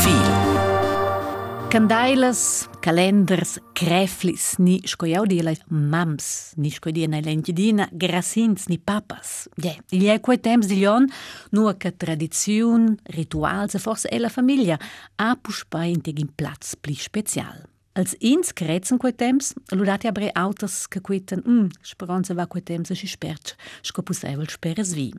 Profil 0.00 1.68
Candailas, 1.68 2.68
calendars, 2.80 3.58
creflis, 3.74 4.56
ni 4.56 4.80
scoiau 4.84 5.26
di 5.26 5.42
mams, 5.68 6.54
ni 6.56 6.70
scoi 6.70 6.92
di 6.92 7.06
lentidina, 7.06 7.86
grassins, 7.92 8.66
ni 8.68 8.78
papas. 8.78 9.48
Ja, 9.56 9.74
il 9.90 10.04
è 10.06 10.20
quei 10.20 10.40
temps 10.40 10.66
di 10.66 10.76
lion, 10.76 11.06
nua 11.50 11.74
che 11.76 11.96
tradizion, 11.96 12.96
rituals, 13.02 13.76
forse 13.76 14.08
e 14.08 14.18
la 14.18 14.30
famiglia, 14.30 14.78
a 15.16 15.36
puspai 15.36 15.92
in 15.92 16.00
tegin 16.00 16.32
plats 16.34 16.76
pli 16.76 16.94
special. 16.94 17.68
Als 17.92 18.16
ins 18.20 18.54
crezen 18.54 18.96
quei 18.96 19.14
temps, 19.14 19.52
ludati 19.68 20.06
abre 20.06 20.30
autos 20.32 20.88
che 20.88 21.02
quitten, 21.02 21.42
mm, 21.46 21.66
speranza 21.82 22.32
va 22.32 22.46
quei 22.46 22.62
temps, 22.62 22.92
si 22.92 23.06
sperc, 23.06 23.54
scopuseivel 23.82 24.48
speres 24.48 24.94
vi. 24.94 25.12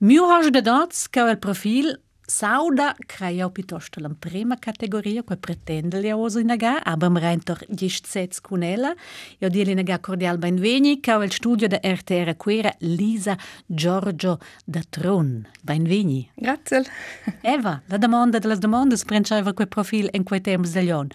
Miu 0.00 0.24
hosch 0.24 0.50
de 0.50 0.62
dots, 0.62 1.08
che 1.10 1.20
il 1.20 1.38
profil, 1.38 2.00
Sauda 2.30 2.94
kraja 3.06 3.50
la 3.96 4.10
prima 4.10 4.58
categoria 4.58 5.22
che 5.22 5.36
pretende 5.38 5.98
di 5.98 6.12
usare, 6.12 6.14
kategorija 6.14 6.16
koja 6.16 6.16
pretendelja 6.16 6.16
ozinega, 6.16 6.82
abam 6.84 7.16
rentor 7.16 7.64
dišcec 7.68 8.40
kunela, 8.40 8.94
i 9.40 9.46
odjelinega 9.46 9.98
kordial 9.98 10.36
benveni, 10.36 11.00
kao 11.00 11.22
il 11.22 11.30
studio 11.30 11.68
da 11.68 11.78
RTR 11.82 12.36
Quera 12.36 12.70
Lisa 12.80 13.38
Giorgio 13.66 14.38
da 14.66 14.82
Tron. 14.90 15.46
Benveni. 15.62 16.30
Grazie. 16.36 16.84
Eva, 17.42 17.80
la 17.86 17.96
domanda 17.96 18.38
delle 18.38 18.58
domande 18.58 18.98
sprenciava 18.98 19.54
quel 19.54 19.68
profilo 19.68 20.10
in 20.12 20.24
quei 20.24 20.42
temps 20.42 20.72
dell'on. 20.72 21.08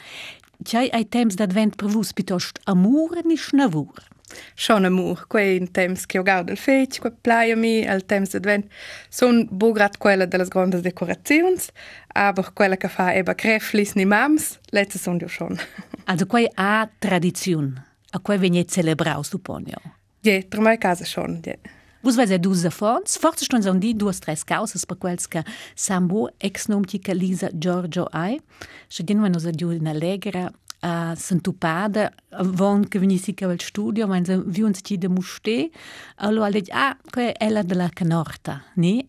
C'hai 0.63 0.89
ai 0.89 1.05
temps 1.05 1.35
d'advent 1.35 1.75
per 1.75 1.89
vus 1.89 2.11
pitost 2.13 2.59
amur 2.65 3.21
ni 3.23 3.37
schnavur? 3.37 4.12
Schon 4.55 4.85
amor, 4.85 5.25
quei 5.27 5.57
in 5.57 5.71
temps 5.71 6.05
che 6.05 6.19
ho 6.19 6.23
gaudo 6.23 6.51
il 6.51 6.57
fetch, 6.57 6.99
quei 6.99 7.13
plaia 7.21 7.55
mi, 7.55 7.85
al 7.87 8.05
temps 8.05 8.31
d'advent, 8.31 8.65
son 9.09 9.47
bograt 9.49 9.97
quella 9.97 10.25
delle 10.25 10.47
grandes 10.47 10.81
decorazions, 10.81 11.69
aber 12.13 12.53
quella 12.53 12.77
che 12.77 12.87
fa 12.87 13.13
eba 13.13 13.35
creflis 13.35 13.95
ni 13.95 14.05
mams, 14.05 14.59
lezze 14.71 14.97
son 14.97 15.19
io 15.19 15.27
schon. 15.27 15.59
Also 16.05 16.25
quei 16.25 16.49
a 16.55 16.89
tradizion, 16.99 17.81
a 18.11 18.19
quei 18.19 18.37
vegnet 18.37 18.69
celebrau, 18.69 19.23
supponio. 19.23 19.79
Ja, 20.21 20.41
tra 20.49 20.61
mai 20.61 20.77
casa 20.77 21.05
schon, 21.05 21.39
ja. 21.45 21.55
Vus 22.03 22.15
vai 22.15 22.37
dus 22.37 22.67
fons, 22.67 23.17
forse 23.17 23.45
ston 23.45 23.63
son 23.63 23.79
di 23.79 23.93
duas 23.95 24.19
tres 24.19 24.43
causas 24.43 24.85
per 24.85 24.97
quels 24.97 25.25
che 25.27 25.41
Sambo 25.73 26.29
ex 26.37 26.67
nom 26.67 26.83
tica 26.83 27.13
Lisa 27.13 27.49
Giorgio 27.53 28.09
ai, 28.11 28.41
se 28.89 29.03
din 29.03 29.21
nos 29.21 29.45
adiu 29.45 29.71
in 29.71 29.87
allegra 29.87 30.51
a 30.83 31.15
s'entupada 31.15 32.11
von 32.41 32.87
che 32.87 32.99
venissi 32.99 33.33
che 33.33 33.45
al 33.45 33.59
studio 33.59 34.05
ma 34.05 34.23
se 34.23 34.37
vi 34.45 34.61
uns 34.61 34.79
ci 34.83 34.97
de 34.97 35.07
muste 35.07 35.69
allora 36.15 36.49
le 36.49 36.61
ah 36.71 36.97
que 37.09 37.33
ella 37.39 37.63
de 37.63 37.75
la 37.75 37.89
canorta 37.89 38.61
ni 38.75 39.07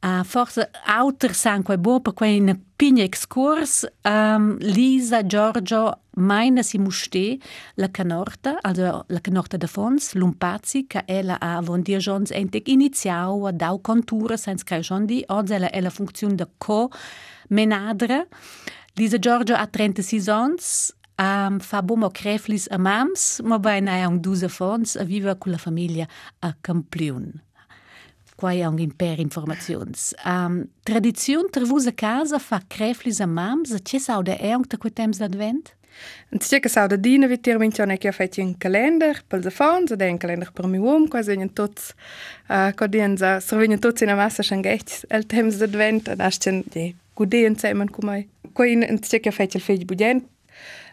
a 0.00 0.22
forse 0.24 0.70
auter 0.86 1.34
san 1.34 1.62
quei 1.62 1.78
bo 1.78 2.00
per 2.00 2.14
quei 2.14 2.36
in 2.36 2.60
pigna 2.76 3.04
excurs 3.04 3.86
um, 4.02 4.58
Lisa 4.58 5.24
Giorgio 5.24 6.00
meine 6.16 6.62
si 6.64 6.78
muste 6.78 7.38
la 7.74 7.88
canorta 7.88 8.58
also 8.60 9.04
la 9.06 9.20
canorta 9.20 9.56
de 9.56 9.68
fons 9.68 10.14
lumpazzi 10.14 10.86
che 10.86 11.04
ella 11.06 11.38
a 11.40 11.60
von 11.60 11.82
dir 11.82 12.00
jons 12.00 12.30
entek 12.30 12.68
iniziau 12.68 13.46
a 13.46 13.52
dau 13.52 13.80
contura 13.80 14.36
senza 14.36 14.64
che 14.64 14.80
jon 14.80 15.06
di 15.06 15.22
oggi 15.28 15.52
ella 15.54 15.70
è 15.70 15.80
la 15.80 15.90
funzione 15.90 16.34
de 16.34 16.48
co 16.58 16.90
menadra 17.48 18.26
Lisa 18.96 19.18
Giorgio 19.18 19.54
ha 19.54 19.66
36 19.66 20.28
ans 20.28 20.94
Um, 21.16 21.60
fa 21.60 21.80
mo 21.80 22.08
creflis 22.10 22.66
a 22.70 22.76
mams, 22.76 23.40
ma 23.44 23.58
ben 23.58 23.86
a 23.88 24.08
un 24.08 24.20
dusa 24.20 24.48
fons 24.48 24.96
a 24.96 25.04
viva 25.04 25.34
cu 25.34 25.48
la 25.48 25.56
familia 25.56 26.08
a 26.40 26.56
Campliun. 26.60 27.42
Qua 28.36 28.52
è 28.52 28.64
un 28.64 28.78
imper 28.78 29.18
informazions. 29.18 30.14
Um, 30.26 30.70
tradizion 30.82 31.46
trevusa 31.50 31.92
casa 31.92 32.38
fa 32.38 32.60
creflis 32.66 33.20
a 33.20 33.26
mams, 33.26 33.72
a 33.72 33.78
ce 33.78 33.98
sau 33.98 34.22
de 34.22 34.36
eung 34.40 34.66
ta 34.66 34.76
quetems 34.76 35.18
d'advent? 35.18 35.76
Întotdeauna 36.28 36.68
sau 36.68 36.86
de 36.86 36.96
dine 36.96 37.26
vi 37.26 37.36
tir 37.36 37.56
mențione 37.56 37.96
că 37.96 38.10
faci 38.10 38.36
un 38.36 38.54
calendar 38.54 39.22
pe 39.26 39.36
telefon, 39.36 39.84
să 39.86 39.96
dai 39.96 40.10
un 40.10 40.16
calendar 40.16 40.50
pe 40.52 40.66
mi 40.66 40.78
om, 40.78 41.06
că 41.06 41.18
vin 41.18 41.48
toți, 41.48 41.94
că 42.74 42.86
din 42.86 43.16
să 43.16 43.38
să 43.40 43.56
vin 43.56 43.78
toți 43.78 44.02
în 44.02 44.14
masă 44.14 44.42
și 44.42 44.52
îngeți, 44.52 45.04
el 45.08 45.22
temps 45.22 45.56
de 45.56 45.64
advent, 45.64 46.14
nașcen 46.16 46.64
de 46.68 46.94
cu 47.12 47.24
de 47.24 47.36
însemen 47.36 47.86
cu 47.86 48.04
mai. 48.04 48.28
Că 48.52 48.62
în 48.62 48.84
întotdeauna 48.88 49.30
faci 49.30 49.54
el 49.54 49.60
faci 49.60 49.84
budent, 49.84 50.24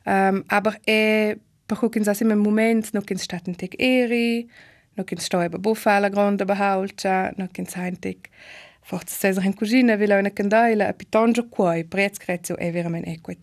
Um, 0.05 0.43
aber 0.47 0.77
e 0.85 1.37
perché 1.65 1.97
in 1.97 2.03
sassi 2.03 2.23
moment 2.25 2.91
no 2.93 3.01
kin 3.01 3.17
staten 3.17 3.55
tek 3.55 3.75
eri, 3.79 4.49
no 4.95 5.03
kin 5.03 5.17
sto 5.19 5.39
eba 5.39 5.57
bufala 5.57 6.09
gronda 6.09 6.45
behalcha, 6.45 7.31
no 7.37 7.47
kin 7.47 7.65
saintek 7.65 8.29
forse 8.81 9.15
sesa 9.15 9.41
in 9.41 9.53
cugina 9.53 9.95
vila 9.95 10.17
una 10.17 10.29
candaila 10.29 10.87
a 10.87 10.93
pitonjo 10.93 11.47
quai 11.49 11.83
prez 11.83 12.17
crezio 12.17 12.57
e 12.57 12.71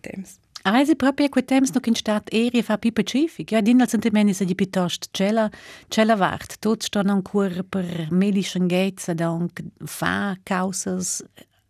temps. 0.01 0.39
A 0.63 0.71
resi 0.71 0.95
proprio 0.95 1.29
quei 1.29 1.45
temps 1.45 1.71
no 1.73 1.79
kin 1.79 1.95
stat 1.95 2.27
eri 2.31 2.61
fa 2.61 2.77
pipa 2.77 3.01
cific. 3.03 3.51
Ja, 3.51 3.61
din 3.61 3.81
al 3.81 3.87
sentimenti 3.87 4.33
sa 4.33 4.43
di 4.43 4.55
piuttosto 4.55 5.07
cella 5.11 5.49
cella 5.87 6.15
vart. 6.15 6.59
Tot 6.59 6.83
sto 6.83 6.99
ancora 6.99 7.63
per 7.63 8.07
medischen 8.11 8.67
gates 8.67 9.07
anche 9.07 9.63
fa 9.85 10.37
causas. 10.43 11.23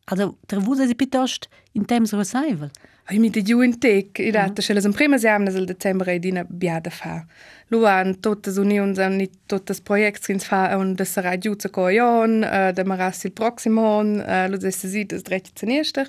Also, 0.06 0.38
trevusa 0.48 0.88
si 0.88 0.96
piuttosto 0.96 1.48
in 1.74 1.86
temps 1.86 2.14
revival. 2.14 2.72
Ai 3.10 3.18
mi 3.18 3.30
de 3.34 3.42
giu 3.42 3.64
in 3.66 3.72
tec, 3.82 4.20
i 4.20 4.30
data, 4.32 4.62
mm. 4.62 4.78
-hmm. 4.78 4.94
prima 4.94 5.18
semnas 5.18 5.56
al 5.56 5.66
december 5.66 6.10
e 6.10 6.20
dina 6.20 6.46
biada 6.48 6.90
fa. 6.90 7.26
Lu 7.68 7.86
an 7.86 8.20
totes 8.20 8.58
unions 8.58 8.98
an 9.00 9.16
nit 9.16 9.32
totes 9.46 9.82
projects 9.82 10.26
kins 10.28 10.46
fa 10.46 10.78
un 10.78 10.96
de 10.96 11.06
sarà 11.06 11.38
giu 11.38 11.56
za 11.58 11.70
coion, 11.70 12.44
uh, 12.44 12.72
de 12.74 12.84
maras 12.84 13.24
il 13.24 13.32
proximon, 13.32 14.08
uh, 14.20 14.48
lu 14.50 14.58
des 14.58 14.80
si 14.80 15.06
des 15.06 15.24
dretti 15.24 15.52
zeniester. 15.56 16.08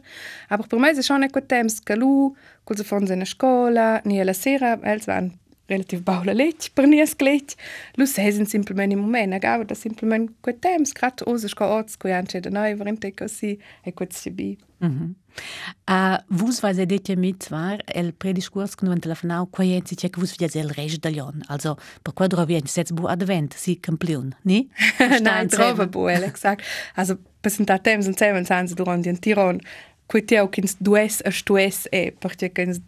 Aber 0.49 0.67
per 0.67 0.79
me 0.79 0.95
se 0.95 1.03
schon 1.03 1.23
eco 1.23 1.41
temps 1.41 1.81
ca 1.81 1.95
lu, 1.95 2.35
cul 2.65 2.77
se 2.77 2.85
fons 2.85 3.11
in 3.11 3.23
a 3.23 3.25
scola, 3.25 4.01
ni 4.05 4.25
la 4.25 4.33
sera, 4.33 4.79
els 4.83 5.07
van 5.07 5.40
relativ 5.71 6.03
baula 6.05 6.35
lech, 6.35 6.71
per 6.75 6.89
nies 6.91 7.15
glech. 7.17 7.57
Lu 7.97 8.07
sesen 8.07 8.47
simplement 8.47 8.93
in 8.93 9.01
moment, 9.01 9.35
agava 9.35 9.65
da 9.65 9.75
simplement 9.75 10.31
quei 10.43 10.59
temps, 10.59 10.93
grat 10.93 11.23
osa 11.27 11.49
sco 11.49 11.71
oz, 11.79 11.97
coi 11.97 12.13
anche 12.13 12.41
da 12.41 12.51
noi, 12.51 12.75
veramente 12.75 13.15
così, 13.15 13.59
e 13.85 13.93
quet 13.93 14.13
si 14.13 14.31
bi. 14.31 14.57
Mm 14.83 14.89
-hmm. 14.89 15.15
Uh, 15.91 16.19
vus 16.29 16.61
vai 16.61 16.75
se 16.75 16.87
detja 16.87 17.17
mit 17.17 17.43
zwar 17.43 17.79
el 17.95 18.13
prediscurs 18.13 18.75
kun 18.75 18.89
wenn 18.89 19.01
telefonau 19.01 19.47
quaien 19.51 19.87
si 19.87 19.97
check 19.97 20.17
vus 20.19 20.37
vias 20.39 20.55
el 20.55 20.71
rege 20.71 20.99
d'alion 20.99 21.43
also 21.49 21.77
per 22.03 22.15
qua 22.15 22.27
drovien 22.27 22.67
sets 22.67 22.93
bu 22.93 23.09
advent 23.09 23.55
si 23.55 23.77
camplion 23.81 24.35
ni? 24.43 24.69
Nein 25.27 25.49
trova 25.49 25.87
bu 25.87 26.09
el 26.09 26.23
exakt 26.23 26.65
also 26.95 27.19
presenta 27.41 27.79
temps 27.79 28.07
und 28.07 28.19
seven 28.19 28.45
sans 28.45 28.75
durant 28.75 29.05
den 29.05 29.21
tiron 29.21 29.61
quite 30.07 30.39
au 30.39 30.49
kins 30.49 30.77
dues 30.79 31.23
a 31.25 31.31
stues 31.31 31.87
e 31.91 32.11
perché 32.11 32.49
kins 32.49 32.81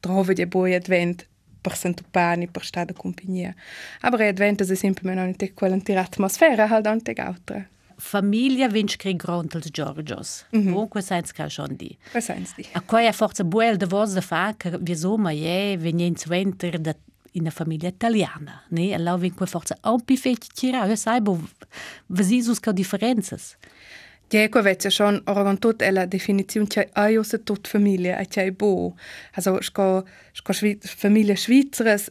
trova 0.00 0.32
de 0.32 0.46
bu 0.46 0.64
advent 0.74 1.26
per 1.66 1.76
Santopani, 1.76 2.46
per 2.46 2.64
stada 2.64 2.92
compagnia. 2.92 3.52
Aber 4.02 4.20
è 4.20 4.28
adventas 4.28 4.70
è 4.70 4.76
sempre 4.76 5.02
meno 5.08 5.28
che 5.36 5.52
quell'intera 5.52 6.00
atmosfera, 6.00 6.68
ha 6.68 6.80
dante 6.80 7.12
altra. 7.12 7.66
Famiglia 7.96 8.68
vince 8.68 8.96
che 8.96 9.16
gronta 9.16 9.58
il 9.58 9.64
Giorgios. 9.64 10.46
Mm 10.54 10.60
-hmm. 10.60 10.64
Comunque 10.64 11.02
senza 11.02 11.32
che 11.32 11.48
sono 11.48 11.74
di. 11.74 11.96
Senza 12.20 12.54
di. 12.56 12.66
A 12.72 12.82
quale 12.82 13.12
forza 13.12 13.42
de 13.42 13.76
di 13.76 13.86
de 14.14 14.20
fa 14.20 14.54
che 14.56 14.78
vi 14.78 14.94
somma 14.94 15.30
è 15.30 15.76
venienza 15.76 16.28
venter 16.28 16.78
da 16.78 16.94
in 17.32 17.44
der 17.44 17.52
Familie 17.52 17.88
italiana, 17.88 18.62
ne? 18.68 18.94
Allora 18.94 19.18
vinque 19.18 19.46
forza 19.46 19.76
un 19.82 20.02
più 20.04 20.16
fecce 20.16 20.48
tira, 20.54 20.86
io 20.86 20.96
sai 20.96 21.20
bo 21.20 21.38
vesisus 22.06 22.60
ca 22.60 22.72
differenzas. 22.72 23.56
Diego 24.28 24.62
vet 24.62 24.84
jag 24.84 24.92
sån 24.92 25.22
orgon 25.26 25.56
tut 25.56 25.82
eller 25.82 26.06
definition 26.06 26.66
tjej 26.66 26.88
ajo 26.92 27.24
se 27.24 27.38
tut 27.38 27.68
familje 27.68 28.16
att 28.16 28.34
tjej 28.34 28.50
bo. 28.50 28.96
Alltså 29.32 29.62
ska 29.62 30.02
ska 30.32 30.52
familje 30.96 31.36
Schweizeres 31.36 32.10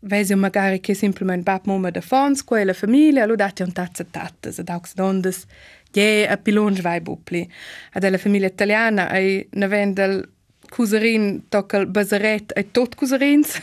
vet 0.00 0.30
jag 0.30 0.38
magari 0.38 0.78
che 0.78 0.94
simplement 0.94 1.44
bab 1.44 1.66
mamma 1.66 1.90
de 1.90 2.02
fonsko 2.02 2.56
eller 2.56 2.74
familje 2.74 3.22
eller 3.22 3.36
dat 3.36 3.60
jag 3.60 3.74
tatse 3.74 4.04
tatte 4.04 4.52
så 4.52 4.62
dags 4.62 4.94
dondes 4.94 5.46
ge 5.92 6.26
a 6.28 6.36
pilon 6.36 6.74
vai 6.74 7.00
bupli. 7.00 7.50
Ad 7.92 8.04
alla 8.04 8.18
familje 8.18 8.48
italiana 8.48 9.08
ai 9.08 9.44
navendel 9.52 10.26
Cousin 10.70 11.42
tokel 11.48 11.86
bazaret 11.86 12.52
ai 12.56 12.64
tot 12.72 12.96
cousins 12.96 13.60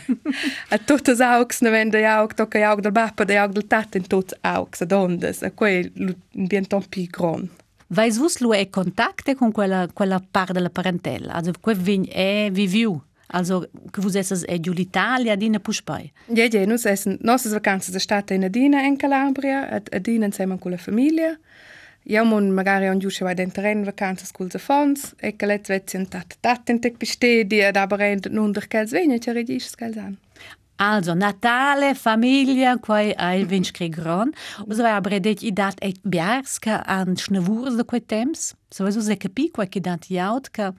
a 0.69 0.77
totes 0.77 1.19
aux 1.19 1.61
ne 1.61 1.69
vende 1.69 1.99
jauk 1.99 2.33
tokel 2.33 2.61
jauk 2.61 2.83
del 2.83 2.91
bappa 2.91 3.25
de 3.25 3.33
jauk 3.33 3.53
del 3.53 3.67
tat 3.67 3.95
in 3.95 4.03
tot 4.03 4.33
aux 4.43 4.81
adondes 4.81 5.43
a 5.43 5.47
e 5.47 5.51
quel 5.51 6.15
bien 6.49 6.65
tant 6.65 6.89
pi 6.89 7.07
grand. 7.11 7.62
Vais 7.93 8.17
vus 8.17 8.39
lu 8.39 8.53
e 8.53 8.69
contacte 8.71 9.35
con 9.35 9.51
quella, 9.51 9.87
quella 9.93 10.19
parte 10.19 10.53
della 10.53 10.71
parentela? 10.71 11.33
Also, 11.33 11.51
quel 11.61 11.77
vin 11.77 12.07
è 12.09 12.49
viviu? 12.51 12.99
Also, 13.27 13.69
che 13.91 14.01
vos 14.01 14.15
esses 14.15 14.43
è 14.45 14.59
giù 14.59 14.71
l'Italia, 14.73 15.35
dina 15.35 15.59
puspai? 15.59 16.11
Ja, 16.25 16.45
ja, 16.45 16.65
nus 16.65 16.85
essen, 16.85 17.17
nostre 17.21 17.51
vacanze 17.51 17.91
da 17.91 17.99
stata 17.99 18.33
in 18.33 18.43
Adina 18.45 18.81
in 18.81 18.97
Calabria, 18.97 19.69
ad 19.69 19.89
Adina 19.91 20.25
insieme 20.25 20.57
con 20.57 20.71
la 20.71 20.77
famiglia. 20.77 21.37
Ja, 22.05 22.23
mon 22.23 22.49
magari 22.49 22.89
on 22.89 22.97
giusce 22.97 23.23
vai 23.23 23.35
dentro 23.35 23.67
in 23.67 23.83
vacanze 23.83 24.25
con 24.31 24.49
le 24.51 24.59
fons, 24.59 25.13
e 25.17 25.35
che 25.35 25.45
let 25.45 25.67
vezzi 25.67 25.95
un 25.95 26.07
tat 26.07 26.37
tat 26.39 26.69
in 26.69 26.79
tec 26.79 26.97
bistedi, 26.97 27.61
ad 27.61 27.75
aber 27.75 28.01
ein 28.01 28.19
nun 28.29 28.51
der 28.51 28.67
kels 28.67 28.91
vegna, 28.91 29.17
c'è 29.17 29.33
regis 29.33 29.75
kels 29.75 29.97
an. 29.97 30.17
Also, 30.75 31.13
Natale, 31.13 31.93
vinc 33.45 33.71
che 33.71 33.89
gran. 33.89 34.33
Us 34.67 34.77
vai 34.77 34.91
abre 34.91 35.19
det 35.19 35.43
i 35.43 35.51
dat 35.51 35.77
et 35.81 35.99
biars 36.03 36.59
ca 36.59 36.81
an 36.85 37.15
schnavurs 37.15 37.75
de 37.77 37.83
quei 37.83 38.01
temps. 38.01 38.55
So 38.71 38.83
was 38.83 38.95
se 39.05 39.15
capi 39.15 39.49
quai 39.51 39.67
che 39.67 39.79
dat 39.79 40.09
jaut 40.09 40.51
ca 40.51 40.73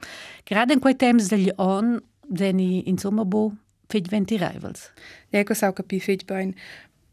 gerade 0.45 0.73
in 0.73 0.81
quei 0.81 0.95
temps 0.95 1.29
degli 1.29 1.51
on 1.57 2.01
veni 2.29 2.89
insomma 2.89 3.25
bo 3.25 3.53
fej 3.89 4.09
venti 4.11 4.37
rivals. 4.37 4.91
Ja, 5.31 5.45
co 5.45 5.55
sau 5.55 5.73
capi 5.73 6.01
fej 6.01 6.25
bain. 6.27 6.55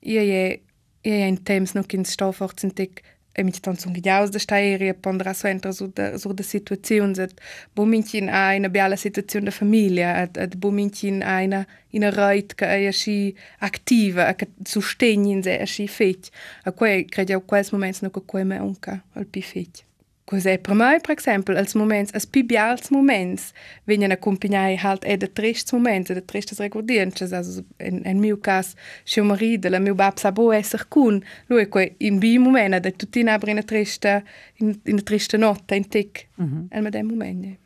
Ia 0.01 0.23
je 0.23 0.59
ia 1.03 1.27
in 1.27 1.43
temps 1.43 1.73
no 1.73 1.83
kin 1.83 2.05
stoffortzentik 2.05 3.03
e 3.33 3.43
mi 3.43 3.51
tan 3.51 3.77
sun 3.77 3.93
giaus 3.93 4.29
da 4.29 4.39
stairia 4.39 4.93
pondra 4.93 5.33
suentra 5.33 5.71
su 5.71 5.87
da 5.93 6.17
su 6.17 6.33
da 6.33 6.43
situaziun 6.43 7.13
zet 7.15 7.33
bo 7.73 7.85
mincin 7.85 8.29
a 8.29 8.55
una 8.55 8.69
biala 8.69 8.95
situazione 8.95 9.45
da 9.45 9.51
famiglia 9.51 10.15
ad 10.23 10.35
ad 10.37 10.55
bo 10.55 10.69
mincin 10.71 11.21
a 11.23 11.41
una 11.41 11.65
in 11.89 12.03
a 12.03 12.09
reit 12.09 12.55
che 12.55 12.65
è 12.65 12.87
asci 12.87 13.33
activa 13.59 14.27
a 14.27 14.33
che 14.35 14.47
sostegni 14.63 15.41
se 15.43 15.59
asci 15.59 15.87
fetch 15.87 16.29
a 16.63 16.71
quei 16.71 17.05
credo 17.05 17.41
quels 17.41 17.71
moments 17.71 18.01
no 18.01 18.09
che 18.09 18.21
quei 18.25 18.45
me 18.45 18.57
unca 18.57 19.03
al 19.13 19.25
pi 19.25 19.41
fetch 19.41 19.90
Cos'è 20.23 20.59
per 20.59 20.75
me, 20.75 20.99
per 21.01 21.17
esempio, 21.17 21.55
als 21.55 21.73
moments, 21.73 22.13
als 22.13 22.25
più 22.25 22.45
bials 22.45 22.89
moments, 22.89 23.51
vengono 23.83 24.13
accompagnati 24.13 24.77
halt 24.77 25.03
e 25.03 25.17
de 25.17 25.31
tristes 25.31 25.71
moments, 25.73 26.11
de 26.11 26.25
tristes 26.25 26.59
recordiences, 26.59 27.33
also 27.33 27.63
in, 27.79 28.01
in 28.05 28.19
mio 28.19 28.37
cas, 28.37 28.73
suo 29.03 29.23
marito, 29.23 29.69
la 29.69 29.79
mio 29.79 29.95
babsa 29.95 30.31
bo 30.31 30.51
esser 30.51 30.87
kun, 30.87 31.23
lui 31.47 31.67
que 31.67 31.95
in 31.97 32.19
bi 32.19 32.37
moment, 32.37 32.79
de 32.79 32.91
tutti 32.91 33.19
in 33.19 33.27
abri 33.27 33.51
in 33.51 33.65
triste, 33.65 34.23
in, 34.59 34.79
in 34.85 35.03
triste 35.03 35.37
notte, 35.37 35.75
in 35.75 35.87
tic, 35.87 36.27
mm 36.37 36.45
-hmm. 36.45 36.65
el 36.69 36.81
medem 36.81 37.07
moment. 37.07 37.57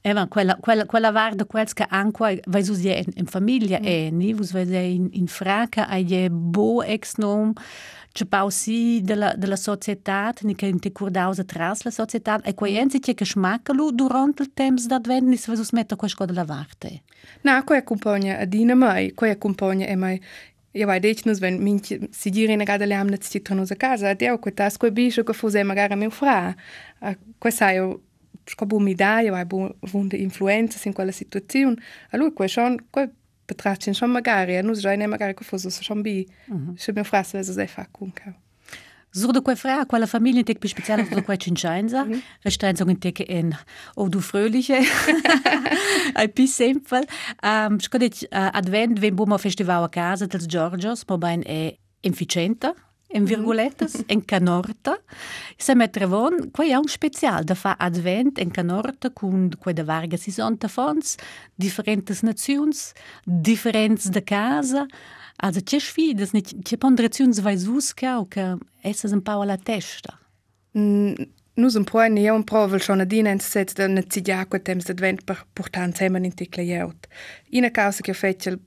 Eva, 0.00 0.26
quella, 0.28 0.56
quella, 0.56 0.86
quella 0.86 1.10
varda 1.10 1.44
quels 1.44 1.72
che 1.74 1.84
anche 1.88 2.40
vai 2.46 2.64
su 2.64 2.72
in, 2.72 3.04
in 3.16 3.26
famiglia 3.26 3.78
mm. 3.80 3.84
e 3.84 4.10
ni 4.10 4.32
vus 4.32 4.52
vai 4.52 4.94
in, 4.94 5.08
in 5.12 5.26
fraca 5.26 5.88
ai 5.88 6.28
bo 6.30 6.82
ex 6.82 7.16
nom 7.16 7.52
c'è 8.18 8.26
pausi 8.26 9.00
della, 9.02 9.34
della 9.36 9.56
società, 9.56 10.32
ni 10.42 10.56
che 10.56 10.66
in 10.66 10.80
te 10.80 10.90
curdaus 10.90 11.38
atras 11.38 11.84
la 11.84 11.90
società, 11.90 12.40
e 12.42 12.54
quei 12.54 12.76
enzi 12.76 12.98
che 12.98 13.14
schmaccalu 13.24 13.92
durante 13.92 14.42
il 14.42 14.52
temps 14.52 14.86
d'advent, 14.86 15.28
ni 15.28 15.36
se 15.36 15.52
vesus 15.52 15.70
metta 15.70 15.94
quasco 15.94 16.24
della 16.24 16.44
varte. 16.44 17.02
Na, 17.42 17.62
quei 17.62 17.78
accompagna 17.78 18.38
a 18.38 18.44
dina 18.44 18.74
mai, 18.74 19.12
quei 19.14 19.30
accompagna 19.30 19.86
e 19.86 19.94
mai 19.94 20.20
Ja, 20.72 20.84
vai 20.86 21.00
deci 21.00 21.22
nus 21.24 21.40
wenn 21.40 21.62
min 21.62 21.80
si 22.10 22.30
dire 22.30 22.52
in 22.52 22.62
gada 22.62 22.84
le 22.84 22.94
amna 22.94 23.16
sti 23.18 23.40
tranus 23.40 23.70
a 23.70 23.74
casa, 23.74 24.14
deu 24.14 24.38
quei 24.38 24.52
tas 24.52 24.76
quei 24.76 24.92
biscio 24.92 25.24
che 25.24 25.32
fose 25.32 25.62
magari 25.62 25.94
a 25.94 25.96
meu 25.96 26.10
fra. 26.10 26.54
Quei 27.38 27.52
sai 27.52 27.78
sco 28.44 28.66
bu 28.66 28.78
mi 28.78 28.94
da, 28.94 29.20
ja 29.20 29.30
vai 29.30 29.46
bu 29.46 29.74
vunde 29.90 30.16
influenza 30.16 30.78
in 30.84 30.92
quella 30.92 31.10
situazione. 31.10 31.76
A 32.10 32.16
lui 32.18 32.32
quei 32.34 32.48
schon 32.48 32.76
quei 32.90 33.08
betrachten 33.48 33.94
schon 33.94 34.10
magari, 34.10 34.62
nus 34.62 34.80
già 34.80 34.94
ne 34.94 35.06
magari 35.06 35.34
che 35.34 35.44
fose 35.44 35.70
schon 35.70 36.02
bi. 36.02 36.26
Se 36.76 36.92
meu 36.92 37.04
fra 37.04 37.22
se 37.22 37.42
se 37.42 37.66
fa 37.66 37.88
kun 37.90 38.12
ka. 38.12 38.34
Sur 39.10 39.32
de 39.32 39.40
quei 39.40 39.56
fra, 39.56 39.86
quella 39.86 40.06
famiglia 40.06 40.42
tek 40.42 40.58
più 40.58 40.68
speciale 40.68 41.06
sur 41.06 41.22
quei 41.24 41.38
cincenza, 41.38 42.06
restenza 42.42 42.84
un 42.84 42.98
tek 42.98 43.24
en 43.26 43.56
o 43.94 44.08
du 44.08 44.20
fröhliche. 44.20 44.80
Ai 46.14 46.28
pi 46.28 46.46
simpel. 46.46 47.06
Um, 47.42 47.80
scodet 47.80 48.22
uh, 48.30 48.50
advent 48.52 48.98
ven 48.98 49.14
buma 49.14 49.38
festival 49.38 49.82
a 49.82 49.88
casa 49.88 50.26
dels 50.26 50.46
Giorgios, 50.46 51.04
mo 51.08 51.16
bain 51.16 51.42
è 51.42 51.74
efficienta, 53.08 53.16
in 53.16 53.24
virgulettes, 53.24 54.02
en 54.06 54.24
canorta. 54.24 55.00
Se 55.56 55.74
metrevon, 55.74 56.50
quei 56.50 56.70
è 56.70 56.76
un 56.76 56.88
special 56.88 57.44
da 57.44 57.54
fa 57.54 57.76
advent 57.78 58.38
en 58.38 58.50
canorta 58.50 59.10
cun 59.10 59.50
quei 59.58 59.74
da 59.74 59.84
varga 59.84 60.16
sisonta 60.16 60.68
fons, 60.68 61.16
differentes 61.54 62.22
naziuns, 62.22 62.92
differents 63.24 64.08
de 64.08 64.22
casa. 64.22 64.86
Also 65.36 65.60
c'è 65.60 65.78
sfidas, 65.78 66.30
c'è 66.62 66.76
ponderaziuns 66.76 67.40
vai 67.40 67.58
susca 67.58 68.18
o 68.18 68.26
che 68.26 68.56
essas 68.82 69.12
un 69.12 69.22
po' 69.22 69.40
alla 69.40 69.56
testa. 69.56 70.18
Mm, 70.76 71.14
nus 71.54 71.74
un 71.74 71.84
po' 71.84 72.06
ne 72.08 72.30
un 72.30 72.44
provel 72.44 72.80
schon 72.80 73.00
adin 73.00 73.26
en 73.26 73.40
set 73.40 73.74
da 73.74 73.86
ne 73.86 74.04
zidia 74.08 74.46
quei 74.46 74.62
temps 74.62 74.84
d'advent 74.86 75.24
per 75.24 75.46
portar 75.52 75.86
insieme 75.86 76.18
in 76.18 76.34
ticla 76.34 76.62
jeut. 76.62 77.06
Ina 77.50 77.70
causa 77.70 78.00
che 78.02 78.14
fece 78.14 78.58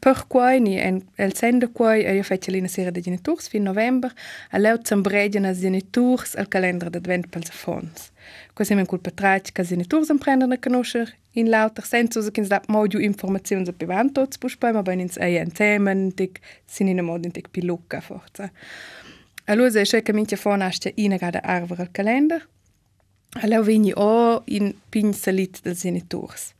per 0.00 0.24
quai 0.28 0.60
ni 0.60 0.78
en 0.80 1.02
el 1.16 1.34
sende 1.36 1.68
quai 1.68 2.04
e 2.04 2.22
fece 2.22 2.50
l'ina 2.50 2.68
sera 2.68 2.90
de 2.90 3.02
genitors 3.02 3.48
fin 3.48 3.62
november 3.62 4.12
a 4.50 4.58
leut 4.58 4.86
zambregien 4.86 5.44
as 5.44 5.60
genitors 5.60 6.34
al 6.36 6.48
calendar 6.48 6.90
d'advent 6.90 7.28
pels 7.30 7.50
fons. 7.50 8.10
Così 8.54 8.74
men 8.74 8.86
cul 8.86 8.98
patrac 8.98 9.52
ca 9.52 9.62
genitors 9.62 10.10
am 10.10 10.18
prender 10.18 10.48
na 10.48 10.56
conoscer 10.56 11.12
in 11.32 11.50
lauter 11.50 11.84
senso 11.84 12.22
so 12.22 12.30
kins 12.30 12.48
da 12.48 12.62
modu 12.68 12.98
informazioni 12.98 13.66
so 13.66 13.72
bevant 13.72 14.14
tots 14.14 14.38
buspai 14.38 14.72
ma 14.72 14.82
ben 14.82 15.00
ins 15.00 15.18
ei 15.20 15.36
entemen 15.36 16.08
dik 16.16 16.40
sin 16.66 16.88
in 16.88 17.04
mod 17.04 17.28
dik 17.28 17.50
pilucca 17.52 18.00
forza. 18.00 18.50
Allora 19.46 19.84
se 19.84 20.02
che 20.02 20.12
minche 20.12 20.36
fonaste 20.36 20.92
ina 20.96 21.16
gada 21.16 21.40
arver 21.42 21.80
al 21.80 21.90
calendar. 21.90 22.46
Allora 23.42 23.62
vini 23.62 23.92
o 23.94 24.42
in 24.46 24.74
pin 24.90 25.12
salit 25.12 25.60
dels 25.62 25.82
genitors. 25.82 26.54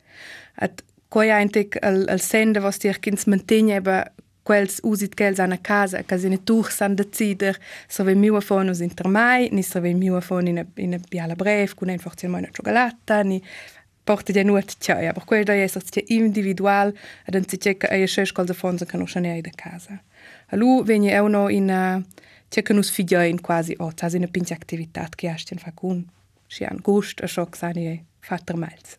At 0.55 0.83
Quei 1.09 1.31
antic 1.31 1.79
al, 1.81 2.05
al 2.09 2.21
sende 2.21 2.61
vos 2.61 2.79
dir 2.83 2.99
kins 3.01 3.25
mantenjeba 3.27 4.03
quels 4.49 4.81
usit 4.85 5.15
quels 5.17 5.41
ana 5.41 5.59
casa, 5.61 6.03
che 6.03 6.19
se 6.19 6.29
ne 6.29 6.39
tur 6.45 6.71
san 6.73 6.95
decider, 6.97 7.57
serve 7.89 8.15
miua 8.15 8.41
fon 8.41 8.69
us 8.69 8.81
intermai, 8.81 9.49
ni 9.53 9.63
serve 9.63 9.93
miua 9.95 10.21
fon 10.21 10.47
in 10.47 10.59
a, 10.59 10.65
in 10.77 10.95
a 10.97 11.01
biala 11.11 11.37
brev, 11.37 11.75
cun 11.77 11.93
ein 11.93 12.01
forzi 12.01 12.29
moina 12.29 12.49
cioccolata, 12.53 13.23
ni 13.23 13.43
porta 14.05 14.33
di 14.33 14.45
nuot 14.45 14.77
cioi, 14.81 15.09
aber 15.09 15.25
quel 15.25 15.45
da 15.45 15.53
esser 15.53 15.85
cia 15.85 16.05
individual, 16.09 16.95
ad 17.27 17.35
an 17.35 17.45
cia 17.45 17.75
che 17.75 17.89
aia 17.93 18.07
sces 18.07 18.33
quals 18.33 18.51
afonso 18.51 18.87
che 18.87 18.97
non 18.97 19.07
shanei 19.09 19.43
da 19.43 19.53
casa. 19.55 20.01
A 20.49 20.57
lu 20.57 20.83
veni 20.85 21.13
eu 21.13 21.29
no 21.29 21.49
in 21.49 21.71
a 21.71 22.01
cia 22.49 22.63
che 22.63 22.73
nus 22.73 22.91
figioin 22.91 23.41
quasi 23.41 23.75
oz, 23.79 24.03
as 24.03 24.15
in 24.15 24.25
a 24.25 24.29
pinci 24.29 24.55
activitat 24.55 25.15
che 25.15 25.29
ascien 25.29 25.59
fa 25.59 25.73
cun, 25.73 26.07
scian 26.47 26.81
gust, 26.81 27.21
a 27.21 27.27
shoc 27.27 27.57
sani 27.57 28.05
fatter 28.21 28.57
malz. 28.57 28.97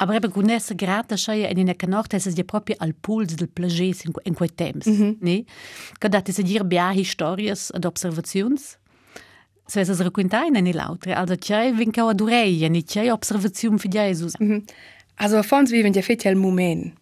Aber 0.00 0.14
eben 0.14 0.30
gunessa 0.30 0.74
grata 0.74 1.16
scheia 1.16 1.48
in 1.48 1.58
una 1.58 1.74
canotta 1.74 2.16
es 2.16 2.34
dia 2.34 2.44
proprio 2.44 2.76
al 2.78 2.94
puls 2.94 3.34
del 3.34 3.48
plages 3.48 4.04
in, 4.04 4.12
in 4.24 4.34
quei 4.34 4.48
temps, 4.54 4.86
mm 4.86 4.94
-hmm. 4.94 5.16
ne? 5.20 5.44
Che 5.98 6.08
dati 6.08 6.32
se 6.32 6.42
dir 6.42 6.64
bia 6.64 6.92
historias 6.92 7.70
ad 7.74 7.84
observazions. 7.84 8.78
Se 9.66 9.80
es 9.80 9.98
raccontai 9.98 10.46
in 10.46 10.56
eine 10.56 10.72
lautre, 10.72 11.14
also 11.14 11.34
c'è 11.34 11.72
vinca 11.72 12.08
ad 12.08 12.20
ureia, 12.20 12.68
ni 12.68 12.84
c'è 12.84 13.10
observazion 13.12 13.78
fi 13.78 13.88
Jesus. 13.88 14.38
Mm 14.38 14.50
-hmm. 14.50 14.62
Also 15.14 15.42
fons 15.42 15.70
viven 15.70 15.92
ja 15.92 16.02
feti 16.02 16.28
al 16.28 16.36
moment. 16.36 16.92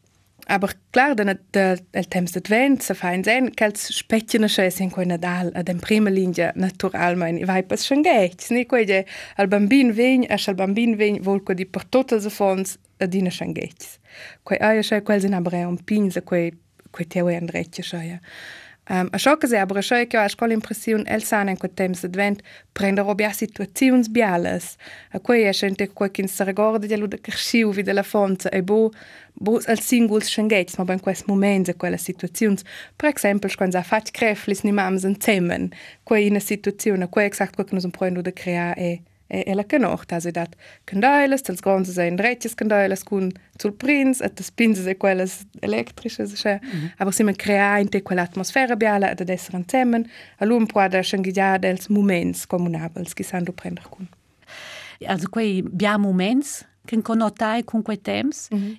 Aber 0.49 0.73
klar, 0.91 1.15
de, 1.15 1.77
el 1.91 2.07
temps 2.09 2.33
d'advent 2.33 2.83
se 2.83 2.95
fa 2.95 3.11
in 3.13 3.25
sen, 3.25 3.51
quels 3.55 3.89
spetjene 3.99 4.49
sches 4.49 4.79
in 4.79 4.91
quei 4.91 5.07
Nadal 5.07 5.51
ad 5.55 5.69
en 5.69 5.79
prima 5.79 6.11
linea 6.11 6.53
naturalmein, 6.55 7.39
i 7.39 7.45
vai 7.45 7.63
pas 7.63 7.83
schengeits, 7.83 8.51
ni 8.51 8.65
quei 8.65 8.87
de 8.87 9.05
al 9.37 9.49
bambin 9.49 9.93
vegn, 9.93 10.25
as 10.31 10.47
al 10.49 10.55
bambin 10.55 10.97
vegn, 10.97 11.19
vol 11.23 11.43
quei 11.43 11.57
di 11.57 11.67
per 11.67 11.85
totes 11.85 12.29
fons 12.31 12.77
ad 12.99 13.15
ina 13.15 13.31
schengeits. 13.31 13.99
Quei 14.43 14.59
aia 14.59 14.83
sche 14.83 15.03
quels 15.03 15.25
in 15.25 15.35
abre 15.35 15.65
un 15.65 15.79
pins 15.85 16.17
a 16.17 16.23
quei, 16.23 16.53
quei 16.91 17.07
teu 17.07 17.29
en 17.29 17.49
recce 17.49 17.83
scheia. 17.83 18.21
Um, 18.89 19.09
a 19.11 19.19
ciò 19.19 19.37
che 19.37 19.49
se 19.49 19.57
abra 19.57 19.83
sche 19.83 20.07
che 20.07 20.17
ho 20.17 20.29
scola 20.29 20.53
impressione 20.53 21.03
el 21.09 21.25
sana 21.25 21.51
in 21.51 21.57
quel 21.57 21.75
temps 21.75 22.03
d'advent 22.03 22.41
prende 22.73 23.03
robia 23.03 23.33
situazioni 23.33 24.09
biales. 24.09 24.77
A 25.11 25.19
quei 25.19 25.43
è 25.43 25.51
gente 25.51 25.89
quei 25.89 26.13
che 26.13 26.29
si 26.29 26.45
ricorda 26.45 26.87
di 26.87 26.97
luda 26.97 27.17
cresciu 27.17 27.73
vi 27.73 27.83
della 27.83 28.05
fonza 28.05 28.49
e 28.49 28.63
bo 28.63 28.93
bo 29.33 29.61
al 29.67 29.81
singuls 29.81 30.29
schengeits 30.29 30.77
ma 30.77 30.85
ben 30.85 31.01
quels 31.01 31.25
moments 31.27 31.69
e 31.69 31.75
quelle 31.75 31.99
situazioni. 31.99 32.59
Per 32.95 33.13
esempio, 33.13 33.51
quando 33.57 33.77
sa 33.77 33.83
fac 33.83 34.13
creflis 34.13 34.63
ni 34.63 34.71
mams 34.71 35.03
insieme, 35.03 35.69
quei 36.05 36.29
in 36.29 36.37
a 36.37 36.41
situazione, 36.41 37.09
quei 37.09 37.27
exact 37.27 37.55
quei 37.55 37.67
che 37.67 37.75
nos 37.75 37.85
un 37.85 37.91
prendo 37.91 38.23
da 38.23 38.33
creare 38.33 38.81
e 38.81 38.91
e 38.91 39.16
ela 39.29 39.65
canocht 39.65 40.13
also 40.13 40.31
dat 40.31 40.57
candailes 40.85 41.43
dels 41.43 41.61
grandes 41.61 41.95
se 41.95 42.07
in 42.07 42.19
retches 42.19 42.55
candailes 42.55 43.03
cun 43.05 43.33
sul 43.61 43.73
prins 43.73 44.21
et 44.21 44.37
des 44.37 44.51
pinses 44.51 44.87
e 44.87 44.95
quelles 44.95 45.47
elektrisches 45.61 46.45
mm 46.45 46.61
-hmm. 46.61 46.91
aber 46.99 47.13
si 47.13 47.25
man 47.25 47.37
crea 47.37 47.79
in 47.79 47.89
te 47.89 48.03
quella 48.03 48.23
atmosfera 48.23 48.77
biala 48.77 49.11
ad 49.11 49.29
esser 49.29 49.55
antemmen 49.55 50.07
a 50.39 50.45
lum 50.45 50.67
puada 50.67 51.03
schengidia 51.03 51.59
dels 51.59 51.89
moments 51.89 52.47
comunabels 52.47 53.15
che 53.15 53.25
sanno 53.25 53.53
prender 53.53 53.89
cun 53.89 54.09
also 55.07 55.29
quei 55.29 55.63
bia 55.63 55.97
moments 55.97 56.65
che 56.87 57.03
connotai 57.03 57.65
con 57.65 57.83
quei 57.83 58.01
temps 58.01 58.49
mm 58.51 58.59
-hmm. 58.59 58.77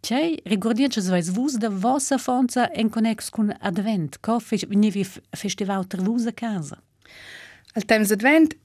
Cei 0.00 0.40
ricordian 0.44 0.88
che 0.88 1.00
svais 1.00 1.28
vus 1.28 1.56
da 1.56 1.68
vossa 1.68 2.18
fonza 2.18 2.70
en 2.72 2.88
connex 2.88 3.30
cun 3.30 3.52
advent 3.60 4.20
co 4.20 4.40
venivi 4.68 5.04
festival 5.30 5.86
ter 5.86 6.00
vus 6.02 6.26
a 6.26 6.32
casa 6.32 6.78
al 7.74 7.84
temps 7.84 8.10
advent 8.10 8.56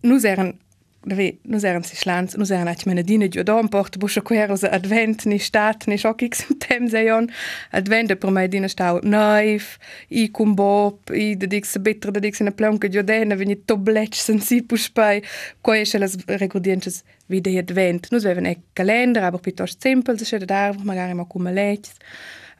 nus 0.00 0.24
eran 0.24 0.58
Davi, 1.06 1.38
nus 1.46 1.62
eran 1.62 1.84
si 1.86 1.94
slans, 1.94 2.34
nus 2.36 2.50
eran 2.50 2.66
ach 2.66 2.82
mena 2.86 3.04
dina 3.06 3.28
giù 3.30 3.44
dom, 3.46 3.68
porta 3.70 4.00
buscia 4.02 4.20
queros 4.20 4.64
advent, 4.66 5.26
ni 5.30 5.38
stat, 5.38 5.86
ni 5.86 5.96
shock 5.96 6.24
x 6.26 6.42
tem 6.64 6.88
zeion, 6.90 7.28
advent 7.70 8.16
per 8.18 8.32
mai 8.34 8.48
dina 8.50 8.66
stau 8.68 8.98
naif, 9.06 9.76
i 10.10 10.26
cum 10.34 10.56
bob, 10.58 11.12
i 11.14 11.36
dedic 11.38 11.70
se 11.70 11.78
bitter, 11.78 12.10
dedic 12.10 12.34
se 12.34 12.44
na 12.44 12.50
plonca 12.50 12.90
giù 12.90 13.04
dena, 13.06 13.38
vini 13.38 13.54
toblec 13.62 14.18
sensipus 14.18 14.88
pai, 14.90 15.22
quai 15.62 15.84
esce 15.84 16.02
las 16.02 16.18
recordiences 16.42 17.04
vide 17.30 17.54
advent. 17.62 18.10
Nus 18.10 18.26
veven 18.26 18.50
e 18.50 18.56
calender, 18.74 19.22
aber 19.22 19.40
piuttosto 19.40 19.78
simpel, 19.80 20.18
se 20.18 20.26
scede 20.26 20.50
d'arver, 20.50 20.82
magari 20.84 21.14
ma 21.14 21.30
cum 21.30 21.46
lechs. 21.46 21.94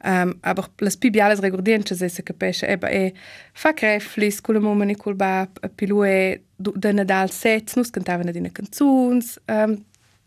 Um, 0.03 0.37
aber 0.41 0.69
le 0.79 0.91
più 0.97 1.11
biales 1.11 1.39
regordiences 1.39 2.05
se 2.05 2.23
capisce 2.23 2.67
eba 2.67 2.87
e 2.87 3.13
fa 3.51 3.73
creflis 3.73 4.39
con 4.39 4.55
la 4.55 4.61
mamma 4.61 4.85
e 4.85 4.95
col 4.95 5.15
bab 5.15 5.49
più 5.75 5.87
lui 5.87 6.41
da 6.55 6.91
Nadal 6.93 7.29
sets 7.29 7.75
nus 7.75 7.89
cantavano 7.89 8.31
dina 8.31 8.49
canzuns 8.49 9.37
um, 9.47 9.83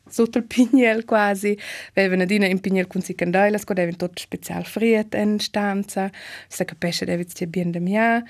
sotto 0.06 0.38
il 0.38 0.44
pignel 0.44 1.04
quasi. 1.06 1.58
Avevano 1.94 2.26
dina 2.26 2.46
in 2.46 2.60
pignel 2.60 2.86
con 2.86 3.00
si 3.00 3.14
candailas 3.14 3.64
co 3.64 3.72
devin 3.72 3.96
tot 3.96 4.18
special 4.18 4.64
friet 4.64 5.14
in 5.14 5.38
stanza. 5.38 6.10
Se 6.48 6.64
capisce 6.64 7.06
devit 7.06 7.34
sia 7.34 7.46
bien 7.46 7.70
de 7.70 7.80
mia 7.80 8.22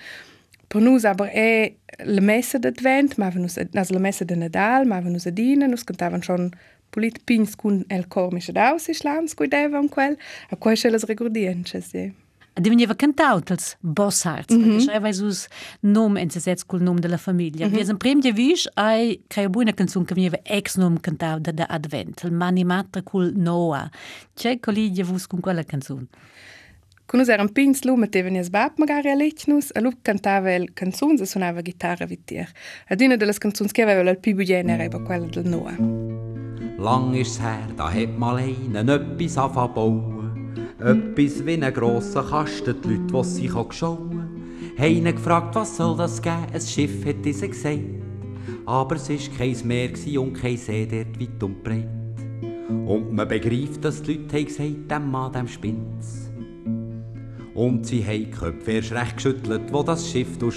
per 0.73 0.81
nus 0.81 1.05
aber 1.05 1.29
è 1.29 1.75
la 2.05 2.21
messa 2.23 2.59
d'advent 2.59 3.19
ma 3.19 3.29
nus 3.35 3.59
also 3.59 3.93
la 3.93 3.99
messa 3.99 4.25
de 4.25 4.35
Nadal 4.35 4.87
ma 4.87 5.01
nus 5.01 5.27
adina 5.27 5.67
nus 5.67 5.85
cantavan 5.85 6.23
schon 6.23 6.51
polit 6.93 7.23
pins 7.25 7.57
cun 7.57 7.85
el 7.89 8.07
cormische 8.09 8.53
daus 8.53 8.89
islams 8.93 9.35
cui 9.35 9.49
devam 9.49 9.89
quel 9.89 10.19
a 10.51 10.57
quai 10.57 10.77
schelas 10.77 11.09
regordiences 11.09 11.89
sì. 11.89 12.13
Diveniva 12.55 12.95
cantautels 12.95 13.79
Bossarts, 13.81 14.55
mm 14.55 14.63
-hmm. 14.63 14.77
perché 14.77 14.93
aveva 14.93 15.13
sus 15.13 15.47
nome 15.81 16.21
in 16.21 16.29
sets 16.29 16.67
col 16.67 16.83
nome 16.83 17.01
della 17.01 17.17
famiglia. 17.17 17.67
Mm 17.67 17.73
-hmm. 17.73 17.87
Vi 17.87 17.97
prim 17.97 18.21
di 18.21 18.31
vis 18.31 18.69
ai 18.75 19.23
crea 19.27 19.49
buona 19.49 19.73
canzone 19.73 20.05
che 20.05 20.15
veniva 20.15 20.39
ex 20.43 20.77
nome 20.77 21.01
cantauta 21.01 21.51
da 21.51 21.65
Advent, 21.65 22.25
il 22.25 22.33
Mani 22.33 22.65
Matra 22.65 23.03
col 23.03 23.33
Noah. 23.35 23.89
C'è 24.35 24.61
colleghi 24.61 25.03
vus 25.03 25.27
con 25.27 25.41
quella 25.41 25.65
canzone? 25.65 26.07
Con 27.07 27.21
us 27.21 27.29
eran 27.29 27.53
pins 27.53 27.83
lu 27.85 27.97
mettevano 27.97 28.39
es 28.39 28.49
bab 28.49 28.73
magari 28.77 29.11
a 29.11 29.15
lechnus, 29.15 29.71
a 29.75 29.81
lu 29.81 29.91
cantava 30.03 30.51
el 30.51 30.73
canzuns 30.73 31.21
e 31.21 31.27
suonava 31.27 31.63
chitarra 31.63 32.07
vittier. 32.07 32.51
Ad 32.89 33.01
una 33.01 33.17
delle 33.17 33.33
canzoni 33.33 33.71
che 33.71 33.83
aveva 33.83 34.11
il 34.11 34.19
più 34.19 34.35
genere 34.45 34.85
era 34.85 34.99
quella 34.99 35.27
del 35.27 35.45
Noah. 35.45 36.32
Lang 36.83 37.15
ist's 37.15 37.41
her, 37.41 37.69
da 37.77 37.93
hat 37.93 38.19
mal 38.19 38.37
einen 38.37 38.91
öppis 38.91 39.37
bauen. 39.37 40.53
Öppis 40.81 41.47
wie 41.47 41.63
ein 41.63 41.73
grosser 41.73 42.25
Kasten, 42.25 42.75
die 42.83 42.95
Leute, 42.95 43.13
die 43.13 43.25
sich 43.25 43.69
geschauen 43.69 44.13
haben 44.79 44.97
ihn 44.97 45.05
gefragt, 45.05 45.55
was 45.55 45.77
soll 45.77 45.97
das 45.97 46.21
geben? 46.21 46.47
Ein 46.53 46.61
Schiff 46.61 47.05
hat 47.07 47.25
diese 47.25 47.49
gesagt. 47.49 47.81
Aber 48.67 48.97
es 48.97 49.09
war 49.09 49.39
kein 49.39 49.57
Meer 49.65 49.91
und 50.21 50.35
kein 50.35 50.57
See 50.57 50.87
dort 50.87 51.21
weit 51.21 51.43
und 51.43 51.63
breit. 51.63 51.89
Und 52.69 53.13
man 53.13 53.29
begreift, 53.29 53.85
dass 53.85 54.03
die 54.03 54.15
Leute 54.15 54.37
haben 54.37 54.47
gesagt, 54.47 54.91
dem 54.91 55.11
Mann, 55.11 55.33
dem 55.33 55.47
spinnt's. 55.47 56.31
Und 57.55 57.87
sie 57.87 58.05
haben 58.05 58.25
die 58.25 58.31
Köpfe 58.31 58.73
erst 58.73 58.93
recht 58.93 59.17
geschüttelt, 59.17 59.73
wo 59.73 59.83
das 59.83 60.11
Schiff 60.11 60.39
durch 60.39 60.57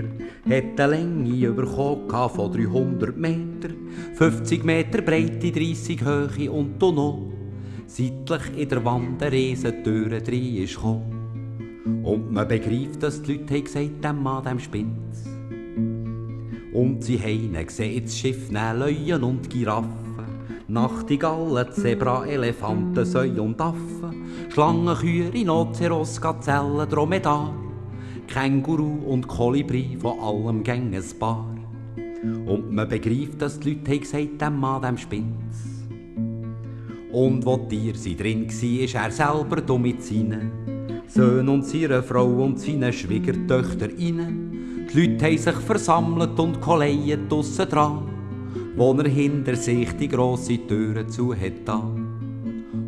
später 0.00 0.56
hat 0.56 0.80
eine 0.80 0.96
Länge 0.96 1.52
bekommen 1.52 2.30
von 2.30 2.52
300 2.52 3.16
Meter, 3.16 3.68
50 4.14 4.64
Meter 4.64 5.02
Breite, 5.02 5.50
30 5.50 6.04
Höhe 6.04 6.50
und 6.50 6.80
noch. 6.80 7.32
Seitlich 7.86 8.42
in 8.56 8.68
der 8.68 8.84
Wand 8.84 9.22
eine 9.22 9.32
Riesentüre 9.32 10.22
drin 10.22 10.56
ist 10.58 10.76
gekommen. 10.76 12.02
Und 12.04 12.32
man 12.32 12.46
begreift, 12.46 13.02
dass 13.02 13.22
die 13.22 13.32
Leute 13.32 13.54
haben 13.54 13.64
gesagt 13.64 14.04
dem 14.04 14.22
Mann, 14.22 14.44
dem 14.44 14.58
spinnt's. 14.58 15.24
Und 16.72 17.02
sie 17.02 17.18
haben 17.18 17.66
gesehen, 17.66 18.04
das 18.04 18.16
Schiff 18.16 18.50
nehmen 18.50 18.78
Löwen 18.78 19.24
und 19.24 19.50
Giraffen, 19.50 19.90
Nachtigallen, 20.68 21.72
Zebra, 21.72 22.24
Elefanten, 22.26 23.04
Säue 23.04 23.42
und 23.42 23.60
Affen, 23.60 24.50
Schlangen, 24.52 24.96
Kühe, 24.96 25.32
Rhinoceros, 25.32 26.20
Gazellen, 26.20 26.88
Dromedar, 26.88 27.52
Känguru 28.30 29.02
und 29.06 29.26
Kolibri, 29.26 29.96
von 30.00 30.20
allem 30.20 30.62
ein 30.64 31.04
paar. 31.18 31.52
Und 32.22 32.70
man 32.70 32.88
begreift, 32.88 33.42
dass 33.42 33.58
die 33.58 33.70
Leute 33.70 33.90
haben 33.90 34.00
gesagt 34.00 34.40
dem 34.40 34.60
Mann, 34.60 34.82
dem 34.82 34.96
spinnt's. 34.96 35.84
Und 37.10 37.44
wo 37.44 37.56
Tier 37.56 37.96
sie 37.96 38.14
drin 38.14 38.46
war, 38.46 38.84
ist 38.84 38.94
er 38.94 39.10
selber 39.10 39.60
dumm 39.60 39.82
mit 39.82 40.04
seinen 40.04 40.52
Söhnen 41.08 41.48
und 41.48 41.66
seiner 41.66 42.04
Frau 42.04 42.44
und 42.44 42.60
seinen 42.60 42.92
Schwiegertöchter 42.92 43.88
rein. 43.88 44.86
Die 44.94 45.06
Leute 45.06 45.24
haben 45.24 45.38
sich 45.38 45.56
versammelt 45.56 46.38
und 46.38 46.60
Kollegen 46.60 47.28
draussen 47.28 47.68
dran, 47.68 48.08
wo 48.76 48.92
er 48.92 49.08
hinter 49.08 49.56
sich 49.56 49.90
die 49.96 50.06
grosse 50.06 50.64
Türe 50.68 51.04
zu 51.08 51.34
hat. 51.34 51.68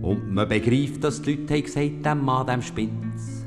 Und 0.02 0.32
man 0.32 0.48
begreift, 0.48 1.02
dass 1.02 1.20
die 1.20 1.32
Leute 1.32 1.54
haben 1.54 1.64
gesagt 1.64 2.06
dem 2.06 2.24
Mann, 2.24 2.46
dem 2.46 2.62
spinnt's. 2.62 3.41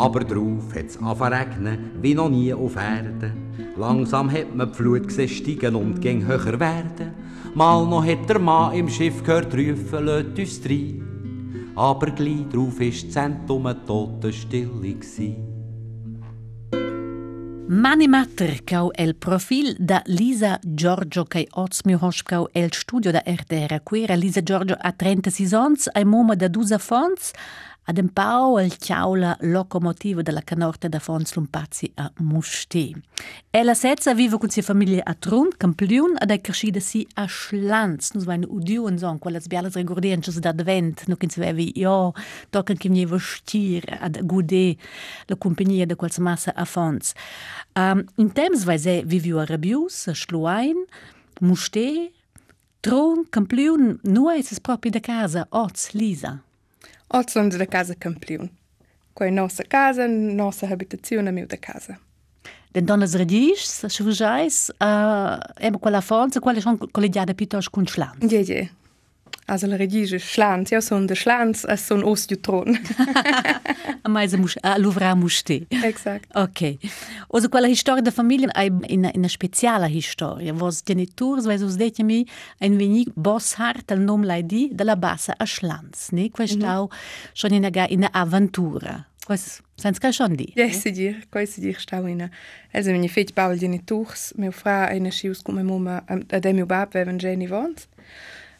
Aber 0.00 0.20
drauf 0.20 0.74
hat's 0.74 0.96
angefangen 0.96 1.90
wie 2.00 2.14
noch 2.14 2.30
nie 2.30 2.54
auf 2.54 2.76
Erden. 2.76 3.32
Langsam 3.76 4.30
hat 4.32 4.54
man 4.54 4.70
die 4.70 4.74
Flut 4.74 5.08
gesehen 5.08 5.28
steigen 5.28 5.74
und 5.74 6.00
ging 6.00 6.26
höher 6.26 6.58
werden. 6.58 7.12
Mal 7.54 7.86
noch 7.86 8.06
hat 8.06 8.26
der 8.26 8.38
Mann 8.38 8.72
im 8.72 8.88
Schiff 8.88 9.22
gehört 9.22 9.54
rufen, 9.54 10.06
lädt 10.06 10.38
uns 10.38 10.60
rein. 10.64 11.02
Aber 11.76 12.10
gleich 12.12 12.48
drauf 12.50 12.80
ist 12.80 13.04
das 13.08 13.12
Zentrum 13.12 13.68
Totenstille 13.86 14.94
gsi. 14.94 15.36
Mani 17.72 18.08
mater 18.08 18.56
cau 18.66 18.90
el 18.98 19.14
profil 19.14 19.76
da 19.78 20.00
Lisa 20.06 20.58
Giorgio 20.64 21.22
kai 21.24 21.44
oz 21.52 21.84
mi 21.84 21.94
hospcau 21.94 22.48
el 22.52 22.72
studio 22.72 23.12
da 23.12 23.20
RTR. 23.24 23.78
Quera 23.84 24.16
Lisa 24.16 24.42
Giorgio 24.42 24.74
a 24.80 24.90
36 24.90 25.54
ans, 25.54 25.88
ai 25.94 26.02
moma 26.04 26.34
da 26.34 26.48
12 26.48 26.78
fons, 26.82 27.30
ad 27.90 27.98
un 27.98 28.12
pau 28.12 28.56
il 28.60 28.76
chiaula 28.76 29.36
locomotivo 29.40 30.22
della 30.22 30.42
canorte 30.42 30.88
da 30.88 31.00
Fons 31.00 31.34
Lumpazzi 31.34 31.90
a 31.96 32.08
Musti. 32.18 32.94
E 33.50 33.64
la 33.64 33.74
setza 33.74 34.14
vive 34.14 34.38
con 34.38 34.48
sia 34.48 34.62
famiglia 34.62 35.02
a 35.02 35.14
Trun, 35.14 35.48
Campliun, 35.56 36.14
ad 36.16 36.30
è 36.30 36.40
crescida 36.40 36.78
si 36.78 37.04
a 37.14 37.26
Schlanz. 37.26 38.12
Nus 38.12 38.24
vain 38.24 38.44
udiu 38.46 38.84
un 38.84 38.96
son, 38.96 39.18
quelle 39.18 39.40
bialas 39.44 39.74
regordiences 39.74 40.38
d'advent, 40.38 41.04
no 41.08 41.16
che 41.16 41.26
vevi, 41.34 41.72
jo, 41.74 42.12
tocan 42.50 42.76
che 42.76 42.88
mi 42.88 43.04
stir 43.18 43.82
ad 44.00 44.20
gude 44.22 44.76
la 45.26 45.36
compagnia 45.36 45.84
de 45.84 45.96
quals 45.96 46.18
massa 46.18 46.54
a 46.54 46.64
Fons. 46.64 47.12
Um, 47.74 48.04
in 48.18 48.30
temps 48.30 48.62
vai 48.62 48.78
se 48.78 49.02
viviu 49.04 49.38
a 49.38 49.44
Rabius, 49.44 50.06
a 50.06 50.14
Schluain, 50.14 50.76
Musti, 51.40 52.12
Trun, 52.82 53.26
Campliun, 53.28 53.98
nu 54.04 54.30
es 54.30 54.60
proprio 54.60 54.92
da 54.92 55.00
casa, 55.00 55.48
Oz, 55.50 55.90
Lisa. 55.92 56.44
Od 57.12 57.30
sonde 57.30 57.58
da 57.58 57.66
casa 57.66 57.94
Campliun, 57.94 58.48
koja 59.14 59.26
je 59.26 59.32
nossa 59.32 59.64
casa, 59.64 60.08
nossa 60.08 60.66
habitação 60.66 61.22
na 61.22 61.32
miúda 61.32 61.56
casa. 61.56 61.98
Então, 62.70 62.96
donas 62.96 63.14
raízes, 63.14 63.84
as 63.84 63.98
rujais, 63.98 64.70
é 64.70 64.74
ah, 64.78 65.40
uma 65.60 65.78
qual 65.78 65.94
a 65.96 66.00
fonte, 66.00 66.38
qual 66.38 66.54
é 66.54 66.58
a 66.60 66.88
colegiada 66.92 67.34
pitos 67.34 67.66
com 67.66 67.84
chlan? 67.84 68.12
Yeah, 68.22 68.48
yeah. 68.48 68.70
Also 69.46 69.66
la 69.66 69.76
redige 69.76 70.20
schlanz, 70.20 70.70
ja, 70.70 70.80
son 70.80 71.06
de 71.06 71.14
schlanz, 71.14 71.64
es 71.64 71.86
son 71.86 72.04
ostjutron. 72.04 72.78
a 74.04 74.08
mais 74.08 74.32
a 74.62 74.78
luvra 74.78 75.14
muste. 75.14 75.66
Exakt. 75.70 76.30
Ok. 76.34 76.78
Also 77.32 77.48
quella 77.48 77.74
storia 77.74 78.02
da 78.02 78.10
famiglia 78.10 78.52
è 78.52 78.70
in 78.86 79.10
una 79.14 79.28
speciale 79.28 80.00
storia. 80.00 80.52
Vos 80.52 80.82
genitors, 80.84 81.44
vai 81.44 81.60
us 81.60 81.76
detja 81.76 82.04
mi, 82.04 82.24
ein 82.58 82.76
wenig 82.76 83.10
bosshart 83.14 83.90
al 83.90 84.00
nom 84.00 84.24
lai 84.24 84.46
di 84.46 84.70
della 84.72 84.96
bassa 84.96 85.34
a 85.36 85.44
schlanz, 85.44 86.10
ne? 86.10 86.30
Questo 86.30 86.64
mm 86.64 86.70
-hmm. 86.70 86.88
schon 87.32 87.52
in 87.52 87.64
una, 87.64 87.88
in 87.88 87.98
una 87.98 88.12
avventura. 88.12 89.04
Questo 89.24 89.62
senza 89.80 90.12
schon 90.12 90.36
di. 90.36 90.52
Ja, 90.54 90.70
si 90.70 90.92
dir, 90.92 91.26
questo 91.30 91.60
dir 91.60 91.78
stau 91.78 92.06
in. 92.06 92.30
Also 92.72 92.90
wenn 92.90 93.02
ich 93.02 93.12
fetch 93.12 93.32
baul 93.34 93.56
genitors, 93.56 94.32
mia 94.36 94.52
fra 94.52 94.86
eine 94.86 95.10
schius 95.10 95.42
come 95.42 95.62
mama, 95.62 96.02
ad 96.06 96.52
mio 96.52 96.66
bab, 96.66 96.94
wenn 96.94 97.18
Jenny 97.18 97.48
wohnt. 97.48 97.88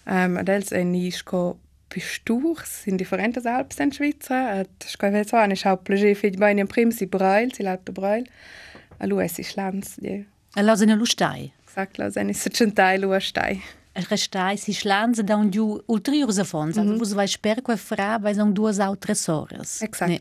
Um, 0.06 0.36
adesso 0.36 0.74
è 0.74 0.82
nisco 0.82 1.58
pisturs 1.88 2.86
in 2.86 2.96
differentes 2.96 3.44
Alps 3.44 3.78
in 3.78 3.92
Schweizer. 3.92 4.64
Das 4.78 4.96
kann 4.96 5.14
ich 5.14 5.28
sagen, 5.28 5.52
ich 5.52 5.66
habe 5.66 5.82
plaisir 5.82 6.16
für 6.16 6.30
die 6.30 6.38
Beine 6.38 6.62
im 6.62 6.68
Prim, 6.68 6.90
sie 6.90 7.06
Breil, 7.06 7.52
sie 7.54 7.62
lebt 7.62 7.92
Breil. 7.92 8.24
A 8.98 9.06
lu 9.06 9.20
es 9.20 9.38
ist 9.38 9.56
Lanz, 9.56 9.96
ja. 10.00 10.20
A 10.54 10.62
la 10.62 10.76
sene 10.76 10.94
lustai. 10.94 11.52
Exakt, 11.64 11.98
la 11.98 12.10
sene 12.10 12.34
se 12.34 12.50
centai 12.50 12.98
lu 12.98 13.18
stai. 13.20 13.60
Restai 13.92 14.56
si 14.56 14.72
schlanze 14.72 15.22
da 15.22 15.36
un 15.36 15.50
giu 15.50 15.80
ulteriore 15.86 16.44
fons, 16.44 16.76
mm 16.76 16.82
-hmm. 16.82 16.98
vos 16.98 17.12
vai 17.12 17.28
sper 17.28 17.62
que 17.62 17.76
fra 17.76 18.18
vai 18.18 18.34
son 18.34 18.52
duas 18.52 18.78
altres 18.78 19.26
horas. 19.28 19.80
Exakt. 19.82 20.10
Ne. 20.10 20.20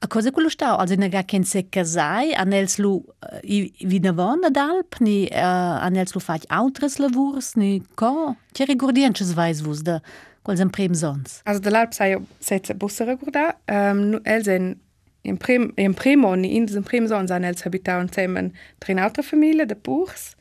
A 0.00 0.06
cosa 0.06 0.30
quello 0.30 0.48
sta, 0.48 0.76
also 0.76 0.94
ne 0.96 1.08
ga 1.08 1.22
ken 1.22 1.44
se 1.44 1.62
casai, 1.62 2.34
anels 2.34 2.76
lu 2.78 2.92
uh, 2.94 3.38
i 3.42 3.72
vinavon 3.86 4.44
ad 4.44 4.56
alp, 4.56 5.00
ni 5.00 5.28
uh, 5.32 5.84
anels 5.84 6.14
lu 6.14 6.20
faig 6.20 6.44
autres 6.48 6.98
lavurs, 6.98 7.54
ni 7.54 7.82
co? 7.94 8.36
Che 8.52 8.64
rigordiences 8.64 9.32
vais 9.34 9.60
vos 9.60 9.82
da 9.82 10.00
quals 10.42 10.60
en 10.60 10.70
prem 10.70 10.94
sons? 10.94 11.40
Also 11.44 11.60
da 11.60 11.70
l'alp 11.70 11.92
sai 11.92 12.16
setse 12.40 12.74
busse 12.74 13.04
rigorda, 13.04 13.56
um, 13.68 14.20
els 14.24 14.46
en 14.46 14.76
in 15.22 15.36
prim 15.36 15.72
in 15.76 15.94
primo 15.94 16.34
ni 16.34 16.56
in 16.56 16.66
diesem 16.66 16.84
prim 16.84 17.08
sons 17.08 17.30
an 17.30 17.44
els 17.44 17.64
habitaun 17.66 18.08
zemen 18.08 18.52
drin 18.78 18.98
altre 18.98 19.22
familie 19.22 19.66
de 19.66 19.74
purs. 19.74 20.34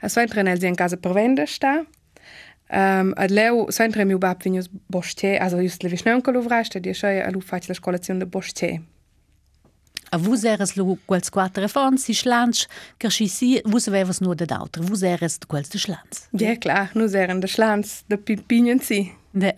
Also 0.00 0.20
entren 0.20 0.48
els 0.48 0.64
in 0.64 0.76
casa 0.76 0.96
per 0.96 1.14
vende 1.16 1.46
sta. 1.46 1.80
Um, 2.70 3.10
ad 3.18 3.32
leu 3.34 3.66
sempre 3.74 4.04
mio 4.06 4.18
bab 4.22 4.42
vinius 4.44 4.68
bostier, 4.86 5.40
also 5.42 5.58
just 5.58 5.82
le 5.82 5.90
visnönko 5.90 6.30
lu 6.30 6.42
vrasta, 6.44 6.78
di 6.78 6.94
schei 6.94 7.18
a 7.18 7.30
lu 7.30 7.40
faig 7.42 7.66
la 7.68 7.74
scolazione 7.74 8.20
de 8.20 8.26
bostier. 8.26 8.78
A 10.10 10.18
vus 10.18 10.44
eres 10.44 10.76
lu 10.76 10.96
quels 11.06 11.30
quattro 11.30 11.66
fons, 11.68 12.04
si 12.04 12.14
schlanz, 12.14 12.66
che 12.98 13.10
si 13.10 13.26
si, 13.28 13.60
vus 13.64 13.88
avevas 13.88 14.20
nur 14.20 14.36
de 14.36 14.46
d'autre, 14.46 14.82
vus 14.82 15.02
eres 15.02 15.38
de 15.38 15.46
quels 15.46 15.70
de 15.70 15.78
schlanz. 15.78 16.28
Ja, 16.30 16.54
klar, 16.56 16.90
nus 16.94 17.14
eren 17.14 17.40
de 17.40 17.50
schlanz, 17.50 18.04
de 18.06 18.18
pipinien 18.18 18.80
si. 18.80 19.12
De. 19.32 19.52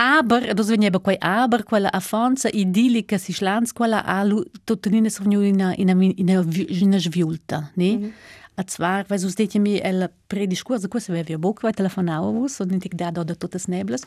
aber, 0.00 0.54
das 0.54 0.68
veniva 0.68 0.98
quei 0.98 1.18
aber, 1.20 1.62
quella 1.62 1.90
affonza 1.92 2.48
idillica 2.48 3.18
si 3.18 3.32
slans, 3.32 3.72
quella 3.72 4.04
a 4.04 4.22
lu, 4.24 4.42
tuttenina 4.64 5.10
si 5.10 5.22
in 5.22 5.36
una, 5.36 5.74
in 5.74 5.90
una, 5.90 6.04
in 6.04 6.28
una, 6.30 6.44
in 6.68 6.86
una 6.86 6.98
sviulta, 6.98 7.70
ne? 7.74 7.96
Mm 7.96 8.02
-hmm 8.02 8.12
atzvar, 8.60 9.04
vai 9.08 9.18
os 9.18 9.34
detemi 9.34 9.80
ela 9.82 10.10
prediscua, 10.28 10.78
za 10.78 10.88
coisa 10.88 11.12
vai 11.12 11.22
ver 11.22 11.38
boca, 11.38 11.62
vai 11.62 11.72
telefonar 11.72 12.22
o 12.22 12.44
uso, 12.44 12.64
nem 12.64 12.78
tem 12.78 12.90
que 12.90 12.96
dar 12.96 13.12
toda 13.12 13.34
todas 13.34 13.66
neblas. 13.66 14.02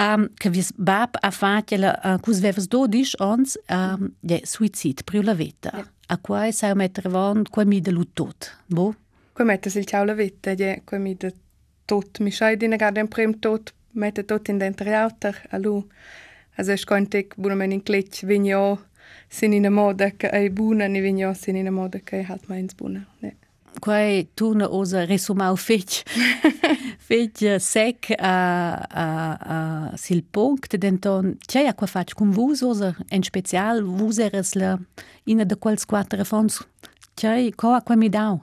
Um, 0.00 0.28
que 0.40 0.50
vis 0.50 0.72
bab 0.76 1.12
a 1.22 1.30
fac 1.30 1.74
ela 1.74 1.98
uh, 2.04 2.18
cus 2.22 2.40
vevas 2.40 2.66
do 2.66 2.86
dis 2.86 3.14
ons 3.20 3.58
um, 3.70 4.10
de 4.22 4.42
suicid 4.44 5.04
priu 5.04 5.22
la 5.22 5.34
vita. 5.34 5.70
Yeah. 5.74 5.86
Ja. 5.86 5.92
A 6.10 6.16
quai 6.16 6.48
e 6.48 6.52
sai 6.52 6.74
metter 6.74 7.10
von 7.10 7.44
quai 7.44 7.66
mi 7.66 7.80
de 7.80 7.90
lutot, 7.90 8.50
bo? 8.66 8.94
Quai 9.34 9.46
metter 9.46 9.70
sil 9.70 9.84
ciao 9.84 10.04
la 10.04 10.14
vita, 10.14 10.54
de 10.54 10.80
quai 10.86 11.00
mi 11.00 11.14
de 11.14 11.34
tot, 11.86 12.20
mi 12.20 12.30
sai 12.30 12.56
di 12.56 12.66
negar 12.68 12.92
den 12.92 13.08
prem 13.08 13.34
tot, 13.34 13.74
mette 13.92 14.24
tot 14.24 14.48
in 14.48 14.58
dentro 14.58 14.90
auter, 14.94 15.36
alu. 15.50 15.84
Also 16.56 16.72
ich 16.72 16.86
konnte 16.86 17.18
ich, 17.18 17.34
wo 17.36 17.48
man 17.54 17.70
in 17.70 17.84
Klitsch, 17.84 18.26
wenn 18.26 18.44
ja, 18.44 18.78
sind 19.28 19.52
in 19.52 19.62
der 19.62 19.70
Mode, 19.70 20.12
ei 20.22 20.48
Buhne, 20.48 20.88
nicht 20.88 21.04
wenn 21.04 21.18
ja, 21.18 21.32
sind 21.34 21.56
in 21.56 21.64
der 21.64 21.72
Mode, 21.72 22.00
ei 22.10 22.24
halt 22.24 22.48
meins 22.48 22.74
Buhne. 22.74 23.06
Ne. 23.20 23.32
Quai 23.80 24.28
tuna 24.34 24.68
osa 24.68 25.04
resumau 25.06 25.56
fetg 25.56 26.02
fetg 27.08 27.42
sec 27.62 28.10
a, 28.18 28.34
a, 28.90 29.06
a 29.54 29.58
sil 30.02 30.22
punct 30.30 30.76
denton 30.76 31.36
c'è 31.46 31.66
a 31.66 31.74
qua 31.74 31.86
fac 31.86 32.14
con 32.14 32.30
vus 32.30 32.62
osa 32.62 32.94
en 33.08 33.22
special? 33.22 33.82
Vus 33.82 34.18
eres 34.18 34.54
la 34.54 34.76
ina 35.24 35.44
de 35.44 35.56
quels 35.56 35.86
quattro 35.86 36.24
fons 36.24 36.60
c'è 37.14 37.50
co 37.56 37.72
a 37.72 37.82
qua 37.82 37.96
mi 37.96 38.08
dau? 38.08 38.42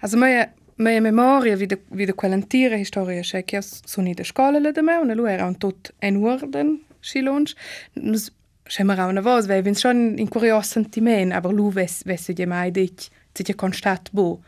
Also 0.00 0.16
mia, 0.16 0.52
mia 0.76 1.00
memoria 1.00 1.56
wie 1.56 1.66
de, 1.66 1.78
wie 1.90 2.06
de 2.06 2.14
quell'antira 2.14 2.76
historia 2.76 3.22
c'è 3.22 3.44
che 3.44 3.62
sono 3.62 4.08
in 4.08 4.24
scuola 4.24 4.58
la 4.58 4.70
de 4.70 4.82
me 4.82 4.96
una 4.96 5.14
lu 5.14 5.26
era 5.26 5.46
un 5.46 5.56
tot 5.58 5.92
en 6.00 6.22
orden 6.24 6.80
schilons 7.00 7.54
nus 7.94 8.30
c'è 8.64 8.84
mara 8.84 9.06
una 9.06 9.20
voz 9.20 9.46
weil 9.48 9.64
wenn 9.64 9.74
schon 9.74 10.18
in 10.18 10.28
curios 10.28 10.70
sentiment 10.70 11.32
aber 11.32 11.52
lu 11.52 11.70
ves 11.70 12.02
ves 12.04 12.30
je 12.34 12.46
mai 12.46 12.70
dich 12.70 13.10
se 13.34 13.42
ti 13.44 13.54
constat 13.54 14.10
bu. 14.12 14.40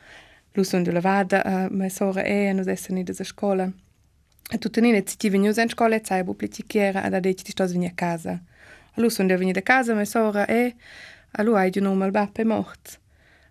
Lusun 0.55 0.85
de 0.85 0.93
la 0.93 1.00
vada 1.00 1.43
a 1.43 1.69
me 1.71 1.91
sora 1.91 2.23
e 2.23 2.53
nos 2.53 2.67
essen 2.67 2.99
in 2.99 3.05
desa 3.05 3.25
scola. 3.25 3.73
E 4.53 4.59
tu 4.59 4.69
tenine 4.71 5.03
si 5.07 5.17
ti 5.17 5.29
venius 5.31 5.57
in 5.57 5.69
scola 5.69 5.97
e 5.97 6.03
sai 6.05 6.23
bu 6.23 6.37
plitichiera 6.37 7.03
ad 7.03 7.14
adeci 7.14 7.45
ti 7.45 7.50
stos 7.50 7.73
veni 7.73 7.87
a 7.87 7.93
casa. 7.95 8.41
A 8.97 9.00
Lusun 9.00 9.26
de 9.26 9.37
veni 9.37 9.53
da 9.53 9.62
casa 9.62 9.95
me 9.95 10.05
sora 10.05 10.47
e 10.47 10.75
a 11.33 11.43
lui 11.43 11.57
hai 11.57 11.71
di 11.71 11.79
un 11.79 11.87
uomo 11.87 12.05
al 12.05 12.12
bappa 12.12 12.43
e 12.43 12.45
mort. 12.45 13.00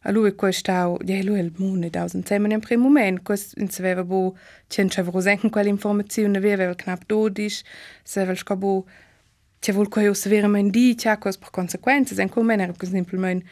A 0.05 0.11
lui 0.11 0.35
quel 0.35 0.53
stau, 0.53 0.97
ja 1.05 1.21
lui 1.23 1.39
il 1.39 1.51
mune 1.57 1.89
dausen 1.89 2.23
zemen 2.25 2.51
in 2.51 2.59
prim 2.59 2.81
moment, 2.81 3.21
quest 3.23 3.57
in 3.57 3.69
se 3.69 3.81
aveva 3.81 4.03
bu 4.03 4.35
cen 4.67 4.89
ce 4.89 5.01
vru 5.01 5.21
senken 5.21 5.49
quel 5.49 5.67
informazione 5.67 6.39
vi 6.39 6.51
aveva 6.51 6.75
knap 6.75 7.05
dodisch, 7.07 7.63
se 8.03 8.19
aveva 8.19 8.35
scobu 8.35 8.85
ce 9.61 9.71
vul 9.71 9.87
quo 9.87 10.01
io 10.01 10.13
severa 10.13 10.47
men 10.47 10.69
di, 10.71 10.97
cia 10.97 11.17
quos 11.17 11.37
per 11.37 11.51
consequenze, 11.51 12.15
sen 12.15 12.29
cum 12.29 12.45
men 12.45 12.59
era 12.59 12.73
per 12.73 12.87
esempio 12.87 13.17
men 13.17 13.43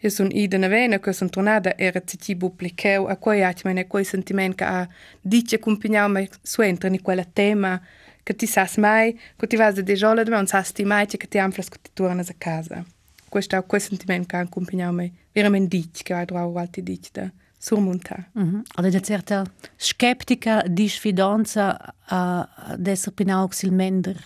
io 0.00 0.10
sono 0.10 0.28
ida 0.30 0.56
na 0.58 0.68
vena 0.68 1.00
che 1.00 1.12
sono 1.12 1.28
tornata 1.28 1.76
era 1.76 2.00
ti 2.00 2.36
pubblicau 2.36 3.06
a 3.06 3.16
quei 3.16 3.42
atmen 3.42 3.78
e 3.78 3.86
quei 3.88 4.04
sentiment 4.04 4.54
che 4.54 4.64
a 4.64 4.88
dice 5.20 5.56
accompagnau 5.56 6.08
me 6.08 6.28
suentra 6.40 6.88
in 6.88 7.02
quella 7.02 7.24
tema 7.24 7.80
che 8.22 8.36
ti 8.36 8.46
sas 8.46 8.76
mai 8.76 9.18
che 9.36 9.46
ti 9.48 9.56
vas 9.56 9.80
de 9.80 9.94
jola 9.94 10.22
de 10.22 10.30
non 10.30 10.46
sas 10.46 10.70
ti 10.70 10.84
mai 10.84 11.06
che 11.06 11.26
ti 11.26 11.38
amplas 11.38 11.68
che 11.68 11.78
ti 11.82 11.90
torna 11.92 12.22
a 12.22 12.34
casa. 12.38 12.84
Questo 13.28 13.56
è 13.56 13.66
quel 13.66 13.80
sentiment 13.80 14.26
che 14.26 14.36
accompagnau 14.36 14.92
me 14.92 15.12
veramente 15.32 15.76
dice 15.76 16.04
che 16.04 16.14
ha 16.14 16.24
trovato 16.24 16.58
altri 16.58 16.82
dice 16.84 17.10
da 17.12 17.32
surmontare. 17.58 18.30
Mm 18.38 18.54
-hmm. 18.54 18.62
Ad 18.76 18.84
una 18.84 19.00
certa 19.00 19.44
skeptica 19.74 20.62
di 20.68 20.88
sfidanza 20.88 21.94
a 22.04 22.76
uh, 22.78 22.88
essere 22.88 23.14
pinau 23.14 23.48
xilmender. 23.48 24.16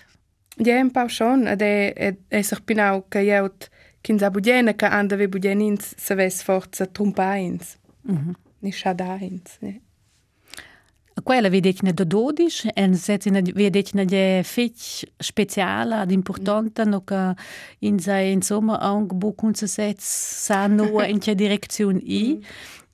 Ja, 0.56 0.78
un 0.80 0.90
po' 0.90 1.08
schon, 1.08 1.46
ad 1.46 1.62
essere 2.28 2.60
pinau 2.60 3.04
che 3.08 3.20
io 3.20 3.54
Kinza 4.02 4.30
budjene 4.30 4.72
ka 4.72 4.88
andave 4.92 5.28
budjenins 5.28 5.94
se 5.98 6.14
ves 6.14 6.42
forza 6.42 6.86
trumpains. 6.86 7.76
Mm 8.04 8.16
-hmm. 8.16 8.34
Ni 8.60 8.72
šadains. 8.72 9.60
Ne. 9.60 9.80
Quella 11.24 11.48
vedetna 11.50 11.92
do 11.92 12.04
dodiš, 12.04 12.62
en 12.76 12.98
setina 12.98 13.42
vedetna 13.54 14.02
je 14.02 14.42
feć 14.42 15.04
speciala 15.20 15.96
ad 15.96 16.12
importanta, 16.12 16.84
no 16.84 17.00
ka 17.00 17.34
in 17.80 17.98
za 17.98 18.20
insomma 18.20 18.78
ang 18.80 19.12
bo 19.12 19.32
kunce 19.32 19.68
set 19.68 20.00
sa 20.00 20.66
noa 20.66 21.06
in 21.06 21.20
če 21.20 21.34
direkcion 21.34 22.00
i. 22.02 22.34
Mhm. 22.34 22.44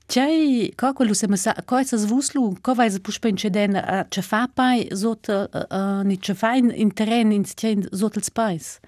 Čej, 0.09 0.71
kako 0.75 1.03
lu 1.03 1.13
se 1.13 1.27
masa, 1.27 1.53
ko 1.65 1.77
je 1.77 1.85
se 1.85 1.97
zvuslu, 1.97 2.55
ko 2.61 2.73
vaj 2.73 2.89
za 2.89 2.99
pušpen 2.99 3.37
če 3.37 3.49
den, 3.49 3.77
če 4.09 4.21
fa 4.25 4.47
paj, 4.55 4.87
zot, 4.91 5.29
uh, 5.29 6.01
ni 6.03 6.17
če 6.17 6.33
fajn 6.33 6.71
in 6.73 6.89
teren 6.91 7.31
in 7.31 7.43
če 7.45 7.75
zot 7.93 8.17
spajs. 8.17 8.79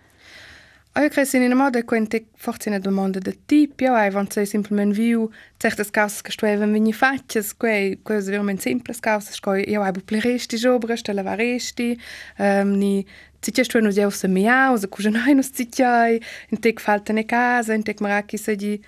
Eu 0.94 1.10
que 1.10 1.40
na 1.48 1.56
moda 1.56 1.84
quando 1.84 2.22
forse 2.36 2.70
na 2.70 2.78
domanda 2.78 3.22
de 3.22 3.32
tipo, 3.48 3.82
eu 3.82 3.96
ai 3.96 4.10
vant 4.10 4.34
sei 4.34 4.46
simplesmente 4.46 4.94
viu 4.94 5.32
certas 5.58 5.90
causas 5.90 6.22
que 6.22 6.30
estou 6.30 6.50
veni 6.58 6.92
faces, 6.92 7.54
que 7.54 7.98
coisas 8.04 8.28
veramente 8.28 8.64
simples 8.64 9.00
causas, 9.00 9.40
que 9.40 9.50
eu 9.68 9.82
ai 9.84 9.92
buple 9.94 10.20
resti 10.20 10.58
jobras, 10.58 11.02
te 11.02 11.14
lava 11.14 11.36
resti, 11.36 11.98
um, 12.38 12.76
ni 12.76 13.06
Citia 13.42 13.64
sto 13.64 13.82
nos 13.82 13.98
eu 13.98 14.12
se 14.12 14.28
miau, 14.28 14.78
se 14.78 14.88
cuja 14.88 15.10
noi 15.10 15.34
nos 15.34 15.48
citiai, 15.48 16.20
in 16.52 16.58
te 16.58 16.76
falta 16.78 17.12
ne 17.12 17.24
casa, 17.24 17.74
in 17.74 17.82
te 17.82 17.96
maraki 18.00 18.38
se 18.38 18.56
di 18.56 18.80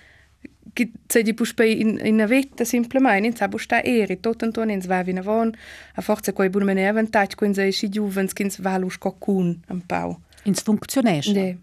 che 0.76 0.92
se 1.10 1.24
di 1.24 1.34
puspe 1.34 1.66
in 1.66 2.00
in 2.06 2.22
a 2.22 2.28
vetta 2.28 2.64
simplement 2.66 3.26
in 3.26 3.36
sa 3.36 3.48
busta 3.48 3.82
eri 3.84 4.20
tot 4.20 4.44
anton 4.44 4.70
ins 4.70 4.86
va 4.86 5.04
vina 5.04 5.22
von 5.22 5.52
a 5.96 6.02
forza 6.02 6.34
coi 6.34 6.50
bun 6.50 6.66
mene 6.66 6.88
avantage 6.88 7.36
quins 7.36 7.58
ei 7.58 7.72
si 7.72 7.90
juvens 7.90 8.34
kins 8.34 8.58
valus 8.58 8.98
cocun 8.98 9.62
am 9.70 9.82
pau 9.82 10.20
ins 10.46 10.62
funktionesch 10.62 11.34
ne 11.34 11.58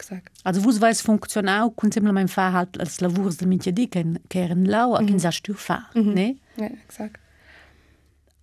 gesagt. 0.00 0.30
Also 0.44 0.60
vos 0.64 0.78
vais 0.80 1.00
funkcionau 1.02 1.70
kun 1.76 1.92
simplement 1.92 2.30
fa 2.32 2.48
halt 2.52 2.78
als 2.80 3.00
lavurs 3.00 3.36
de 3.36 3.46
mitja 3.46 3.72
di 3.72 3.86
ken 3.88 4.18
keren 4.32 4.64
lau 4.66 4.96
kin 5.06 5.20
sa 5.20 5.30
stu 5.30 5.54
fa, 5.54 5.78
Mhm. 5.94 6.12
ne? 6.14 6.28
Ja, 6.56 6.68
exakt. 6.88 7.20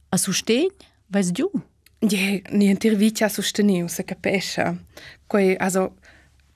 A 0.10 0.18
sustegn, 0.18 0.70
vais 1.10 1.32
du? 1.34 1.50
Ja, 2.02 2.40
niente 2.52 2.90
vita 3.00 3.28
sosteniu, 3.30 3.88
se 3.90 4.04
capisce. 4.04 4.78
Quei, 5.28 5.58
also, 5.60 5.90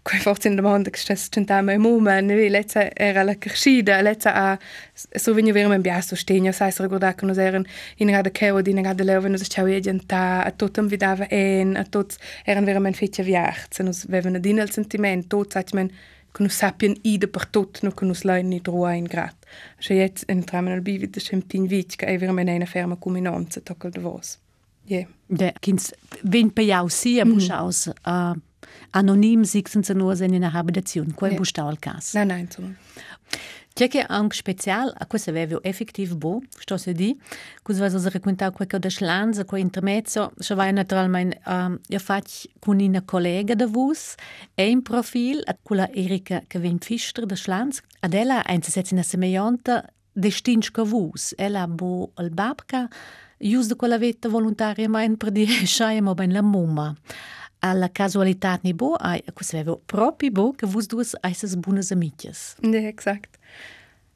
quei 0.04 0.20
in 0.44 0.56
domanda 0.56 0.90
che 0.90 0.98
stes 0.98 1.30
tentame 1.30 1.78
muma, 1.78 2.20
ne 2.22 2.50
lezza 2.50 2.90
era 2.96 3.24
la 3.24 3.38
crescida, 3.38 4.02
lezza 4.02 4.34
a 4.34 4.60
so 4.94 5.34
venio 5.34 5.54
vero 5.54 5.70
men 5.70 5.82
bia 5.82 6.02
sostegno, 6.02 6.52
sai 6.52 6.72
se 6.72 6.82
ricorda 6.82 7.14
che 7.14 7.26
nos 7.26 7.38
eran 7.38 7.66
in 7.98 8.10
rada 8.10 8.32
keo 8.32 8.62
di 8.62 8.74
de 8.74 9.04
leo 9.04 9.28
nos 9.28 9.48
ciao 9.48 9.68
e 9.68 9.80
genta, 9.80 10.44
a 10.44 10.52
totem 10.52 10.88
vidava 10.88 11.28
en, 11.30 11.76
a 11.76 11.84
tots 11.84 12.18
eran 12.46 12.66
veramente 12.66 12.98
fetja 12.98 13.24
viart, 13.24 13.74
se 13.74 13.84
nos 13.84 14.06
vevano 14.06 14.40
din 14.40 14.60
al 14.60 14.72
sentiment, 14.72 15.28
tot 15.28 15.52
sagt 15.52 15.74
men 15.74 15.92
che 16.34 16.44
nos 16.44 16.56
sapien 16.56 16.96
ide 17.04 17.28
per 17.28 17.46
tot, 17.46 17.82
no 17.84 17.92
che 17.92 18.06
nos 18.06 18.24
lein 18.24 18.48
ni 18.48 18.60
droa 18.60 18.94
in 18.94 19.04
grat. 19.04 19.36
Se 19.80 19.94
jetzt 19.94 20.24
entramen 20.28 20.74
al 20.74 20.82
bivi 20.82 21.10
de 21.10 21.20
scemtin 21.20 21.68
vich, 21.68 21.96
che 21.96 22.06
è 22.06 22.18
veramente 22.18 22.54
una 22.54 22.66
ferma 22.66 22.96
cuminanza, 22.96 23.60
toccal 23.62 23.92
de 23.92 24.00
vos. 24.00 24.40
Yeah. 24.86 25.08
De 25.28 25.54
kins 25.60 25.94
ven 26.24 26.50
pe 26.50 26.64
jau 26.64 26.90
si 26.90 27.20
a 27.20 27.26
buschaus 27.26 27.86
uh, 28.06 28.34
anonym 28.91 29.43
16 29.45 30.02
år 30.02 30.15
sedan 30.15 30.43
i 30.43 30.47
habilitation, 30.47 31.12
quae 31.12 31.32
ja. 31.32 31.38
bustar 31.38 31.67
al 31.67 31.78
cas. 31.78 32.13
Nej, 32.13 32.26
nej, 32.26 32.39
inte. 32.39 32.76
Tja 33.74 33.88
che 33.88 34.02
è 34.02 34.06
anche 34.10 34.36
speciale, 34.36 34.91
a 34.97 35.06
questo 35.06 35.30
avevo 35.30 35.63
effettivo 35.63 36.15
bo, 36.15 36.41
sto 36.60 36.78
se 36.78 36.91
di, 36.91 37.17
cos 37.63 37.78
vas 37.78 37.93
a 37.93 38.10
raccontare 38.10 38.52
qualche 38.52 38.78
da 38.80 38.89
schlanza, 38.89 39.45
qualche 39.45 39.65
intermezzo, 39.65 40.34
se 40.38 40.56
vai 40.56 40.74
naturalmente, 40.74 41.39
um, 41.45 41.80
io 41.88 42.00
faccio 42.00 42.50
con 42.60 42.82
una 42.82 43.02
collega 43.02 43.56
da 43.56 43.67
vos, 43.67 44.15
e 44.56 44.69
in 44.69 44.82
profil, 44.82 45.41
a 45.45 45.56
quella 45.62 45.89
Erika 45.93 46.43
che 46.47 46.60
vien 46.60 46.80
fister 46.80 47.26
da 47.26 47.36
schlanz, 47.36 47.80
ad 48.02 48.13
ella 48.13 48.43
è 48.43 48.60
una 48.91 49.04
semejante 49.04 49.93
destinch 50.12 50.71
che 50.71 50.84
vos, 50.84 51.34
ella 51.38 51.65
bo 51.65 52.12
al 52.15 52.30
babca, 52.30 52.89
Jus 53.41 53.67
de 53.67 53.76
quella 53.76 53.97
vetta 53.97 54.30
volontaria 54.30 54.88
ma 54.88 55.02
in 55.02 55.17
per 55.17 55.32
dire 55.32 55.65
schaia 55.65 56.02
ma 56.02 56.13
ben 56.13 56.32
la 56.32 56.43
mumma. 56.43 56.95
alla 57.63 57.89
casualitad 57.89 58.60
nebo 58.63 58.95
ai 58.95 59.24
cus 59.34 59.52
vevo 59.52 59.82
propi 59.86 60.32
bo 60.32 60.52
che 60.52 60.65
vos 60.65 60.88
duas 60.88 61.15
ai 61.21 61.34
ses 61.34 61.56
bunas 61.56 61.91
amiches. 61.91 62.56
Ne 62.62 62.88
exakt. 62.88 63.38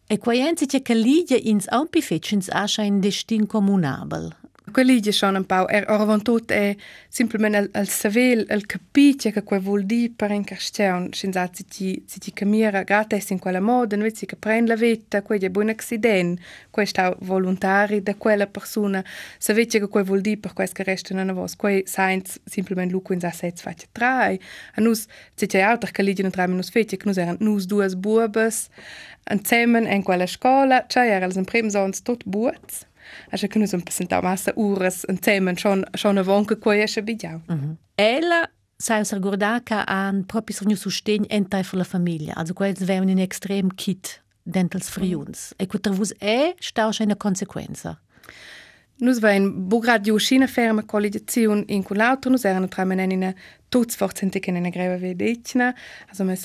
E 0.08 0.18
quaienzi 0.18 0.66
che 0.66 0.82
caliglia 0.82 1.38
ins 1.38 1.68
ampi 1.68 2.02
fecins 2.02 2.50
ascha 2.50 2.84
in 2.84 3.00
destin 3.00 3.46
comunabel, 3.48 4.36
Quelli 4.72 5.00
schon 5.12 5.36
un 5.36 5.46
po', 5.46 5.68
er 5.70 5.86
orvan 5.90 6.22
tot 6.24 6.52
è 6.52 6.76
simplement 7.08 7.56
al, 7.56 7.70
al 7.74 7.88
savel, 7.88 8.46
al 8.50 8.66
capice 8.66 9.32
che 9.32 9.44
quel 9.44 9.62
vuol 9.62 9.84
dire 9.84 10.12
per 10.16 10.32
in 10.32 10.44
question, 10.44 11.14
senza 11.14 11.48
si 11.54 11.66
ti, 11.66 12.04
si 12.08 12.20
ti 12.20 12.34
camera 12.34 12.82
gratis 12.82 13.30
in 13.30 13.38
quella 13.38 13.60
moda, 13.60 13.96
non 13.96 14.12
si 14.14 14.26
che 14.26 14.36
prende 14.36 14.70
la 14.70 14.76
vita, 14.76 15.22
quel 15.22 15.40
è 15.40 15.50
buon 15.50 15.70
accident, 15.70 16.40
questo 16.72 17.16
volontari 17.20 18.02
da 18.02 18.16
quella 18.16 18.48
persona, 18.48 19.04
sapete 19.38 19.80
che 19.80 19.88
quel 19.88 20.04
vuol 20.04 20.22
dire 20.22 20.38
per 20.38 20.54
questo 20.54 20.76
che 20.76 20.84
resta 20.84 21.14
nella 21.14 21.34
vostra, 21.34 21.60
quel 21.60 21.84
science 21.86 22.40
simplement 22.44 22.92
lu 22.92 23.04
quins 23.04 23.24
assets 23.24 23.62
faccia 23.62 23.86
trai, 23.92 24.40
a 24.74 24.82
nus, 24.82 25.06
se 25.36 25.46
c'è 25.46 25.60
altro 25.60 25.92
che 25.92 26.02
lidiano 26.02 26.32
tra 26.32 26.48
minus 26.48 26.72
fece, 26.72 26.98
che 26.98 27.06
nus 27.06 27.18
eran 27.18 27.38
nus 27.40 27.66
duas 27.66 27.96
insieme 29.32 29.94
in 29.94 30.04
quella 30.04 30.26
scuola, 30.26 30.86
cioè 30.88 31.08
era 31.08 31.28
in 31.32 31.46
prim 31.46 31.68
sons 31.68 32.02
tot 32.02 32.24
buots, 32.26 32.86
Also 33.30 33.48
che 33.48 33.58
noi 33.58 33.68
siamo 33.68 33.84
presentato 33.84 34.26
massa 34.26 34.52
ures 34.56 35.06
insieme, 35.08 35.56
schon, 35.56 35.84
schon 35.94 36.18
a 36.18 36.24
vonca 36.24 36.56
qua 36.56 36.76
esce 36.76 37.04
bidiau. 37.04 37.42
-hmm. 37.48 37.76
Ella 37.96 38.50
sai 38.78 39.04
ricordare 39.10 39.64
che 39.64 39.84
han 39.86 40.26
proprio 40.26 40.56
sogno 40.56 40.76
sostegno 40.76 41.26
entai 41.30 41.64
per 41.64 41.76
la 41.76 41.84
famiglia, 41.84 42.34
also 42.36 42.54
quels 42.54 42.82
wären 42.82 43.10
in 43.10 43.20
extrem 43.20 43.70
kit 43.76 44.24
dentro 44.44 44.78
els 44.78 44.90
friuns. 44.90 45.54
E 45.58 45.66
quutta 45.66 45.92
vus 45.92 46.14
è 46.18 46.54
sta 46.60 46.90
una 47.00 47.16
conseguenza. 47.16 48.00
Nus 48.98 49.20
vain 49.20 49.68
bugrad 49.68 50.08
uscina 50.08 50.48
ferma 50.48 50.86
colligazione 50.86 51.64
in 51.68 51.84
l'altro, 51.90 52.30
nus 52.30 52.46
erano 52.46 52.68
tra 52.68 52.86
menenina 52.86 53.34
tuts 53.68 53.96
forcente 53.96 54.40
che 54.40 54.52
ne 54.52 54.70
greva 54.70 54.98
vedecina, 54.98 55.76
also 56.08 56.24
me 56.24 56.36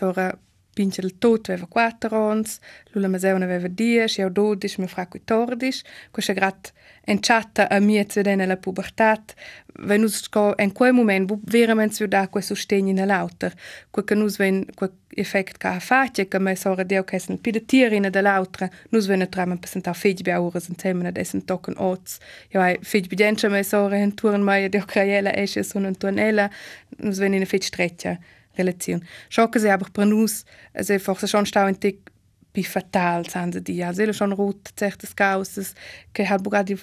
Pinchel 0.73 1.19
tot 1.19 1.49
aveva 1.49 1.67
quattro 1.67 2.19
ons, 2.31 2.59
Lula 2.93 3.09
Maseun 3.09 3.43
aveva 3.43 3.69
dies, 3.69 4.19
eu 4.19 4.31
dodis, 4.31 4.77
mio 4.79 4.89
fra 4.89 5.09
i 5.13 5.21
tordis, 5.25 5.83
questa 6.11 6.33
grat 6.33 6.73
chatta 7.21 7.69
a 7.69 7.81
mia 7.81 8.05
zedena 8.09 8.47
la 8.47 8.57
pubertat, 8.57 9.35
venus 9.81 10.23
sco 10.23 10.55
in 10.59 10.73
quel 10.73 10.93
moment 10.93 11.27
bu 11.27 11.41
veramente 11.45 11.95
su 11.95 12.07
da 12.07 12.29
quel 12.29 12.43
sostegno 12.43 12.91
in 12.91 13.07
l'auter, 13.07 13.55
quel 13.91 14.05
che 14.05 14.15
nus 14.15 14.37
ven 14.37 14.65
quel 14.75 14.93
effect 15.15 15.57
ca 15.59 15.81
facie 15.81 16.29
che 16.29 16.39
me 16.39 16.55
sora 16.55 16.85
deo 16.85 17.03
che 17.03 17.19
sen 17.19 17.41
pide 17.41 17.65
tirina 17.65 18.11
da 18.11 18.21
l'autra, 18.21 18.71
nus 18.91 19.07
ven 19.07 19.29
trama 19.29 19.57
presenta 19.57 19.93
fegi 19.93 20.23
be 20.23 20.35
ora 20.35 20.61
sen 20.61 20.77
temen 20.77 21.07
ad 21.07 21.17
esen 21.17 21.45
token 21.45 21.75
ots. 21.79 22.19
Jo 22.49 22.61
ai 22.61 22.79
fegi 22.81 23.09
bidencha 23.09 23.49
me 23.49 23.63
sora 23.63 23.97
in 23.97 24.15
turn 24.15 24.43
mai 24.43 24.69
de 24.69 24.85
craiela 24.85 25.33
esce 25.35 25.63
sun 25.63 25.85
un 25.85 25.97
tonella, 25.97 26.51
nus 26.99 27.19
ven 27.19 27.35
in 27.35 27.47
fegi 27.47 27.67
streccia. 27.67 28.19
Relazione. 28.55 29.05
Ciò 29.29 29.49
che 29.49 29.59
se 29.59 29.71
aber 29.71 29.91
per 29.91 30.07
nus, 30.07 30.45
se 30.81 30.99
forse 30.99 31.27
schon 31.27 31.47
stau 31.47 31.69
in 31.69 31.79
tic 31.79 32.11
bi 32.53 32.63
fatal 32.63 33.29
sanze 33.29 33.63
di, 33.63 33.83
also 33.83 34.13
schon 34.13 34.35
rot 34.35 34.73
certes 34.75 35.15
causes 35.15 35.73
che 36.13 36.25
hat 36.25 36.43
bugadi 36.43 36.77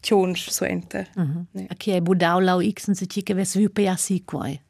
tjons 0.00 0.46
så 0.50 0.64
inte. 0.64 1.06
Mm 1.16 1.22
-hmm. 1.22 1.44
nee. 1.52 1.66
Aki 1.68 1.92
e 1.92 2.00
budau 2.00 2.40
lau 2.40 2.60
ixen 2.60 2.94
se 2.94 3.06
tika 3.06 3.34
ves 3.34 3.56
viu 3.56 3.68
pe 3.68 3.88
asi 3.88 4.22
quai. 4.24 4.60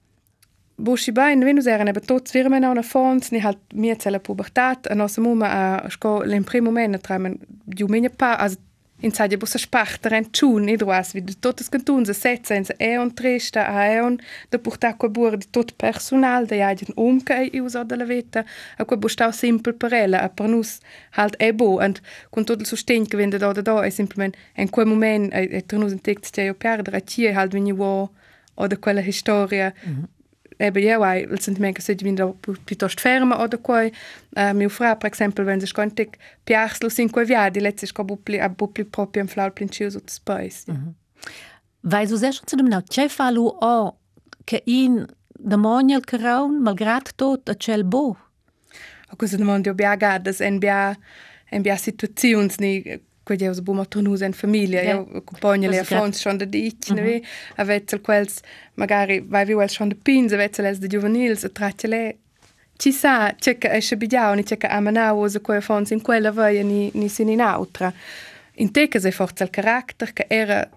Buschi 0.83 1.13
bain, 1.13 1.45
wenn 1.45 1.59
us 1.59 1.67
eren 1.67 1.89
eben 1.89 2.07
tots 2.07 2.31
firmen 2.31 2.65
an 2.65 2.83
fons, 2.85 3.31
ni 3.31 3.41
halt 3.41 3.59
mir 3.75 3.97
zella 4.01 4.19
pubertat, 4.19 4.87
a 4.87 4.95
nossa 4.95 5.21
muma 5.21 5.47
a 5.47 5.91
sco 5.91 6.23
l'in 6.25 6.45
primo 6.45 6.71
moment 6.71 7.03
tramen 7.03 7.39
giu 7.77 7.89
minha 7.89 8.11
pa, 8.11 8.35
also 8.35 8.57
in 9.01 9.13
sadia 9.13 9.39
bussa 9.39 9.59
sparta 9.59 10.09
ren 10.09 10.31
tschun 10.31 10.69
idroas 10.73 11.13
vid 11.15 11.35
tot 11.45 11.61
es 11.61 11.69
cantun 11.69 12.07
se 12.07 12.15
setza 12.15 12.55
in 12.57 12.65
e 12.79 12.97
on 12.99 13.11
trista 13.15 13.67
a 13.69 13.85
e 13.93 14.01
on 14.01 14.19
de 14.51 14.59
portar 14.59 14.97
co 14.97 15.09
bur 15.09 15.37
di 15.37 15.47
tot 15.51 15.75
personal 15.77 16.47
de 16.47 16.57
ja 16.57 16.75
den 16.75 16.97
umke 16.97 17.35
e 17.53 17.61
usa 17.61 17.85
de 17.85 17.97
la 17.97 18.05
veta 18.05 18.45
a 18.79 18.85
co 18.85 18.97
bustau 18.97 19.33
simpel 19.33 19.75
per 19.75 19.93
ella 19.93 20.23
a 20.23 20.29
per 20.29 20.49
nus 20.49 20.81
halt 21.17 21.37
e 21.39 21.53
bo. 21.53 21.79
And 21.79 22.01
con 22.31 22.45
tot 22.45 22.61
il 22.61 22.67
sostegn 22.67 23.05
che 23.05 23.17
vende 23.17 23.39
da 23.39 23.53
da 23.53 23.63
da 23.63 23.85
e 23.85 23.91
simplement 23.91 24.35
en 24.55 24.69
quel 24.71 24.87
moment 24.87 25.33
e, 25.33 25.49
e 25.59 25.63
per 25.63 25.79
nus 25.79 25.93
in 25.93 26.01
text 26.01 26.33
che 26.35 26.43
io 26.43 26.55
perdere 26.55 27.05
ci 27.05 27.27
halt 27.27 27.53
veni 27.53 27.73
wo 27.73 28.11
o 28.55 28.67
de 28.67 28.77
quella 28.79 29.03
historia 29.03 29.73
mm 29.85 29.93
-hmm 29.93 30.16
eben 30.59 30.83
ja 30.83 30.99
auch 30.99 31.41
sind 31.41 31.59
mega 31.59 31.81
sollte 31.83 32.05
wieder 32.05 32.35
piuttosto 32.67 33.01
ferma 33.01 33.43
oder 33.43 33.59
quoi 33.59 33.89
uh, 34.37 34.41
äh, 34.41 34.55
mia 34.55 34.69
fra 34.69 34.95
per 34.95 35.13
esempio 35.13 35.45
wenn 35.47 35.61
sie 35.61 35.73
konnte 35.73 36.09
piarslo 36.45 36.89
eu 36.89 37.29
viadi. 37.29 37.61
Letztes 37.61 37.93
ko 37.93 38.05
bupli 38.05 38.41
a 38.41 38.49
bupli 38.49 38.85
proprio 38.85 39.23
in 39.23 39.29
flau 39.29 39.51
princiu 39.51 39.91
so 39.91 40.01
spais. 40.07 40.67
Mhm. 40.67 40.95
Weil 41.83 42.09
so 42.09 42.17
sehr 42.17 42.33
schon 42.33 42.47
zu 42.47 42.57
dem 42.57 42.69
na 42.69 42.83
cefalu 42.83 43.49
o 43.61 43.93
che 44.47 44.63
in 44.65 45.07
da 45.39 45.57
monial 45.57 46.01
caraun 46.01 46.63
malgrad 46.63 47.17
tot 47.17 47.49
a 47.49 47.55
cel 47.55 47.85
bo? 47.85 48.17
A 49.09 49.17
cosa 49.17 49.37
demandio 49.37 49.75
biagadas 49.75 50.41
en 50.41 50.61
bia 50.61 50.97
en 51.51 51.63
bia 51.63 51.77
situaziuns 51.77 52.59
ni 52.59 53.01
quei 53.27 53.39
deus 53.39 53.61
bu 53.61 53.75
matronus 53.75 54.23
en 54.23 54.33
famiglia 54.33 54.83
yeah. 54.83 54.95
io 54.95 55.23
compagna 55.25 55.69
le 55.69 55.81
affons 55.81 56.21
schon 56.23 56.39
da 56.39 56.47
dich 56.47 56.91
mm 56.91 56.97
-hmm. 56.97 57.05
ne 57.05 57.23
a 57.57 57.65
vetzel 57.65 58.01
quels 58.01 58.41
magari 58.75 59.17
vai 59.33 59.45
vi 59.45 59.55
wel 59.55 59.69
schon 59.69 59.89
de 59.89 59.97
pins 60.07 60.33
a 60.33 60.37
vetzel 60.37 60.67
es 60.67 60.79
de 60.79 60.89
juvenils 60.89 61.45
a 61.45 61.49
trattele 61.49 62.17
ci 62.77 62.93
sa 62.93 63.35
c'è 63.43 63.59
che 63.59 63.69
esce 63.79 63.97
bidiao 63.97 64.35
ni 64.35 64.43
c'è 64.43 64.57
che 64.57 64.69
amanao 64.69 65.29
so 65.29 65.41
quei 65.41 65.59
affons 65.59 65.91
in 65.91 66.03
quella 66.03 66.31
vai 66.33 66.63
ni 66.65 66.91
ni 66.95 67.09
sin 67.09 67.29
in 67.29 67.41
altra 67.41 67.93
in 68.55 68.71
te 68.71 68.89
che 68.89 69.01
se 69.01 69.11
forza 69.11 69.45
il 69.45 69.51
carattere 69.51 70.13
che 70.13 70.27
era 70.29 70.69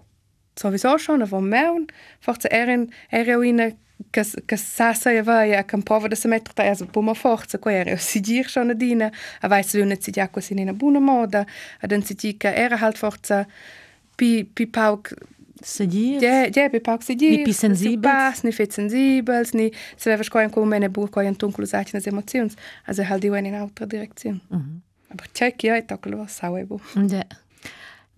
sowieso 0.60 0.98
schon 0.98 1.24
von 1.24 1.44
meun 1.48 1.86
forza 2.20 2.48
era 2.50 2.76
era 3.10 3.44
in 3.44 3.76
che, 4.10 4.24
che 4.46 4.56
sassa 4.56 5.10
e 5.10 5.22
vai 5.22 5.54
a 5.54 5.64
kan 5.64 5.82
prova 5.82 6.08
da 6.08 6.14
se 6.14 6.28
mettere 6.28 6.54
ta 6.54 6.62
also 6.62 6.86
buma 6.86 7.14
forza 7.14 7.58
ko 7.58 7.68
era 7.68 7.96
si 7.96 8.20
dir 8.20 8.48
schon 8.48 8.70
adina 8.70 9.10
a 9.40 9.48
vai 9.48 9.62
se 9.62 9.80
una 9.80 9.96
si 9.98 10.10
giacco 10.10 10.40
sin 10.40 10.58
in 10.58 10.76
buona 10.76 11.00
moda 11.00 11.46
ad 11.80 11.92
an 11.92 12.02
si 12.02 12.14
dica 12.14 12.52
era 12.54 12.76
halt 12.76 12.96
forza 12.96 13.46
pi 14.16 14.44
pi 14.44 14.66
pauk 14.66 15.12
se 15.62 15.86
dir 15.86 16.20
ja 16.20 16.48
ja 16.48 16.68
pi 16.68 16.80
pauk 16.80 17.02
se 17.02 17.14
dir 17.14 17.36
ni 17.36 17.44
pi 17.44 17.52
sensibels 17.52 18.42
ni 18.42 18.52
fit 18.52 18.72
sensibels 18.72 19.52
ni 19.52 19.70
se 19.96 20.10
veva 20.10 20.22
sco 20.22 20.40
in 20.40 20.50
come 20.50 20.78
ne 20.78 20.88
bur 20.88 21.10
ko 21.10 21.20
in 21.20 21.36
tunculo 21.36 21.66
sacina 21.66 21.98
nas 21.98 22.06
emozions 22.06 22.54
also 22.86 23.02
halt 23.02 23.20
di 23.22 23.28
in 23.28 23.54
altra 23.54 23.86
direzione 23.86 24.40
-hmm. 24.50 24.80
aber 25.08 25.26
check 25.32 25.62
ja 25.62 25.76
et 25.76 25.90
oklo 25.92 26.26
sauebo 26.26 26.80
ja 27.08 27.24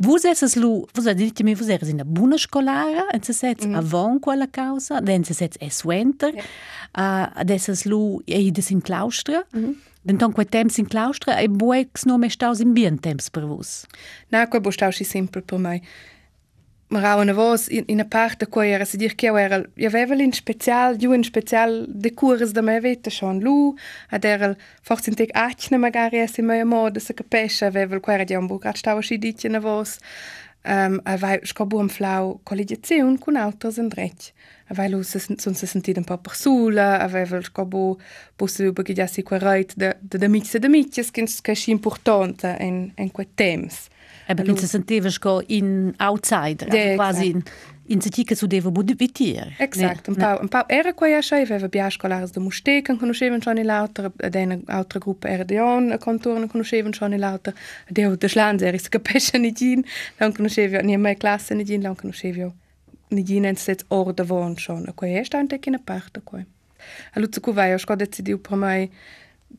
Vus 0.03 0.25
esses 0.27 0.57
lu, 0.59 0.83
vus 0.97 1.07
a 1.07 1.15
dit 1.15 1.43
mi 1.47 1.55
vus 1.55 1.69
eres 1.71 1.91
in 1.93 2.03
a 2.03 2.05
buna 2.05 2.39
scolara, 2.41 3.05
en 3.15 3.23
se 3.23 3.35
sets 3.37 3.67
mm. 3.69 3.79
avon 3.79 4.19
quella 4.19 4.49
causa, 4.51 5.01
den 5.01 5.25
se 5.25 5.37
sets 5.39 5.61
es 5.63 5.85
winter, 5.87 6.33
yeah. 6.35 6.51
uh, 6.99 7.41
ad 7.41 7.53
lu 7.87 8.21
eides 8.27 8.71
in 8.71 8.83
claustra, 8.83 9.45
mm. 9.53 9.75
Denton 10.03 10.33
quei 10.35 10.47
temps 10.51 10.79
in 10.79 10.89
claustra 10.91 11.37
e 11.39 11.47
buex 11.47 12.07
no 12.07 12.17
me 12.19 12.29
staus 12.29 12.59
in 12.59 12.73
bien 12.75 12.99
temps 12.99 13.31
per 13.31 13.45
vus. 13.47 13.85
Na, 14.35 14.49
quei 14.51 14.61
bu 14.61 14.73
staus 14.75 14.99
simpel 15.07 15.43
per 15.43 15.59
mai 15.59 15.79
ma 16.93 17.01
rauen 17.01 17.33
vos 17.35 17.69
in, 17.69 17.85
in 17.87 18.01
a 18.01 18.05
parte 18.05 18.47
quo 18.47 18.63
era 18.63 18.85
se 18.85 18.99
dir 18.99 19.15
che 19.15 19.27
era 19.27 19.63
ja 19.75 19.91
vevel 19.91 20.21
in 20.21 20.33
special 20.33 20.97
ju 20.97 21.13
in 21.13 21.25
special 21.25 21.87
de 21.89 22.11
cures 22.11 22.53
da 22.53 22.61
me 22.61 22.81
vete 22.81 23.11
schon 23.11 23.41
lu 23.41 23.75
ad 24.11 24.25
era 24.25 24.55
forse 24.83 25.11
in 25.11 25.17
tec 25.17 25.31
achne 25.33 25.79
magari 25.79 26.19
es 26.19 26.37
in 26.39 26.47
mia 26.47 26.65
moda 26.65 27.01
se 27.01 27.15
capesce 27.15 27.71
vevel 27.71 28.01
quo 28.01 28.13
era 28.13 28.39
un 28.39 28.47
bucat 28.47 28.77
stava 28.77 29.03
si 29.03 29.19
dice 29.19 29.49
na 29.49 29.61
vos 29.61 29.99
um, 30.65 31.01
a 31.05 31.17
vai 31.17 31.41
scobu 31.43 31.79
un 31.79 31.89
flau 31.89 32.41
colligazione 32.43 33.19
con 33.19 33.37
autos 33.37 33.79
a 33.79 34.75
vai 34.75 34.89
lu 34.91 35.03
son 35.03 35.55
se 35.55 35.67
sentit 35.67 35.97
un 35.97 36.05
po 36.05 36.19
per 36.19 36.35
sula 36.35 36.99
a 36.99 37.09
vevel 37.09 37.43
scobu 37.45 37.99
busse 38.37 38.65
über 38.65 38.85
che 38.85 38.93
ja 38.93 39.07
si 39.07 39.23
quereit 39.23 39.73
de 39.77 39.97
de 40.01 40.19
de 40.19 40.29
mitze 40.29 40.59
de 40.59 40.69
mitjes 40.69 41.11
kins 41.11 41.41
che 41.41 41.55
si 41.55 41.71
importante 41.71 42.57
in 42.61 42.93
in 42.97 43.11
quei 43.11 43.29
temps 43.35 43.89
sentewech 44.67 45.21
go 45.21 45.41
in 45.47 45.95
outside 45.99 46.67
sinn. 47.13 47.45
Inzetike 47.87 48.35
zu 48.35 48.47
dewe 48.47 48.71
bude 48.71 48.95
bitier. 48.97 49.55
Exakt 49.59 50.09
pa 50.51 50.65
Äre 50.69 50.93
koierscheiwwe 50.95 51.69
Bierkolars 51.69 52.33
de 52.33 52.41
Musteken 52.41 52.99
kun 52.99 53.15
chewen 53.15 53.43
schon 53.43 53.65
lauter 53.65 54.13
déine 54.31 54.61
outre 54.67 55.01
Gruppe 55.01 55.29
Erdeon 55.29 55.99
Kontoren 55.99 56.49
kun 56.49 56.65
chewen 56.65 56.95
schon 56.95 57.19
lauter 57.19 57.53
dé 57.89 58.17
de 58.19 58.29
Schlandseris 58.29 58.89
gepechen 58.89 59.45
Idin, 59.45 59.85
Dan 60.19 60.33
kun 60.33 60.49
chewe 60.49 60.83
ni 60.83 60.97
méi 60.97 61.15
Klassen 61.15 61.61
Idin, 61.61 61.83
Dan 61.83 61.97
kun 61.97 62.13
chevio. 62.13 62.53
Nidin 63.11 63.45
en 63.45 63.57
se 63.57 63.77
orde 63.89 64.27
woon 64.27 64.59
schon. 64.59 64.87
Koierstein 64.95 65.49
de 65.49 65.59
kinne 65.59 65.79
Parte 65.85 66.21
koe. 66.25 66.47
Allo 67.17 67.27
zu 67.31 67.41
kuwei, 67.41 67.77
ko 67.87 67.97
decidiu 67.97 68.39
pro 68.39 68.57
mei 68.57 68.91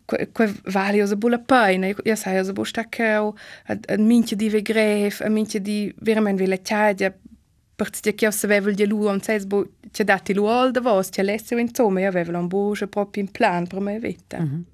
quei 0.06 0.54
valiosa 0.66 1.16
bulla 1.16 1.39
paina 1.39 1.88
io 1.88 2.16
sai 2.16 2.36
io 2.36 2.54
bo 2.54 2.63
staccao 2.63 3.36
a, 3.68 3.78
a 3.88 3.98
minche 3.98 4.36
di 4.36 4.50
vegref 4.50 5.22
a 5.22 5.30
minche 5.30 5.62
di 5.62 5.94
veramente 6.00 6.44
vile 6.44 6.62
chadia 6.62 7.16
perché 7.76 8.13
che 8.13 8.26
io 8.26 8.32
sapevo 8.32 8.72
di 8.72 8.86
lui 8.86 9.20
ses 9.22 9.46
bo 9.46 9.66
c'è 9.92 10.04
dati 10.04 10.34
lui 10.34 10.50
al 10.50 10.72
da 10.72 10.82
vos 10.82 11.10
c'è 11.10 11.24
lesse 11.24 11.60
insomma 11.60 12.02
io 12.02 12.08
avevo 12.08 12.38
un 12.38 12.48
bo 12.48 12.74
proprio 12.89 13.24
in 13.24 13.32
plan 13.32 13.68
per 13.68 13.80
me 13.80 14.00
vita 14.00 14.39
mm 14.39 14.46
-hmm. 14.46 14.72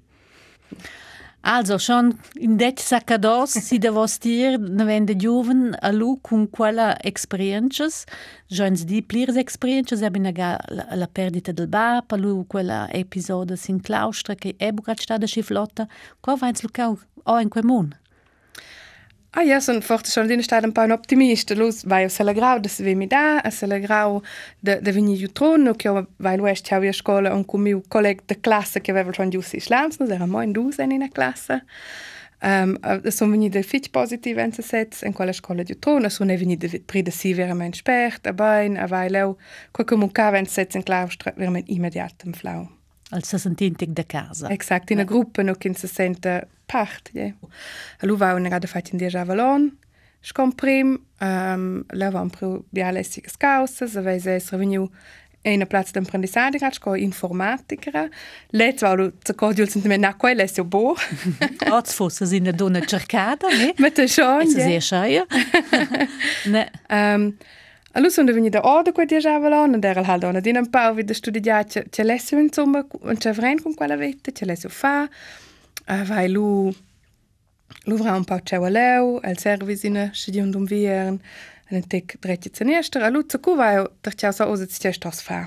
Also 1.42 1.78
schon 1.78 2.18
in 2.34 2.58
det 2.58 2.80
saccados 2.80 3.52
si 3.52 3.78
devos 3.78 4.18
dir 4.20 4.58
navende 4.58 5.16
giuven 5.16 5.74
a 5.80 5.90
lu 5.90 6.18
con 6.20 6.50
quella 6.50 6.96
experiences, 7.02 8.04
joins 8.48 8.84
di 8.84 9.00
plirs 9.00 9.36
experiences 9.36 10.02
ebin 10.02 10.26
aga 10.26 10.58
la, 10.68 10.84
la 10.94 11.06
perdita 11.06 11.52
del 11.52 11.68
bap, 11.68 12.12
a 12.12 12.16
lu 12.16 12.44
quella 12.46 12.88
episodio 12.92 13.56
sin 13.56 13.80
claustra 13.80 14.34
che 14.34 14.54
e 14.58 14.72
bucat 14.72 15.00
sta 15.00 15.16
da 15.16 15.26
sciflotta, 15.26 15.88
qua 16.20 16.36
vains 16.36 16.62
lucau 16.62 16.98
o 17.24 17.40
in 17.40 17.48
quel 17.48 17.64
mun. 17.64 17.99
Ah 19.32 19.44
ja, 19.46 19.60
son 19.60 19.82
forte 19.82 20.10
schon 20.10 20.26
din 20.26 20.42
staat 20.42 20.64
un 20.64 20.72
pa 20.72 20.84
un 20.84 20.90
optimista, 20.90 21.54
lus 21.54 21.84
vai 21.86 22.04
o 22.04 22.08
sela 22.10 22.32
grau 22.34 22.58
de 22.58 22.68
se 22.68 22.82
vemi 22.82 23.06
da, 23.06 23.38
a 23.38 23.50
sela 23.50 23.78
grau 23.78 24.22
de, 24.60 24.80
de 24.82 24.92
veni 24.92 25.14
jutron, 25.16 25.74
che 25.76 25.88
o 25.88 26.06
vai 26.18 26.36
lo 26.36 26.46
est 26.46 26.66
ciao 26.66 26.82
a 26.82 26.92
scola 26.92 27.34
un 27.34 27.44
cum 27.44 27.62
miu 27.62 27.82
colleg 27.88 28.22
de 28.26 28.40
classe 28.40 28.80
che 28.80 28.90
aveva 28.90 29.12
schon 29.12 29.30
giusti 29.30 29.60
slams, 29.60 29.98
no, 29.98 30.06
era 30.06 30.26
mo 30.26 30.42
in 30.42 30.52
dus 30.52 30.78
en 30.78 30.90
in 30.90 31.02
a 31.02 31.08
classe. 31.08 31.62
Um, 32.42 32.76
uh, 32.82 33.10
son 33.10 33.30
veni 33.30 33.48
de 33.48 33.62
fitch 33.62 33.90
positiv 33.90 34.38
en 34.38 34.52
se 34.52 34.62
sets 34.62 35.02
en 35.02 35.12
quella 35.12 35.32
scola 35.32 35.62
jutron, 35.62 36.10
son 36.10 36.26
ne 36.26 36.36
veni 36.36 36.56
de 36.56 36.80
pri 36.80 37.02
de 37.02 37.12
si 37.12 37.32
verament 37.32 37.76
spert, 37.76 38.26
a 38.26 38.32
bain, 38.32 38.76
a 38.76 38.86
vai 38.86 39.10
leu, 39.10 39.36
quo 39.70 39.84
comuncava 39.84 40.38
en 40.38 40.46
sets 40.46 40.74
en 40.74 40.82
claustra 40.82 41.34
verament 41.36 41.68
immediat 41.68 42.26
en 42.26 42.34
flau. 42.34 42.66
Als 43.10 43.28
se 43.28 43.38
sentintic 43.38 43.94
de 43.94 44.04
casa. 44.04 44.48
Exakt, 44.50 44.90
in 44.90 45.00
a 45.00 45.04
gruppa 45.04 45.42
no 45.42 45.54
kin 45.54 45.74
se 45.74 45.86
sente 45.86 46.48
part 46.72 47.10
Allova 48.00 48.34
un 48.34 48.48
grado 48.48 48.66
fat 48.66 48.92
in 48.92 48.98
deja 48.98 49.24
valon 49.24 49.70
Je 50.20 50.32
comprim 50.32 50.98
um, 51.20 51.84
levan 51.88 52.28
pro 52.30 52.64
bialessiges 52.70 53.36
causes, 53.40 53.96
avei 53.96 54.20
se 54.20 54.36
reveniu 54.52 54.90
en 55.48 55.64
plaz 55.66 55.94
d'apprendissage 55.96 56.58
grad 56.60 56.76
sco 56.76 56.92
informatiker. 56.94 58.10
Letz 58.52 58.82
war 58.82 59.00
ze 59.24 59.32
cordiul 59.34 59.68
sunt 59.68 59.86
men 59.88 60.00
na 60.00 60.12
quella 60.12 60.46
se 60.46 60.62
bo. 60.62 60.96
Oz 61.72 61.94
fosse 61.96 62.26
sin 62.26 62.44
de 62.44 62.52
donna 62.52 62.80
cercata, 62.80 63.48
ne? 63.48 63.72
Met 63.78 63.96
de 63.96 64.06
schon. 64.08 64.50
Se 64.50 64.60
sehr 64.60 64.80
scheier. 64.80 65.26
ne. 66.52 66.68
Ähm 66.88 67.38
Allo 67.92 68.08
sono 68.08 68.32
venuti 68.32 68.50
da 68.50 68.60
orde 68.62 68.92
qua 68.92 69.04
dia 69.04 69.18
javelon, 69.18 69.74
und 69.74 69.84
era 69.84 70.04
haldo 70.06 70.30
na 70.30 70.40
din 70.40 70.56
un 70.56 70.70
pau 70.70 70.94
vid 70.94 71.10
studiare 71.10 71.66
ce 71.90 72.04
lesio 72.04 72.38
insomma, 72.38 72.86
un 73.00 73.18
ce 73.18 73.32
vrein 73.32 73.60
con 73.60 73.74
quella 73.74 73.96
vette, 73.96 74.32
ce 74.32 74.44
lesio 74.44 74.68
fa. 74.68 75.08
Uh, 75.90 76.04
vai 76.06 76.28
lu 76.28 76.72
Luvra 77.86 78.12
un 78.14 78.26
pau 78.28 78.40
txeu 78.44 78.66
leu, 78.68 79.20
el 79.24 79.38
servisine, 79.38 80.10
schidi 80.14 80.42
und 80.42 80.56
um 80.56 80.66
vieren, 80.68 81.20
en 81.70 81.86
tek 81.88 82.18
dretje 82.20 82.50
zenester, 82.52 83.02
a 83.02 83.08
lutza 83.10 83.38
kuva 83.38 83.70
der 84.04 84.16
txau 84.18 84.34
sa 84.36 84.48
ozet 84.52 84.74
stjecht 84.74 85.06
aus 85.08 85.22
fa. 85.24 85.46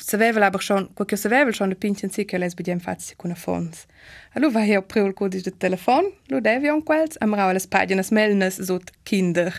Se 0.00 0.18
vevel 0.20 0.44
aber 0.44 0.62
schon, 0.64 0.88
quoique 0.96 1.16
se 1.16 1.30
vevel 1.30 1.54
schon 1.54 1.72
de 1.72 1.76
pinchen 1.76 2.10
si 2.10 2.24
que 2.24 2.38
les 2.38 2.56
bediem 2.56 2.80
fazzi 2.80 3.16
cuna 3.16 3.36
fons. 3.36 3.86
A 4.34 4.40
lu 4.40 4.50
va 4.50 4.64
hier 4.66 4.82
priul 4.82 5.14
codis 5.14 5.46
de 5.46 5.52
telefon, 5.52 6.10
lu 6.28 6.40
devi 6.40 6.70
on 6.72 6.82
quels, 6.82 7.18
am 7.20 7.34
rau 7.38 7.52
les 7.52 7.66
paginas 7.66 8.10
melnes 8.10 8.60
sot 8.66 8.92
kinder. 9.04 9.54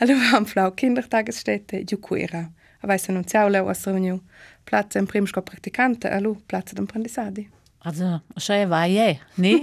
A 0.00 0.08
lu 0.08 0.16
am 0.34 0.46
flau 0.46 0.70
kindertagesstätte, 0.70 1.84
ju 1.84 2.00
quera. 2.02 2.48
A 2.82 2.86
vais 2.86 3.08
annunziau 3.08 3.50
leu 3.52 3.68
as 3.68 3.86
reuniu. 3.86 4.20
Platz 4.64 4.96
en 4.96 5.06
primsco 5.06 5.42
praktikante, 5.42 6.08
a 6.08 6.20
lu 6.20 6.36
platz 6.48 6.74
d'apprendissadi. 6.74 7.48
Also, 7.82 8.20
això 8.36 8.56
va 8.68 8.82
je, 8.92 9.14
ne? 9.40 9.54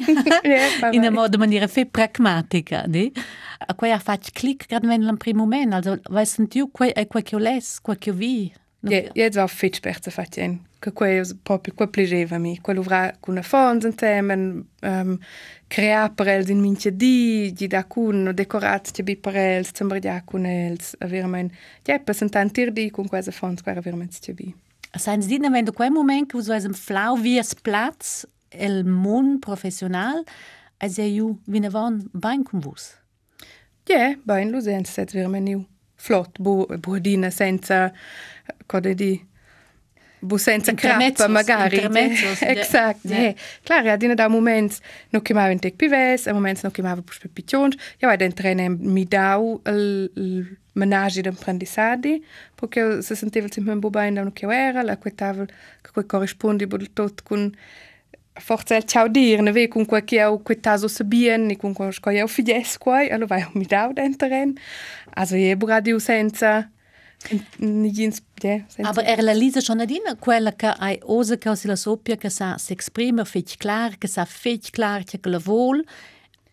In 0.91 1.03
una 1.03 1.11
modo 1.13 1.37
maniera 1.37 1.67
fe 1.69 1.85
pragmatica, 1.85 2.85
ne? 2.89 3.11
A 3.59 3.75
quei 3.75 3.91
ha 3.93 3.99
fatto 3.99 4.31
clic 4.33 4.65
grad 4.67 4.85
wenn 4.85 5.05
l'an 5.05 5.17
primo 5.17 5.43
moment, 5.43 5.73
also 5.73 5.99
vai 6.09 6.25
sentiu 6.25 6.71
quei 6.71 6.91
è 6.91 7.05
quei 7.07 7.23
che 7.23 7.37
les, 7.37 7.79
quei 7.79 7.97
che 7.97 8.11
vi. 8.11 8.51
Ja, 8.81 9.03
jetzt 9.13 9.37
war 9.37 9.49
fit 9.49 9.75
sperza 9.75 10.11
fatien. 10.11 10.65
Che 10.79 10.93
quei 10.93 11.21
proprio 11.43 11.73
quei 11.75 11.89
piaceva 11.89 12.37
mi, 12.37 12.59
quei 12.59 12.75
luvra 12.75 13.15
con 13.19 13.33
una 13.33 13.43
fons 13.43 13.83
insieme, 13.83 14.65
um, 14.81 15.17
crea 15.67 16.09
per 16.09 16.27
els 16.27 16.49
in 16.49 16.59
mince 16.59 16.95
di, 16.95 17.51
di 17.53 17.67
da 17.67 17.83
cun, 17.85 18.31
decorat 18.33 18.91
che 18.91 19.03
bi 19.03 19.15
per 19.15 19.35
els, 19.35 19.73
sembra 19.73 19.99
dia 19.99 20.21
con 20.25 20.45
els, 20.45 20.95
verament. 20.99 21.53
Ja, 21.85 21.99
per 21.99 22.15
sentantir 22.15 22.71
di 22.71 22.89
con 22.89 23.07
quei 23.07 23.21
fons, 23.29 23.61
quei 23.61 23.77
verament 23.81 24.17
che 24.19 24.33
bi. 24.33 24.53
Du 24.93 25.71
quel 25.71 25.91
moment 25.91 26.25
que 26.25 26.37
usais 26.37 26.67
flau 26.73 27.17
vies 27.17 27.53
Platz 27.55 28.25
el 28.51 28.83
món 28.83 29.39
professional, 29.41 30.23
als 30.79 30.97
er 30.97 31.09
ju 31.09 31.37
wie 31.45 31.59
ne 31.59 31.71
van 31.73 32.09
bein 32.13 32.43
com 32.43 32.61
vos. 32.61 32.95
Ja, 33.87 34.15
bein 34.25 34.51
lo 34.51 34.61
senza 34.61 34.91
set 34.91 35.13
verme 35.13 35.41
niu. 35.41 35.65
Flott, 35.97 36.37
bu, 36.39 36.67
buadina 36.83 37.31
senza, 37.31 37.91
code 38.67 38.93
di, 38.95 39.25
bu 40.19 40.37
senza 40.37 40.73
crappa 40.73 41.27
magari. 41.27 41.75
Intermezzos. 41.75 42.41
Exakt, 42.55 42.99
ja. 43.03 43.17
ja. 43.17 43.33
Klar, 43.63 43.85
ja, 43.85 43.97
dina 43.97 44.15
da 44.15 44.27
moments 44.27 44.81
no 45.09 45.21
chiamava 45.21 45.51
in 45.51 45.59
tec 45.59 45.75
pives, 45.75 46.27
a 46.27 46.33
moments 46.33 46.63
no 46.63 46.71
chiamava 46.71 47.01
pus 47.01 47.19
per 47.19 47.29
piccions, 47.33 47.75
ja, 48.01 48.07
vai 48.07 48.17
d'entrene 48.17 48.69
mi 48.69 49.05
dau 49.05 49.61
il, 49.65 50.11
il 50.15 50.57
menaggi 50.73 51.21
d'apprendissadi, 51.21 52.23
perché 52.55 53.01
se 53.01 53.15
sentiva 53.15 53.47
sempre 53.49 53.73
un 53.73 53.79
bubain 53.79 54.13
da 54.13 54.23
no 54.23 54.31
che 54.31 54.45
era, 54.45 54.83
la 54.83 54.97
quetava 54.97 55.45
che 55.45 55.91
quei 55.91 56.05
corrispondi 56.05 56.67
del 56.67 56.93
tot 56.93 57.23
con 57.23 57.51
forza 58.39 58.75
il 58.75 58.85
ciao 58.85 59.07
dir, 59.07 59.41
ne 59.41 59.51
ve 59.51 59.67
con 59.67 59.85
quel 59.85 60.03
che 60.03 60.21
au 60.21 60.41
quetaso 60.41 60.87
sabien, 60.87 61.45
ni 61.45 61.57
con 61.57 61.73
quel 61.73 61.99
che 61.99 62.19
au 62.19 62.27
fides 62.27 62.77
quai, 62.77 63.09
allora 63.09 63.37
vai 63.37 63.47
mi 63.53 63.65
dau 63.65 63.93
d'entren. 63.93 64.55
Also 65.15 65.35
je 65.35 65.55
buradio 65.55 65.99
senza 65.99 66.69
Yeah, 68.43 68.63
Aber 68.83 69.03
er 69.03 69.17
realizza 69.17 69.59
schon 69.61 69.79
adina 69.79 70.15
quella 70.15 70.51
che 70.51 70.67
hai 70.67 70.99
osa 71.03 71.37
causa 71.37 71.67
la 71.67 71.75
soppia 71.75 72.15
che 72.15 72.29
sa 72.29 72.55
exprime 72.69 73.25
fetch 73.25 73.57
clar, 73.57 73.97
che 73.97 74.07
sa 74.07 74.23
fetch 74.25 74.69
clar 74.69 75.03
che 75.03 75.19
la 75.23 75.39
vol, 75.39 75.83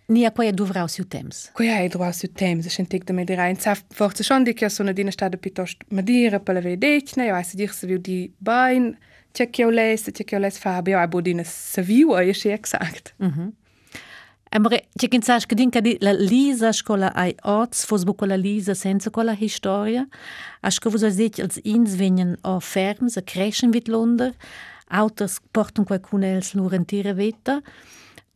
Nia 0.06 0.30
quae 0.32 0.52
dovrau 0.52 0.86
siu 0.86 1.06
temps. 1.08 1.50
Quae 1.56 1.70
ai 1.72 1.88
dovrau 1.88 2.12
siu 2.12 2.28
temps, 2.28 2.66
ich 2.66 2.78
entig 2.78 3.06
damit 3.08 3.30
rein. 3.30 3.38
rein. 3.38 3.56
Sa 3.56 3.74
forza 3.88 4.22
schon 4.22 4.44
di 4.44 4.52
che 4.52 4.68
sono 4.68 4.92
dina 4.92 5.10
stade 5.10 5.38
pitost 5.38 5.84
madira 5.88 6.40
per 6.40 6.54
la 6.54 6.60
vedetne, 6.60 7.24
io 7.24 7.42
se 7.42 7.56
dir 7.56 7.72
se 7.72 7.86
viu 7.86 7.98
di 7.98 8.30
bain, 8.36 8.96
c'è 9.32 9.48
che 9.48 9.64
o 9.64 9.70
lesse, 9.70 10.12
c'è 10.12 10.24
che 10.24 10.36
o 10.36 10.38
lesse 10.38 10.60
Fabio, 10.60 10.98
ai 10.98 11.08
bodina 11.08 11.42
se 11.42 11.82
viu, 11.82 12.10
io 12.18 12.34
exact. 12.52 13.14
Mhm. 13.18 13.40
Mm 13.40 13.63
Amore, 14.56 14.86
c'è 14.94 15.08
che 15.08 15.18
sa 15.20 15.36
che 15.38 15.56
dinca 15.56 15.80
di 15.80 15.96
la 15.98 16.12
Lisa 16.12 16.70
scola 16.70 17.12
ai 17.12 17.34
ots, 17.42 17.84
fos 17.84 18.04
bu 18.04 18.14
quella 18.14 18.36
Lisa 18.36 18.72
senza 18.72 19.10
quella 19.10 19.32
historia, 19.32 20.06
a 20.60 20.68
che 20.70 20.88
vos 20.88 21.02
dit 21.02 21.40
als 21.40 21.58
ins 21.64 21.96
venien 21.96 22.36
o 22.42 22.60
ferms, 22.60 23.16
a 23.16 23.22
crescen 23.22 23.72
vit 23.72 23.88
Londra, 23.88 24.30
autos 24.90 25.40
portan 25.50 25.84
qualcun 25.84 26.22
els 26.22 26.54
lurentire 26.54 27.14
veta, 27.14 27.62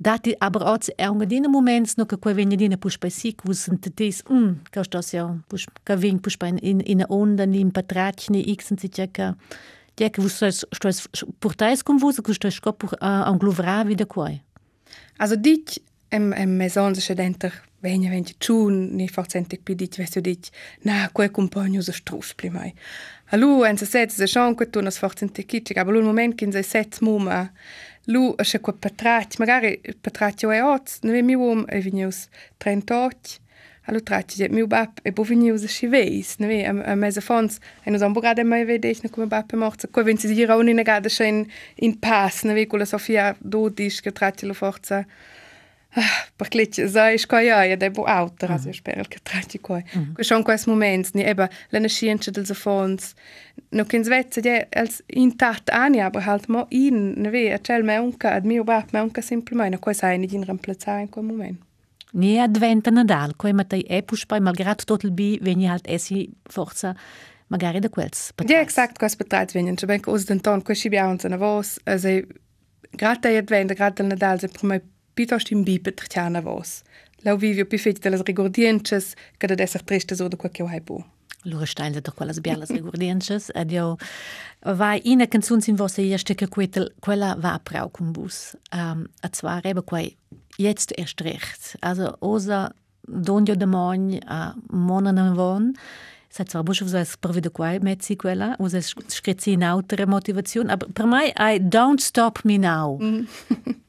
Dati 0.01 0.35
aber 0.39 0.63
auch 0.63 0.89
è 0.97 1.07
un 1.07 1.19
gadina 1.19 1.49
moments 1.49 1.97
no 1.97 2.07
che 2.07 2.19
quei 2.19 2.35
vegna 2.35 2.57
dina 2.57 2.77
pus 2.77 2.99
pe 2.99 3.11
si 3.11 3.35
cu 3.35 3.53
sentetis 3.53 4.23
mm 4.31 4.71
che 4.71 4.85
sto 4.85 5.01
sia 5.03 5.27
pus 5.49 5.67
che 5.83 5.97
vin 5.97 6.21
pus 6.21 6.37
in 6.41 6.59
in 6.63 6.81
in 6.85 7.05
onda 7.09 7.45
ni 7.45 7.59
in 7.59 7.73
patrach 7.73 8.29
ni 8.31 8.45
x 8.55 8.71
und 8.71 8.79
sich 8.79 9.11
che 9.11 9.35
ja 9.97 10.09
che 10.09 10.21
vos 10.23 10.45
sto 10.45 11.27
portais 11.41 11.83
con 11.83 11.97
vos 11.99 12.21
che 12.21 12.33
sto 12.33 12.49
scop 12.49 12.95
a 13.01 13.29
un 13.29 13.39
gluvra 13.39 13.85
wieder 13.85 14.07
quai 14.07 14.41
Also 15.19 15.35
dich 15.35 15.83
em, 16.11 16.33
em 16.33 16.69
son 16.69 16.95
se 16.95 17.15
denter 17.15 17.53
venja 17.83 18.11
venti 18.11 18.35
tschun, 18.39 18.97
ni 18.97 19.09
forcente 19.09 19.59
pidit 19.65 19.99
vesio 19.99 20.23
dit, 20.23 20.51
na, 20.85 21.09
quel 21.15 21.29
e 21.29 21.31
compagno 21.31 21.83
se 21.83 21.95
strus 21.95 22.35
pli 22.35 22.51
mai. 22.51 22.73
E 22.73 23.35
a 23.35 23.39
lu 23.39 23.65
en 23.65 23.79
se 23.79 23.87
setz 23.87 24.17
se 24.19 24.27
schon 24.27 24.57
quet 24.57 24.73
tunas 24.75 24.99
forcente 24.99 25.45
kitschig, 25.47 25.79
aber 25.79 25.95
lu 25.95 26.03
moment 26.03 26.35
kin 26.39 26.53
se 26.53 26.65
setz 26.67 27.03
muma, 27.07 27.49
lu 28.09 28.33
a 28.39 28.45
se 28.45 28.59
quel 28.59 28.79
patrat, 28.83 29.39
magari 29.39 29.77
patratio 30.03 30.51
e 30.51 30.63
oz, 30.63 30.99
ne 31.05 31.13
ve 31.13 31.23
mi 31.23 31.37
uom 31.37 31.67
e 31.71 31.81
vinius 31.85 32.27
trentot, 32.59 33.39
a 33.89 33.93
lu 33.93 34.03
tratti, 34.03 34.49
mi 34.53 34.67
bab 34.67 34.99
e 35.05 35.13
bo 35.13 35.23
vinius 35.25 35.63
e 35.63 35.71
sciveis, 35.71 36.35
ne 36.43 36.51
ve, 36.51 36.59
a 36.67 36.97
mese 36.97 37.23
fons, 37.25 37.61
en 37.87 37.95
us 37.95 38.03
amburade 38.03 38.45
mai 38.45 38.67
vedech, 38.69 39.05
ne 39.05 39.09
come 39.09 39.31
bab 39.31 39.55
e 39.55 39.57
morza, 39.57 39.89
quel 39.89 40.05
vinci 40.05 40.27
si 40.27 40.35
gira 40.35 40.59
unina 40.59 40.83
gada 40.83 41.09
in, 41.25 41.47
in 41.77 41.99
pass, 41.99 42.43
ne 42.43 42.55
ve, 42.55 42.67
quella 42.67 42.85
Sofia 42.85 43.37
dodisch, 43.39 44.03
che 44.03 44.13
tratti 44.13 44.47
lu 44.47 44.53
forza, 44.53 45.07
per 46.37 46.49
clitje 46.49 46.89
sai 46.89 47.19
scoia 47.19 47.65
e 47.65 47.77
debo 47.77 48.05
auto 48.05 48.47
also 48.47 48.73
spero 48.73 49.03
che 49.09 49.19
tratti 49.23 49.59
qua 49.59 49.83
que 50.15 50.25
schon 50.25 50.43
quais 50.43 50.67
moments 50.67 51.13
ni 51.15 51.23
eba 51.23 51.49
la 51.71 51.79
nascienza 51.79 52.31
dels 52.31 52.53
fons 52.53 53.15
no 53.71 53.85
kin 53.85 54.05
svezza 54.05 54.41
je 54.41 54.67
als 54.71 55.03
intact 55.07 55.71
ani 55.71 56.01
aber 56.01 56.25
halt 56.25 56.49
mo 56.49 56.67
in 56.71 57.15
ne 57.17 57.31
ve 57.31 57.53
a 57.53 57.59
cel 57.59 57.83
me 57.83 57.99
unca 57.99 58.35
ad 58.35 58.45
mio 58.45 58.65
bap 58.65 58.93
me 58.93 59.01
unca 59.01 59.23
semplicemente 59.23 59.79
qua 59.79 59.93
sai 59.93 60.19
ni 60.19 60.29
in 60.33 60.45
remplazzare 60.45 61.01
in 61.01 61.09
quel 61.09 61.25
moment 61.25 61.67
Ni 62.11 62.39
adventa 62.41 62.91
Nadal, 62.91 63.37
quei 63.37 63.53
matei 63.53 63.83
e 63.83 64.03
puspai 64.03 64.41
malgrad 64.41 64.85
tot 64.85 65.03
il 65.05 65.13
bi 65.13 65.39
veni 65.43 65.67
halt 65.69 65.87
essi 65.87 66.31
forza 66.43 66.97
magari 67.49 67.81
da 67.81 67.89
quels. 67.89 68.33
Ja, 68.47 68.61
exakt, 68.61 68.99
quais 68.99 69.17
betreit 69.17 69.53
veni, 69.53 69.77
cioè 69.77 69.87
ben 69.87 70.01
cos 70.01 70.25
den 70.25 70.41
ton, 70.41 70.63
quai 70.63 70.77
scibiau 70.77 71.11
uns 71.11 71.25
ana 71.25 71.37
vos, 71.37 71.79
also 71.85 72.09
grata 72.97 73.29
adventa, 73.29 73.75
grata 73.75 74.03
il 74.03 74.09
Nadal, 74.09 74.41
se 74.41 74.49
per 74.49 74.65
me 74.65 74.81
piuttosto 75.19 75.53
in 75.53 75.65
bi 75.67 75.81
petriciana 75.81 76.41
vos. 76.41 76.83
Lau 77.27 77.37
vivio 77.37 77.67
pi 77.67 77.79
fetg 77.79 77.99
de 78.03 78.11
las 78.11 78.23
rigordiences, 78.23 79.15
che 79.37 79.47
da 79.47 79.63
esser 79.63 79.83
triste 79.83 80.15
so 80.15 80.29
da 80.29 80.37
quel 80.37 80.53
che 80.53 80.63
hai 80.63 80.81
bu. 80.81 81.03
Lura 81.45 81.67
stein 81.67 81.93
doch 81.93 82.15
quelles 82.15 82.41
bielas 82.41 82.71
rigordiences, 82.71 83.51
ed 83.55 83.73
io 83.79 83.97
vai 84.63 85.01
in 85.05 85.21
a 85.21 85.27
canzun 85.27 85.61
sin 85.61 85.77
vossa 85.77 86.03
erste 86.03 86.35
che 86.35 86.49
quella 86.49 87.35
va 87.39 87.59
prau 87.59 87.91
cum 87.91 88.13
bus. 88.13 88.57
Um, 88.73 89.09
a 89.23 89.29
zwar 89.33 89.65
eben 89.65 89.85
quei 89.85 90.17
jetzt 90.57 90.93
erst 90.97 91.21
recht. 91.21 91.77
Also 91.81 92.17
osa 92.21 92.73
donio 93.03 93.57
de 93.57 93.67
mogn 93.67 94.21
a 94.27 94.55
monan 94.71 95.35
von, 95.35 95.75
Sai 96.31 96.45
zwar 96.45 96.63
busch 96.63 96.85
so 96.87 96.97
es 96.97 97.17
per 97.17 97.33
video 97.33 97.51
quai 97.51 97.79
mezzi 97.81 98.15
quella, 98.15 98.55
us 98.59 98.75
es 98.75 98.95
scritzi 99.09 99.53
in 99.53 99.65
autere 99.65 100.07
motivation, 100.07 100.69
aber 100.69 100.87
per 100.93 101.07
mai 101.07 101.33
I 101.39 101.59
don't 101.59 102.01
stop 102.01 102.45
me 102.45 102.59
now. 102.59 102.99
Mm. 103.01 103.27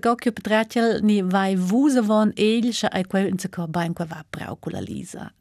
go 0.00 0.14
che 0.14 0.32
petratiel 0.32 1.00
ni 1.02 1.22
vai 1.22 1.56
vusa 1.56 2.02
von 2.02 2.32
el 2.36 2.72
scha 2.72 2.88
ai 2.88 3.04
quel 3.04 3.26
in 3.26 3.38
se 3.38 3.48
co 3.48 3.66
bain 3.66 3.92
qua 3.92 4.04
va 4.04 4.24
prau 4.30 4.56
con 4.56 4.72
la 4.72 4.80
Lisa. 4.80 5.32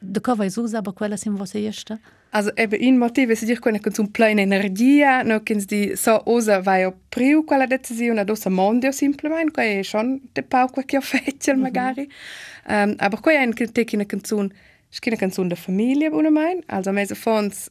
De 0.00 0.20
co 0.20 0.34
vai 0.34 0.50
usa 0.56 0.78
aber 0.78 0.92
quella 0.92 1.16
sim 1.16 1.36
vossa 1.36 1.58
erste? 1.58 1.98
Also 2.30 2.50
eben 2.56 2.80
in 2.80 2.98
motive 2.98 3.36
se 3.36 3.46
dir 3.46 3.60
quella 3.60 3.78
con 3.78 3.92
un 3.96 4.10
plein 4.10 4.38
energia, 4.38 5.22
no 5.22 5.40
kins 5.40 5.66
di 5.66 5.96
so 5.96 6.20
osa 6.26 6.60
vai 6.60 6.84
o 6.84 6.92
priu 7.08 7.44
quella 7.44 7.66
decisione 7.66 8.20
ad 8.20 8.30
osa 8.30 8.50
mondio 8.50 8.92
simplement, 8.92 9.52
qua 9.52 9.62
è 9.62 9.82
schon 9.82 10.20
de 10.32 10.42
pau 10.42 10.68
qua 10.68 10.82
che 10.82 10.96
ho 10.96 11.00
fecel 11.00 11.56
magari. 11.56 12.02
Mm 12.02 12.72
-hmm. 12.72 12.88
um, 12.88 12.94
aber 12.98 13.20
qua 13.20 13.32
è 13.32 13.44
un 13.44 13.52
che 13.52 13.86
in 13.92 14.06
canzun 14.06 14.48
Es 14.48 14.73
gibt 15.00 15.14
eine 15.14 15.16
Canzone 15.16 15.48
der 15.48 15.56
Familie, 15.56 16.12
wo 16.12 16.22
mein. 16.30 16.62
Also, 16.68 16.92
wir 16.92 17.04
haben 17.04 17.44
uns 17.44 17.68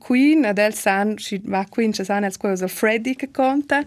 Queen, 0.00 0.44
adel 0.44 0.72
san, 0.74 1.18
si 1.18 1.40
va 1.44 1.64
Queen, 1.64 1.92
ci 1.92 2.04
san, 2.04 2.24
als 2.24 2.38
cosa 2.38 2.68
Freddy 2.68 3.14
che 3.14 3.30
conta. 3.30 3.82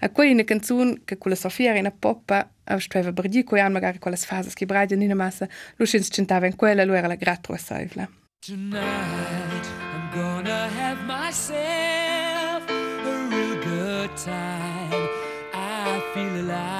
A 0.00 0.08
qui 0.08 0.32
una 0.32 0.44
canzone 0.44 1.00
che 1.04 1.16
con 1.18 1.30
la 1.30 1.36
Sofia 1.36 1.70
era 1.70 1.80
una 1.80 1.92
poppa 1.92 2.48
stava 2.78 3.12
berdi 3.12 3.44
coi 3.44 3.60
han 3.60 3.72
magari 3.72 3.98
quelle 3.98 4.16
fasi 4.16 4.54
che 4.54 4.66
bradia 4.66 4.96
in 4.96 5.16
massa 5.16 5.48
lu 5.76 5.84
si 5.84 6.00
cantava 6.08 6.46
in 6.46 6.56
quella 6.56 6.84
lu 6.84 6.94
era 6.94 7.08
la 7.08 7.16
gratro 7.16 7.56
saivla 7.56 8.08
Tonight 8.40 9.66
I'm 9.92 10.10
gonna 10.12 10.68
have 10.78 11.02
myself 11.06 12.68
a 12.68 13.28
real 13.30 13.58
good 13.62 14.10
time 14.16 15.08
I 15.52 16.00
feel 16.12 16.34
alive 16.40 16.71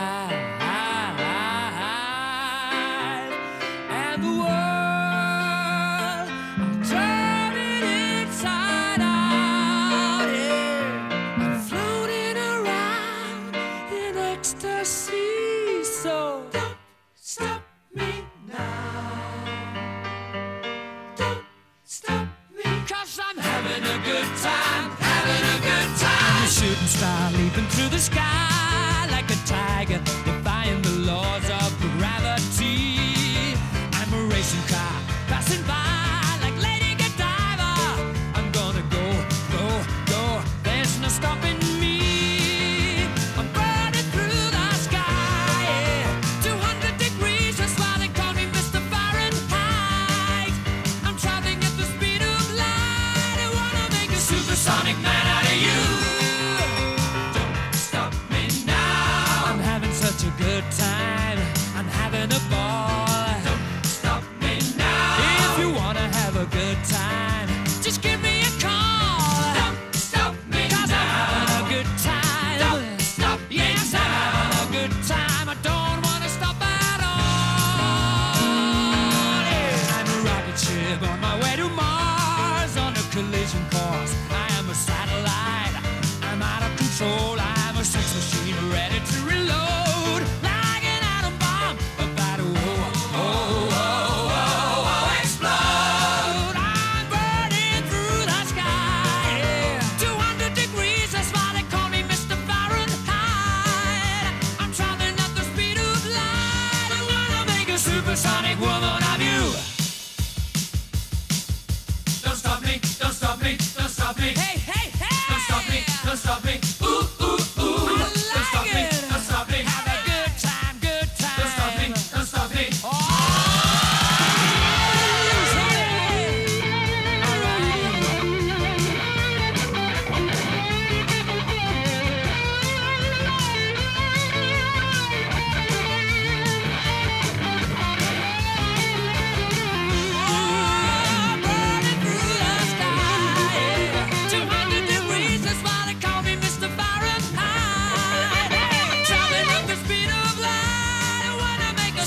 the 27.92 27.98
sky 27.98 28.41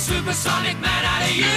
supersonic 0.06 0.80
man 0.80 1.04
out 1.04 1.24
of 1.24 1.36
you. 1.36 1.56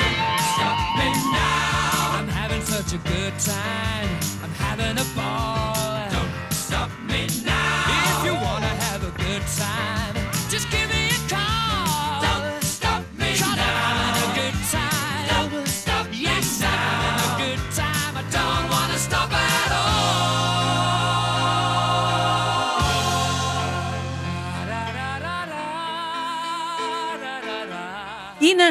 Don't 0.00 0.40
stop 0.52 0.78
me 0.98 1.08
now. 1.32 2.18
I'm 2.18 2.28
having 2.28 2.60
such 2.60 2.92
a 2.92 2.98
good 2.98 3.32
time. 3.38 4.10
I'm 4.44 4.54
having 4.66 4.98
a 4.98 5.06
ball. 5.16 6.10
Don't 6.10 6.52
stop 6.52 6.90
me 7.08 7.28
now. 7.46 8.18
If 8.18 8.26
you 8.26 8.34
wanna 8.34 8.74
have 8.84 9.02
a 9.04 9.12
good 9.24 9.42
time, 9.56 10.21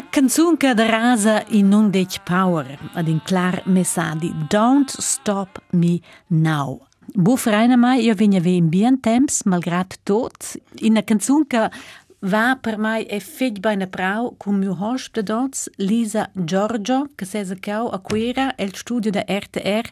Ina 0.02 0.10
canzunca 0.10 0.74
da 0.74 0.86
rasa 0.88 1.44
in 1.50 1.68
non 1.68 1.92
dec 1.92 2.24
power, 2.24 2.80
ad 2.94 3.08
in 3.08 3.22
clar 3.24 3.62
messadi 3.66 4.34
Don't 4.50 4.90
stop 4.90 5.62
me 5.74 6.02
now. 6.28 6.80
Bu 7.14 7.36
freina 7.36 7.78
mai, 7.78 8.06
io 8.06 8.16
vegna 8.16 8.40
ve 8.40 8.56
in 8.56 8.70
bien 8.70 9.00
temps, 9.00 9.44
malgrat 9.44 10.00
tot. 10.04 10.58
Ina 10.82 11.04
canzunca 11.04 11.72
va 12.20 12.58
per 12.60 12.78
mai 12.78 13.04
e 13.04 13.20
fig 13.20 13.60
beina 13.60 13.86
prau 13.86 14.34
cum 14.38 14.58
miu 14.58 14.74
hosp 14.74 15.14
de 15.14 15.24
dots, 15.24 15.70
Lisa 15.78 16.32
Giorgio, 16.34 17.08
che 17.16 17.26
sesa 17.26 17.56
cau 17.56 17.90
a 17.90 18.00
quera, 18.00 18.56
el 18.58 18.74
studio 18.74 19.12
da 19.12 19.24
RTR. 19.28 19.86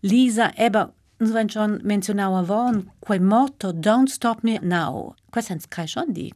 Lisa, 0.00 0.50
eba, 0.56 0.90
Uns 1.20 1.32
wenn 1.32 1.48
schon 1.48 1.80
menzionau 1.84 2.34
avon, 2.34 2.90
quei 2.98 3.20
motto, 3.20 3.70
don't 3.72 4.10
stop 4.10 4.42
me 4.42 4.58
now. 4.60 5.14
Quei 5.30 5.42
sens 5.42 5.68
kai 5.68 5.86
schon 5.86 6.12
di, 6.12 6.32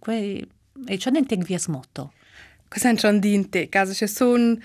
e 0.86 1.00
schon 1.00 1.16
enteg 1.16 1.42
vies 1.44 1.66
Cosa 2.68 2.94
schon 2.96 3.18
dinte, 3.18 3.68
casa 3.68 3.92
c'è 3.92 4.06
son 4.06 4.60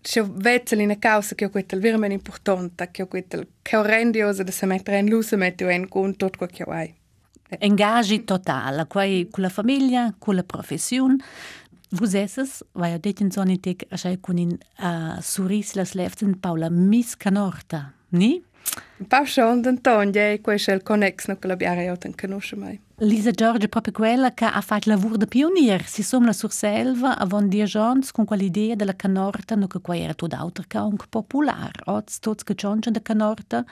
c'è 0.00 0.22
vezzel 0.24 0.80
in 0.80 0.98
causa 0.98 1.34
che 1.34 1.48
quel 1.48 1.64
veramente 1.76 2.14
importante, 2.14 2.90
che 2.90 3.06
quel 3.06 3.24
che 3.62 3.82
rendiosa 3.82 4.42
da 4.42 4.50
se 4.50 4.66
mettere 4.66 4.98
in 4.98 5.08
luce, 5.08 5.36
mettere 5.36 5.74
in 5.74 5.88
con 5.88 6.16
tutto 6.16 6.46
che 6.46 6.64
hai. 6.64 6.94
Engagi 7.58 8.24
total, 8.24 8.86
quei 8.86 9.28
con 9.28 9.42
la 9.42 9.48
famiglia, 9.48 10.14
con 10.18 10.34
la 10.34 10.42
professione. 10.42 11.16
Vos 11.90 12.14
esses, 12.14 12.64
vai 12.72 12.92
a 12.92 12.98
detto 12.98 13.22
in 13.22 13.30
zoni 13.30 13.60
tec, 13.60 13.84
a 13.90 13.96
sai 13.96 14.18
con 14.18 14.38
in 14.38 14.56
uh, 14.78 15.20
suris 15.20 15.74
las 15.74 15.92
leften 15.92 16.40
Paula 16.40 16.70
Miss 16.70 17.16
Canorta, 17.16 17.92
ni? 18.10 18.42
Pa 19.08 19.24
schon 19.26 19.60
d'Anton, 19.60 20.10
ja, 20.10 20.38
questo 20.40 20.70
è 20.70 20.74
il 20.74 20.82
connex, 20.82 21.26
no, 21.26 21.36
che 21.36 21.46
l'abbiamo 21.46 21.82
io 21.82 21.98
ten 21.98 22.14
conosce 22.14 22.56
mai. 22.56 22.80
Lisa 23.04 23.32
Giorgio 23.32 23.66
proprio 23.66 23.92
quella 23.92 24.32
che 24.32 24.44
ha 24.44 24.60
fatto 24.60 24.88
lavoro 24.88 25.16
da 25.16 25.26
pionier, 25.26 25.84
si 25.84 26.04
somla 26.04 26.32
sur 26.32 26.52
selva 26.52 27.18
avon 27.18 27.48
die 27.48 27.64
gens 27.64 28.12
con 28.12 28.24
quell'idea 28.24 28.76
della 28.76 28.94
canorta, 28.94 29.56
no 29.56 29.66
che 29.66 29.80
qua 29.80 29.96
era 29.96 30.14
tutto 30.14 30.36
altro 30.36 30.62
che 30.68 30.78
un 30.78 30.94
popular. 31.08 31.72
Oz 31.86 32.20
tots 32.20 32.44
che 32.44 32.54
chonchen 32.54 32.92
da 32.92 33.02
canorta, 33.02 33.64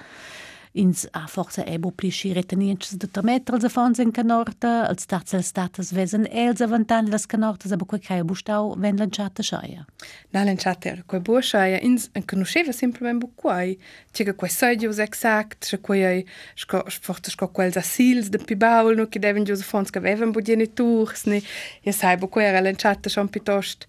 ins 0.72 1.06
a 1.12 1.26
forza 1.26 1.64
ebo 1.66 1.90
plisci 1.90 2.32
retenienches 2.32 2.98
de 2.98 3.10
trametter 3.10 3.54
als 3.54 3.64
afons 3.64 3.98
in 3.98 4.12
canorta, 4.12 4.86
als 4.86 5.06
als 5.10 5.46
status 5.46 5.90
vesen 5.90 6.26
els 6.30 6.60
avantan 6.60 7.10
las 7.10 7.26
canortas, 7.26 7.72
aber 7.72 7.86
quei 7.86 8.00
kai 8.00 8.22
bustau 8.22 8.76
ven 8.78 8.96
lanciata 8.96 9.42
schaia. 9.42 9.86
Na 10.30 10.44
lanciata 10.44 11.02
quei 11.06 11.20
buoscia, 11.20 11.80
ins 11.82 12.08
en 12.14 12.22
conosceva 12.22 12.72
simplement 12.72 13.20
bu 13.20 13.30
quai. 13.34 13.78
Che 14.12 14.34
quei 14.34 14.50
sedios 14.50 14.98
exact, 14.98 15.66
c'è 15.66 15.80
quei 15.80 16.24
sco 16.54 16.84
forse 16.86 17.30
sco 17.30 17.48
quels 17.48 17.76
asils 17.76 18.28
de 18.30 18.38
pibaul, 18.38 18.94
no 18.94 19.08
che 19.08 19.18
deven 19.18 19.44
gius 19.44 19.60
afons 19.60 19.90
che 19.90 19.98
avevan 19.98 20.30
bu 20.30 20.40
genitors, 20.40 21.24
ne. 21.24 21.42
Ja 21.82 21.92
sai 21.92 22.16
bu 22.16 22.28
quei 22.28 22.46
era 22.46 22.60
lanciata 22.60 23.08
schon 23.08 23.28
piuttosto. 23.28 23.86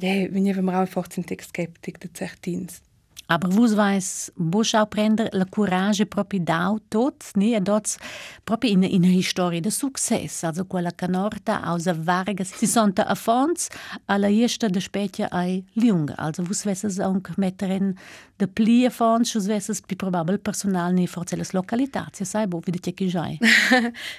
Ja, 0.00 0.28
veniva 0.30 0.62
mir 0.62 0.80
auch 0.80 0.88
forse 0.88 1.18
in 1.18 1.24
tic 1.24 1.42
skeptic 1.42 1.98
de 2.00 2.08
certins. 2.12 2.82
Aber 3.30 3.50
vos 3.50 3.74
vais 3.74 4.32
vos 4.36 4.74
auch 4.74 4.88
prender 4.88 5.28
la 5.32 5.44
courage 5.44 6.06
proprio 6.06 6.40
da 6.40 6.74
tot, 6.88 7.24
ne? 7.36 7.56
E 7.56 7.60
dots 7.60 7.98
proprio 8.44 8.70
in 8.70 8.82
in 8.82 9.22
storia 9.22 9.60
de 9.60 9.70
success, 9.70 10.44
also 10.44 10.64
quella 10.64 10.92
canorta 10.92 11.60
aus 11.62 11.86
a 11.86 11.92
vargas 11.92 12.48
si 12.56 12.66
sonta 12.66 13.04
a 13.06 13.14
fons 13.14 13.68
alla 14.06 14.30
ersta 14.30 14.68
de 14.68 14.80
specie 14.80 15.28
ai 15.30 15.62
lunga. 15.74 16.14
Also 16.16 16.42
vos 16.42 16.64
vesses 16.64 16.98
anche 16.98 17.32
mettere 17.36 17.74
in 17.74 17.94
de 18.38 18.46
plie 18.46 18.88
fons, 18.88 19.34
vos 19.34 19.46
vesses 19.46 19.82
pi 19.82 19.94
probabel 19.94 20.38
personal 20.38 20.94
ne 20.94 21.06
forse 21.06 21.36
las 21.36 21.52
localitats, 21.52 22.22
sai 22.22 22.46
bo 22.46 22.60
vide 22.64 22.80
che 22.80 22.94
che 22.94 23.08
jai. 23.08 23.38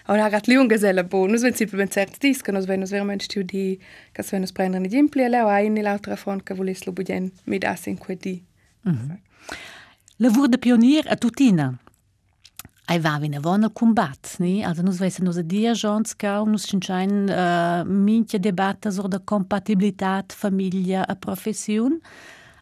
Ora 0.08 0.30
gat 0.30 0.48
lunga 0.48 0.78
sella 0.78 1.04
bo, 1.04 1.26
nus 1.26 1.42
wenn 1.42 1.56
simplement 1.56 1.92
cert 1.92 2.20
dis, 2.20 2.44
che 2.44 2.52
nus 2.52 2.68
wenn 2.68 2.80
nus 2.80 2.92
veramente 2.92 3.24
studi, 3.24 3.80
che 4.12 4.22
se 4.22 4.38
nus 4.38 4.52
prendere 4.52 4.84
ni 4.84 4.90
gimpli 4.90 5.24
e 5.24 5.30
leo 5.30 5.48
ein 5.48 5.74
ni 5.74 5.82
l'altra 5.82 6.16
fon 6.16 6.44
che 6.44 6.54
volis 6.54 6.86
lo 6.86 6.92
budien 6.92 7.32
mit 7.46 7.66
as 7.66 7.88
in 7.88 7.98
Mm 8.84 8.94
-hmm. 8.94 9.18
Lëvur 10.20 10.50
dhe 10.50 10.58
pionir 10.58 11.06
e 11.08 11.16
tutina, 11.16 11.74
a 12.90 12.96
i 12.96 13.30
ne 13.30 13.40
vona 13.40 13.70
combat, 13.70 14.36
ni? 14.40 14.64
atë 14.66 14.82
nus 14.84 14.98
se 14.98 15.24
nus 15.24 15.38
e 15.38 15.44
dia 15.44 15.74
zhonës 15.78 16.16
ka 16.18 16.44
nus 16.46 16.66
qënqajnë 16.66 17.30
uh, 17.30 17.84
minqë 17.86 18.40
debatës 18.40 18.98
or 19.00 19.10
dhe 19.10 19.20
kompatibilitat, 19.26 20.34
familja, 20.34 21.06
a 21.08 21.16
profession. 21.16 22.00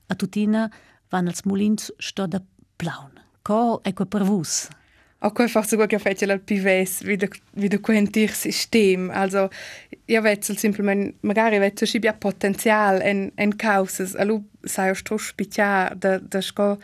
a 0.09 0.15
tutina 0.15 0.69
van 1.11 1.27
als 1.27 1.41
smulinës 1.41 1.91
shto 1.99 2.27
dhe 2.27 2.39
plaun. 2.77 3.11
Ko 3.43 3.81
e 3.83 3.91
kë 3.91 4.05
përvusë? 4.07 4.86
Auch 5.19 5.33
quei 5.33 5.47
forse 5.47 5.77
quel 5.77 5.87
che 5.87 5.97
fece 5.97 6.29
al 6.29 6.39
pives, 6.39 7.03
wieder 7.03 7.27
wieder 7.53 7.79
quentir 7.79 8.29
System. 8.29 9.09
Also 9.09 9.49
ja 10.05 10.23
wetzel 10.23 10.57
simplement 10.57 11.15
magari 11.23 11.59
wetzel 11.59 11.87
schi 11.87 11.99
bia 11.99 12.13
potenzial 12.13 13.01
en 13.01 13.31
en 13.35 13.57
causas. 13.57 14.15
Alu 14.15 14.43
sai 14.63 14.91
ostro 14.91 15.17
spicia 15.17 15.91
da 15.95 16.19
da 16.19 16.41
sco 16.41 16.77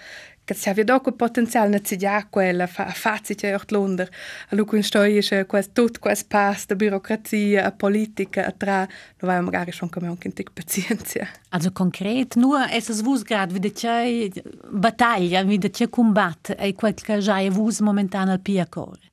che 0.54 0.60
se 0.60 0.70
aveva 0.70 0.94
dopo 0.94 1.12
potenzial 1.12 1.70
na 1.70 1.82
cidia 1.82 2.28
quella 2.30 2.68
fa 2.68 2.86
fazi 2.86 3.36
che 3.36 3.54
ort 3.54 3.72
lunder. 3.72 4.10
Alu 4.50 4.66
kun 4.66 4.84
stoi 4.84 5.18
is 5.18 5.30
quas 5.48 5.70
tut 5.74 6.00
quas 6.00 6.24
pas 6.24 6.66
burocrazia, 6.76 7.66
a 7.66 7.72
politica, 7.72 8.46
a 8.46 8.52
tra, 8.52 8.88
no 9.20 9.28
vai 9.28 9.42
magari 9.42 9.72
schon 9.72 9.90
come 9.90 10.08
anche 10.08 10.28
in 10.28 10.34
tic 10.34 10.52
pazienza. 10.54 11.28
Also 11.50 11.72
konkret, 11.72 12.36
nur 12.36 12.60
es 12.72 12.90
es 12.90 13.02
vus 13.02 13.24
grad 13.24 13.52
wieder 13.52 13.72
c'è 13.72 14.30
battaglia, 14.72 15.44
wieder 15.44 15.70
c'è 15.70 15.90
combat, 15.90 16.56
e 16.58 16.74
quel 16.74 16.94
che 16.94 17.18
già 17.20 17.40
è 17.40 17.50
vus 17.50 17.80
momentan 17.80 18.30
al 18.30 18.40
pia 18.40 18.68
core. 18.68 19.12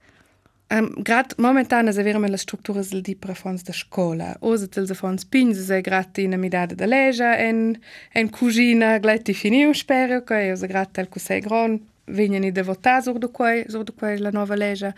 Um, 0.73 1.03
grad 1.03 1.35
momentan 1.37 1.93
se 1.93 2.03
verme 2.03 2.29
la 2.29 2.37
struttura 2.37 2.83
del 2.83 3.03
di 3.03 3.17
prefons 3.17 3.63
da 3.63 3.73
scola. 3.73 4.37
Osa 4.41 4.69
tel 4.69 4.87
se 4.87 4.95
fons 4.95 5.25
pins 5.25 5.59
se 5.67 5.81
grat 5.81 6.19
in 6.19 6.39
midade 6.39 6.77
da 6.77 6.87
leja 6.87 7.33
en 7.37 7.81
en 8.15 8.31
cugina 8.31 8.99
gletti 8.99 9.35
finiu 9.35 9.75
spero 9.75 10.23
che 10.23 10.53
osa 10.53 10.67
grat 10.67 10.93
tel 10.93 11.09
cusei 11.09 11.41
gron 11.41 11.81
venien 12.07 12.45
i 12.45 12.53
de 12.53 12.63
votar 12.63 13.03
sur 13.03 13.19
de 13.19 13.27
quai 13.27 13.65
sur 13.69 13.83
de 13.85 13.93
quai 13.93 14.19
la 14.19 14.31
nova 14.31 14.55
leja 14.55 14.95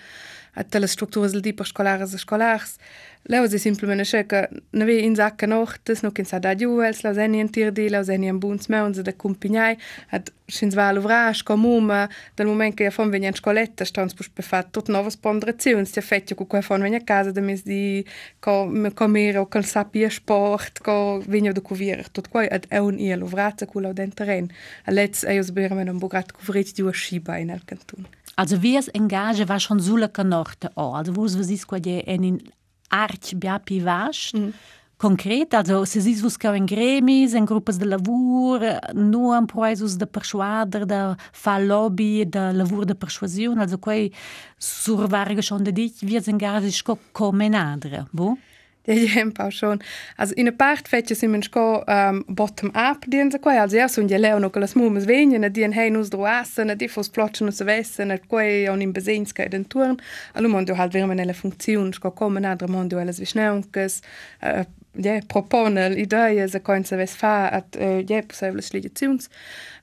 a 0.54 0.64
tale 0.64 0.86
strukture 0.86 1.28
del 1.28 1.40
tipo 1.40 1.64
scolares 1.64 2.12
e 2.12 2.18
scolars. 2.18 2.76
Leo 3.24 3.46
se 3.48 3.58
simplemente 3.58 4.26
che 4.26 4.48
ne 4.70 4.84
ve 4.84 4.98
in 4.98 5.14
sacca 5.14 5.46
nochtes, 5.46 6.02
no 6.02 6.10
kin 6.10 6.24
sa 6.24 6.40
da 6.40 6.56
juels, 6.56 7.02
la 7.02 7.14
seni 7.14 7.38
en 7.38 7.48
tirdi, 7.48 7.88
la 7.88 8.02
seni 8.02 8.26
en 8.26 8.38
buns 8.40 8.66
meuns 8.66 8.98
da 9.00 9.12
cumpignai, 9.12 9.76
ad 10.10 10.32
schins 10.48 10.74
va 10.74 10.90
l'ovrage, 10.90 11.44
comuma, 11.44 12.10
dal 12.34 12.46
moment 12.46 12.74
che 12.74 12.90
fon 12.90 13.10
venia 13.10 13.28
in 13.28 13.34
scoletta, 13.34 13.84
stans 13.84 14.12
pus 14.12 14.28
pe 14.28 14.42
fat 14.42 14.72
tot 14.72 14.88
novas 14.88 15.16
ponderazions, 15.16 15.92
ti 15.92 16.00
affettio 16.00 16.34
cu 16.34 16.48
quel 16.48 16.64
fon 16.64 16.82
venia 16.82 16.98
a 16.98 17.04
casa, 17.04 17.30
de 17.30 17.40
mes 17.40 17.62
di 17.62 18.04
co 18.40 18.68
comere 18.92 19.38
o 19.38 19.46
col 19.46 19.64
sapia 19.64 20.10
sport, 20.10 20.80
co 20.80 21.22
venia 21.24 21.52
de 21.52 21.62
cuvire, 21.62 22.04
tot 22.10 22.28
quai 22.28 22.48
ad 22.48 22.66
è 22.68 22.78
un 22.78 22.98
ia 22.98 23.16
l'ovrazza 23.16 23.66
cu 23.66 23.78
lau 23.78 23.92
den 23.92 24.10
terren. 24.10 24.50
A 24.84 24.90
letz 24.90 25.22
eios 25.22 25.52
bermen 25.52 25.88
un 25.88 25.98
bogat 25.98 26.32
cuvrit 26.32 26.74
di 26.74 26.82
Schiba 26.92 27.38
in 27.38 27.50
al 27.52 27.62
cantun. 27.64 28.04
Also 28.34 28.56
es 28.62 28.88
engage 28.88 29.48
war 29.48 29.60
schon 29.60 29.80
sulla 29.80 30.08
canorte 30.08 30.70
o, 30.74 30.94
also 30.94 31.12
vus 31.14 31.36
vesis 31.36 31.66
qua 31.66 31.78
je 31.78 32.02
en 32.04 32.22
in 32.24 32.52
arch 32.88 33.34
bia 33.36 33.58
pi 33.58 33.80
vast, 33.80 34.34
mm. 34.34 34.52
concret, 34.96 35.54
also 35.54 35.84
se 35.84 36.00
sis 36.00 36.22
vus 36.22 36.36
cau 36.36 36.54
en 36.54 36.66
gremis, 36.66 37.34
en 37.34 37.44
gruppas 37.44 37.78
de 37.78 37.86
lavur, 37.86 38.64
nu 38.94 39.34
en 39.34 39.46
proesus 39.46 39.96
de 39.96 40.06
persuader, 40.06 40.86
de 40.86 41.14
fa 41.32 41.58
lobby, 41.58 42.24
de 42.28 42.52
lavur 42.52 42.86
de 42.86 42.94
persuasion, 42.94 43.58
also 43.58 43.78
quei 43.78 44.12
survarga 44.58 45.42
schon 45.42 45.64
de 45.64 45.72
wie 45.72 46.16
es 46.16 46.26
engage 46.26 46.70
sco 46.72 46.98
comenadre, 47.12 48.06
bo? 48.12 48.36
Ja, 48.36 48.51
ja, 48.86 49.20
ein 49.20 49.32
paar 49.32 49.50
schon. 49.50 49.82
Also 50.16 50.34
in 50.34 50.46
der 50.46 50.52
Part 50.52 50.88
fetche 50.88 51.14
sind 51.14 51.32
wir 51.32 51.42
schon 51.42 51.82
um, 51.86 52.24
bottom 52.26 52.70
up 52.74 53.04
dien 53.06 53.30
se 53.30 53.38
quai. 53.38 53.60
Also 53.60 53.76
ja, 53.76 53.88
so 53.88 54.02
die 54.02 54.16
leo 54.16 54.38
no 54.38 54.50
che 54.50 54.60
las 54.60 54.74
mumas 54.74 55.06
venien, 55.06 55.52
dien 55.52 55.72
hei 55.72 55.90
nus 55.90 56.10
dro 56.10 56.24
assen, 56.24 56.76
di 56.76 56.88
fos 56.88 57.08
plotschen 57.08 57.48
us 57.48 57.60
vessen, 57.60 58.10
et 58.10 58.28
quai 58.28 58.68
on 58.68 58.82
in 58.82 58.92
besenska 58.92 59.48
den 59.48 59.68
turn. 59.68 60.00
Allo 60.34 60.48
mondo 60.48 60.76
halt 60.76 60.92
vermen 60.92 61.16
nella 61.16 61.34
funzion, 61.34 61.92
sco 61.92 62.10
kommen 62.10 62.44
adre 62.44 62.68
mondo 62.68 62.98
elas 62.98 63.20
visneunkes, 63.20 64.00
uh, 64.42 64.64
ja, 64.94 65.20
proponel 65.28 65.96
idee 65.98 66.48
se 66.48 66.60
coin 66.60 66.84
se 66.84 66.96
ves 66.96 67.14
fa 67.16 67.48
at 67.52 67.76
uh, 67.76 68.00
ja, 68.08 68.22
possibles 68.22 68.72
legislations. 68.72 69.30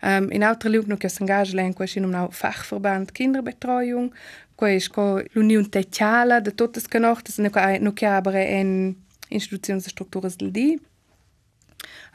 Um, 0.01 0.29
in 0.31 0.43
altre 0.43 0.69
luk 0.69 0.87
no 0.87 0.97
che 0.97 1.09
s'engage 1.09 1.55
len 1.55 1.73
quai 1.73 1.87
sin 1.87 2.05
um 2.05 2.11
nau 2.11 2.29
Fachverband 2.31 3.11
Kinderbetreuung, 3.11 4.13
quai 4.59 4.75
is 4.75 4.89
co 4.89 5.21
l'union 5.33 5.69
teciala 5.69 6.41
de 6.41 6.51
totes 6.51 6.87
canochtes, 6.87 7.37
no 7.39 7.49
che 7.49 7.79
no 7.79 7.93
che 7.93 8.05
abere 8.05 8.43
en 8.59 8.95
istituzioni 9.29 9.81
de 9.81 9.89
structuras 9.89 10.35
del 10.35 10.51
di. 10.51 10.77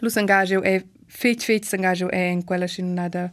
Lu 0.00 0.10
s'engage 0.10 0.60
e 0.62 0.84
fetch 1.06 1.44
fetch 1.44 1.64
s'engage 1.64 2.06
e 2.10 2.30
in 2.30 2.44
quella 2.44 2.66
sin 2.66 2.94
da 2.94 3.30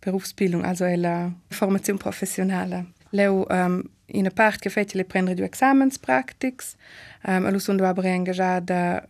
Berufsbildung, 0.00 0.64
also 0.64 0.84
e 0.86 0.96
la 0.96 1.30
formazione 1.48 1.98
professionale. 1.98 2.92
Leu 3.10 3.44
um, 3.50 3.82
in 4.06 4.26
a 4.26 4.30
part 4.30 4.60
che 4.60 4.70
fetch 4.70 4.94
le 4.94 5.04
prendere 5.04 5.36
du 5.36 5.42
examens 5.42 5.98
practics, 5.98 6.74
um, 7.26 7.50
lu 7.50 7.58
sono 7.58 7.84
abere 7.84 8.08
engagada 8.08 9.06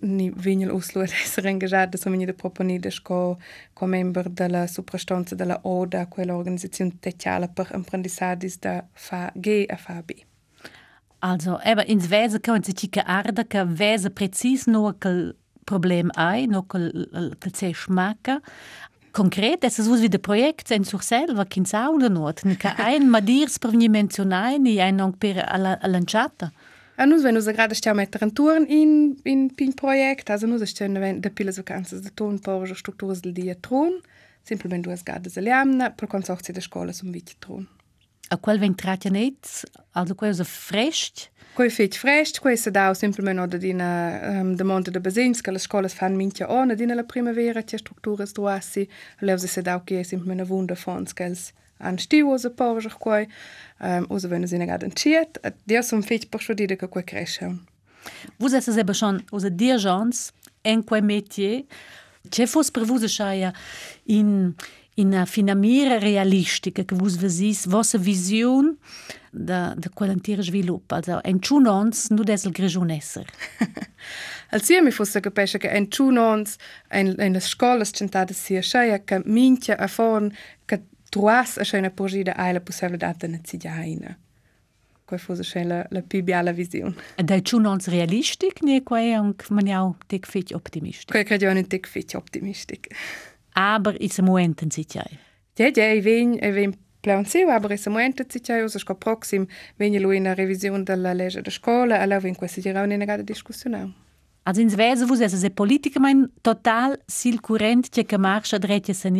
ni 0.00 0.30
vinil 0.30 0.70
uslu 0.70 1.00
ad 1.00 1.10
essere 1.10 1.48
engagiata 1.48 1.96
sono 1.98 2.16
venuta 2.16 2.32
proponida 2.32 2.90
co 3.02 3.38
co 3.72 3.86
member 3.86 4.28
della 4.28 4.66
suprastanza 4.66 5.34
della 5.34 5.60
ODA 5.62 6.06
quell'organizzazione 6.06 6.98
tecniale 7.00 7.48
per 7.48 7.68
apprendisadis 7.72 8.58
da 8.58 8.84
fa 8.92 9.32
G 9.34 9.64
a 9.68 9.76
fa 9.76 10.02
B 10.02 10.10
Also, 11.20 11.58
eben 11.64 11.84
ins 11.88 12.10
Wesen 12.10 12.40
können 12.42 12.62
Sie 12.62 12.74
sich 12.76 12.96
arda, 13.04 13.42
que 13.42 13.78
Wesen 13.80 14.14
präzis 14.14 14.68
nur 14.68 14.94
quel 15.00 15.34
Problem 15.66 16.12
ein, 16.14 16.50
nur 16.50 16.68
quel 16.68 17.36
quel 17.40 17.74
schmecken. 17.74 18.40
Konkret, 19.12 19.64
es 19.64 19.80
ist 19.80 19.90
wie 20.00 20.08
der 20.08 20.18
Projekt 20.18 20.70
in 20.70 20.84
sich 20.84 21.02
selber, 21.02 21.44
kein 21.44 21.64
Saude 21.64 22.08
not. 22.08 22.44
Nicht 22.44 22.64
ein 22.64 23.10
Madirs 23.10 23.58
per 23.58 23.72
ni 23.72 23.88
menzionai, 23.88 24.58
ni 24.58 24.80
ein 24.80 25.00
Ongpere 25.00 25.50
alla 25.50 25.80
lanciata. 25.82 26.46
Alla 26.46 26.67
Anuns, 26.98 27.22
wenn 27.22 27.36
du 27.36 27.42
gerade 27.42 27.76
stehst 27.76 27.94
mit 27.94 28.20
Renturen 28.20 28.66
in, 28.66 29.20
in 29.22 29.54
Ping-Projekt, 29.54 30.30
also 30.30 30.48
nur 30.48 30.66
stehen, 30.66 30.94
wenn 31.00 31.22
der 31.22 31.30
Pille 31.30 31.52
so 31.52 31.62
kannst, 31.62 31.92
der 31.92 32.16
Ton, 32.16 32.40
Porsche, 32.40 32.74
Struktur, 32.74 33.14
die 33.14 33.54
Thron, 33.62 34.02
simpelmente 34.42 34.88
du 34.88 34.92
hast 34.92 35.06
gerade 35.06 35.30
sie 35.30 35.40
lernen, 35.40 35.92
pro 35.96 36.08
Konsortie 36.08 36.52
der 36.52 36.60
Schule 36.60 36.92
zum 36.92 37.14
Wikitrun. 37.14 37.68
A 38.30 38.36
quel 38.36 38.58
vem 38.60 38.74
tratja 38.76 39.12
nec, 39.14 39.64
ali 39.96 40.14
ko 40.18 40.26
je 40.26 40.34
za 40.40 40.44
frešč? 40.44 41.28
Ko 41.54 41.64
je 41.64 41.70
fič 41.72 41.96
frešč, 42.02 42.40
ko 42.42 42.50
je 42.50 42.58
se 42.60 42.72
dal 42.74 42.96
simplement 42.98 43.40
od 43.40 43.54
dina 43.62 43.88
um, 44.42 44.50
demonte 44.56 44.90
de 44.90 45.00
bezinska, 45.00 45.54
la 45.54 45.62
škola 45.62 45.88
fan 45.88 46.18
mintja 46.18 46.50
ona 46.50 46.74
dina 46.74 46.98
la 46.98 47.06
primavera, 47.08 47.62
tja 47.62 47.78
struktura 47.78 48.26
zdruasi, 48.26 48.84
lev 49.22 49.40
se 49.40 49.62
dal, 49.62 49.80
ki 49.86 50.02
je 50.02 50.10
simplement 50.10 50.50
vunda 50.50 50.76
fonskels. 50.76 51.52
An 51.78 51.96
porge 52.56 52.90
quei, 52.98 53.28
um, 53.80 54.06
osa 54.08 54.28
wenn 54.28 54.44
es 54.44 54.52
in 54.52 54.66
gad 54.66 54.82
enciet, 54.82 55.38
dia 55.64 55.82
sum 55.82 56.02
fet 56.02 56.30
per 56.30 56.40
schodide 56.40 56.76
che 56.76 56.88
quei 56.88 57.04
cresce. 57.04 57.58
Vus 58.38 58.52
esses 58.52 58.76
eben 58.76 58.94
schon 58.94 59.22
usa 59.32 59.50
dir 59.50 59.78
jans 59.78 60.32
en 60.64 60.82
quei 60.82 61.02
métier, 61.02 61.64
c'è 62.28 62.46
fos 62.46 62.70
per 62.70 62.84
vus 62.84 63.04
schaia 63.06 63.52
in 64.06 64.54
in 64.98 65.14
a 65.14 65.24
finamira 65.26 65.98
realistica 65.98 66.82
che 66.82 66.94
vus 66.96 67.16
vesis 67.16 67.66
vossa 67.66 67.98
vision 67.98 68.76
da 69.30 69.74
da 69.76 69.88
quell'antier 69.90 70.42
svilupp, 70.42 70.92
also 70.92 71.20
en 71.22 71.38
chunons 71.38 72.10
nu 72.10 72.24
des 72.24 72.44
il 72.44 72.52
grigion 72.52 72.90
esser. 72.90 73.24
Al 74.50 74.62
sia 74.62 74.82
mi 74.82 74.90
fosse 74.90 75.20
capisce 75.20 75.58
che 75.58 75.68
en 75.68 75.88
chunons 75.88 76.56
en 76.90 77.14
en 77.18 77.32
las 77.32 77.46
scolas 77.46 77.90
centate 77.92 78.34
sia 78.34 78.62
schaia 78.62 78.98
che 79.04 79.20
mincha 79.24 79.76
a 79.76 79.86
forn 79.86 80.32
che 80.64 80.82
troas 81.08 81.56
așa 81.56 81.80
ne 81.80 81.90
pojida 81.90 82.32
ai 82.36 82.52
la 82.52 82.60
pusevle 82.60 82.96
data 82.96 83.26
na 83.26 83.38
cidaina. 83.42 84.18
Quai 85.04 85.18
fosse 85.18 85.40
așa 85.40 85.62
la 85.62 85.84
la 85.88 86.00
pibia 86.00 86.42
la 86.42 86.50
vizion. 86.50 86.96
Da 87.24 87.38
ciun 87.40 87.64
ons 87.64 87.86
realistic 87.86 88.60
ne 88.62 88.80
quai 88.80 89.14
anc 89.14 89.48
maniau 89.48 89.96
ja 89.98 90.06
tek 90.06 90.26
fit 90.26 90.54
optimistic. 90.54 91.10
Quai 91.10 91.24
credo 91.24 91.48
un 91.48 91.64
tek 91.64 91.86
fit 91.86 92.14
optimistic. 92.14 92.86
Aber 93.52 93.94
is 93.98 94.18
er 94.18 94.22
a 94.22 94.26
moment 94.26 94.60
in 94.60 94.68
citai. 94.68 95.18
Ja, 95.58 95.70
ja, 95.74 95.92
i 95.92 96.00
vin, 96.00 96.38
i 96.42 96.50
vin 96.50 96.74
Plaunsiu, 97.00 97.48
aber 97.48 97.72
es 97.72 97.86
momento 97.86 98.24
si 98.28 98.40
c'è 98.40 98.60
uso 98.60 98.78
sco 98.78 98.94
proxim, 98.94 99.46
veni 99.76 100.00
lui 100.00 100.18
una 100.18 100.34
revisione 100.34 100.82
della 100.82 101.12
legge 101.12 101.40
della 101.40 101.50
scuola, 101.50 102.00
allora 102.00 102.26
in 102.26 102.34
questa 102.34 102.60
dirà 102.60 102.82
un'inegata 102.82 103.22
discussione. 103.22 104.07
Als 104.48 104.56
in 104.56 104.70
Zweden 104.70 105.06
vous 105.06 105.20
es 105.20 105.42
e 105.44 105.50
Politiker 105.50 106.00
mein 106.00 106.30
total 106.42 106.98
silcurent 107.06 107.90
che 107.90 108.04
che 108.06 108.16
marcha 108.16 108.56
dretje 108.56 108.94
se 108.94 109.10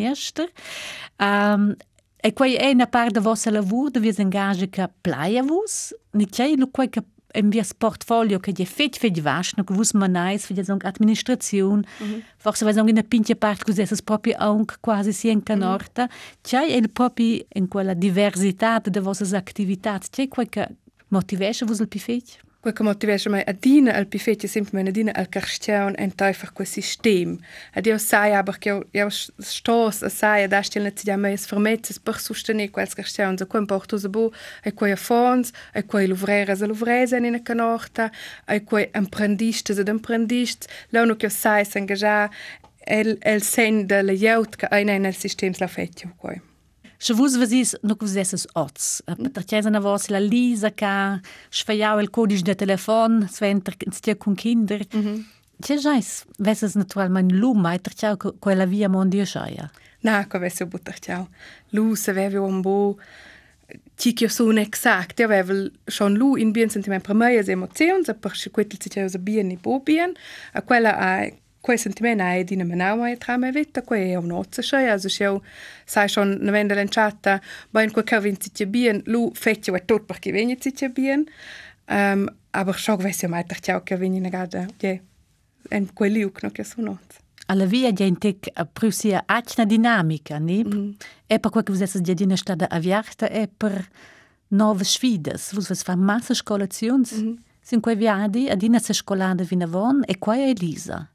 e 2.20 2.33
quei 2.33 2.55
è 2.55 2.70
una 2.70 2.87
parte 2.87 3.12
del 3.12 3.22
vostro 3.22 3.53
lavoro 3.53 3.91
dove 3.91 4.11
vi 4.11 4.22
engage 4.22 4.70
che 4.70 4.89
plaia 5.03 5.43
vus, 5.43 5.95
ne 6.12 6.26
c'è 6.26 6.55
lo 6.57 6.68
quei 6.70 6.89
che 6.89 7.03
in 7.35 7.51
vias 7.51 7.74
portfolio 7.74 8.39
che 8.41 8.53
je 8.53 8.64
fet 8.64 8.97
fet 8.97 9.20
vasch 9.20 9.53
no 9.57 9.64
gewus 9.64 9.93
man 9.93 10.12
nice 10.12 10.47
für 10.47 10.55
die 10.55 10.64
song 10.64 10.83
administration 10.83 11.85
mhm. 12.01 12.22
forse 12.39 12.64
vai 12.64 12.72
song 12.72 12.89
in 12.89 12.99
a 12.99 13.03
pinche 13.03 13.37
part 13.37 13.64
così 13.64 13.83
es 13.83 14.01
proprio 14.01 14.35
anche 14.39 14.76
quasi 14.81 15.12
si 15.12 15.29
in 15.29 15.43
canorta. 15.43 16.05
Mhm. 16.05 16.09
c'è 16.41 16.64
il 16.64 16.89
proprio 16.89 17.45
in 17.53 17.68
quella 17.68 17.93
diversità 17.93 18.79
de 18.79 19.01
vostre 19.01 19.37
attività 19.37 19.99
c'è 19.99 20.26
qualche 20.29 20.76
motivation 21.09 21.68
vos 21.68 21.81
il 21.81 21.89
Che 22.61 22.83
motivesce 22.83 23.29
mai 23.31 23.43
a 23.47 23.53
dina 23.53 23.95
al 23.95 24.07
pifetje 24.07 24.49
semplicemente 24.49 24.91
a 24.91 24.93
dina 24.93 25.13
al 25.15 25.29
carstiaun 25.29 25.95
en 25.97 26.15
taifer 26.15 26.53
quel 26.53 26.67
sistem. 26.67 27.39
Ad 27.73 27.87
io 27.87 27.99
sai 27.99 28.35
aber 28.35 28.59
che 28.59 28.85
io, 28.91 29.09
stos 29.39 30.03
a 30.03 30.09
sai 30.09 30.43
ad 30.43 30.53
astil 30.53 30.83
net 30.83 30.99
sia 30.99 31.17
mai 31.17 31.37
fermezzes 31.37 31.99
per 31.99 32.19
sostenere 32.19 32.71
quels 32.71 32.95
carstiaun 32.95 33.39
so 33.39 33.47
quem 33.47 33.65
porto 33.65 33.97
so 33.97 34.09
bo 34.11 34.33
e 34.65 34.73
quei 34.73 34.97
fons 34.97 35.53
e 35.73 35.85
quei 35.85 36.09
luvreres 36.09 36.61
e 36.61 36.67
luvrese 36.67 37.17
in 37.17 37.25
una 37.25 37.43
canorta 37.43 38.11
e 38.45 38.65
quei 38.65 38.91
emprendistes 38.93 39.79
ed 39.79 39.89
emprendistes 39.89 40.69
launo 40.91 41.17
che 41.17 41.31
sai 41.31 41.65
s'engagiar 41.65 42.29
el 42.87 43.17
el 43.23 43.41
sen 43.41 43.87
de 43.87 44.03
la 44.03 44.13
jaut 44.13 44.57
che 44.57 44.67
ein 44.71 45.01
nel 45.01 45.15
sistem 45.15 45.53
la 45.59 45.69
fetio 45.69 46.13
quei. 46.19 46.48
שבוז 46.99 47.37
וזיס 47.37 47.75
נוקוזסס 47.85 48.47
אוץ. 48.57 49.03
פטרצ'זה 49.25 49.71
נבוס 49.71 50.11
לה 50.11 50.21
ליזה 50.21 50.71
קה, 50.71 51.17
שפייהו 51.51 51.99
אל 51.99 52.07
קודיש 52.07 52.43
דה 52.43 52.55
טלפון, 52.55 53.21
סטיה 53.93 54.15
קון 54.15 54.35
קינדר. 54.35 54.79
Če 55.59 55.75
žais, 55.83 56.09
vesels 56.39 56.77
naturalmente 56.79 57.35
luma, 57.35 57.73
je 57.75 57.83
trčal, 57.89 58.17
ko 58.19 58.51
je 58.51 58.57
la 58.57 58.67
via 58.71 58.87
mondia 58.89 59.25
šaja. 59.27 59.65
Na, 60.07 60.21
ko 60.31 60.39
vesel 60.39 60.69
bo 60.71 60.79
trčal. 60.79 61.25
Lu 61.75 61.97
se 61.99 62.15
vevi 62.15 62.39
on 62.39 62.61
bo, 62.63 62.95
ti, 63.99 64.13
ki 64.15 64.29
so 64.31 64.47
un 64.53 64.61
exakt, 64.63 65.19
je 65.19 65.27
ja, 65.27 65.33
vevel 65.33 65.65
šon 65.91 66.15
lu 66.21 66.37
in 66.39 66.53
bien 66.55 66.71
sentiment 66.71 67.03
premaja 67.03 67.43
z 67.43 67.57
emocijom, 67.57 68.07
za 68.07 68.15
prši 68.15 68.55
kvetil 68.55 68.85
se 68.85 68.95
čejo 68.95 69.11
za 69.11 69.19
bien 69.19 69.51
in 69.51 69.59
bo 69.65 69.81
bien, 69.83 70.15
a 70.55 70.63
quella 70.63 70.95
a 70.95 71.11
quei 71.61 71.79
sentimenti 71.79 72.23
hai 72.23 72.45
di 72.45 72.57
menau 72.57 72.99
mai 72.99 73.19
tra 73.19 73.37
me 73.37 73.51
vita 73.51 73.83
quei 73.83 74.13
è 74.13 74.17
un 74.17 74.31
ozza 74.31 74.63
schei 74.63 74.89
also 74.89 75.09
scheu 75.09 75.41
sai 75.85 76.09
schon 76.09 76.39
ne 76.41 76.51
vende 76.51 76.75
l'enciata 76.75 77.41
ba 77.71 77.83
in 77.83 77.91
quel 77.91 78.05
che 78.05 78.21
vinci 78.21 78.51
ti 78.53 78.67
bien 78.67 79.03
lu 79.07 79.31
fecchio 79.35 79.75
e 79.75 79.85
tot 79.85 80.05
perché 80.05 80.33
veni 80.33 80.57
ti 80.57 80.73
ti 80.73 80.89
bien 80.89 81.27
um, 81.89 82.29
aber 82.51 82.77
schau 82.79 82.97
wes 82.99 83.21
ja 83.23 83.29
mai 83.29 83.45
tach 83.45 83.61
ciao 83.61 83.83
che 83.83 83.97
veni 83.97 84.21
na 84.21 84.29
gada 84.29 84.67
je 84.79 85.01
en 85.71 85.93
quel 85.93 86.13
liu 86.13 86.33
no 86.43 86.51
che 86.51 86.65
sono 86.65 86.91
ozza 86.93 87.27
Alla 87.51 87.65
via 87.65 87.91
di 87.93 88.07
intec 88.07 88.51
a 88.53 88.67
prusia 88.67 89.23
acna 89.25 89.65
dinamica, 89.65 90.37
ni? 90.37 90.63
Mm. 90.63 90.91
E 91.27 91.39
per 91.39 91.51
quel 91.51 91.65
che 91.65 91.73
vos 91.73 91.81
esses 91.81 92.03
di 92.03 92.11
adina 92.11 92.37
stada 92.37 92.69
aviarta 92.69 93.27
e 93.27 93.49
per 93.49 93.89
nove 94.49 94.85
sfides. 94.85 95.55
Vos 95.55 95.67
vos 95.69 95.83
fa 95.83 95.97
massa 95.97 96.35
scolazions. 96.35 97.13
Mm 97.13 97.27
-hmm. 97.27 97.37
Sin 97.63 97.81
quei 97.81 97.97
viadi 97.97 98.51
adina 98.51 98.79
se 98.79 98.93
scolada 98.93 99.45
vinavon 99.45 100.03
e 100.07 100.19
quai 100.19 100.51
Elisa. 100.51 101.09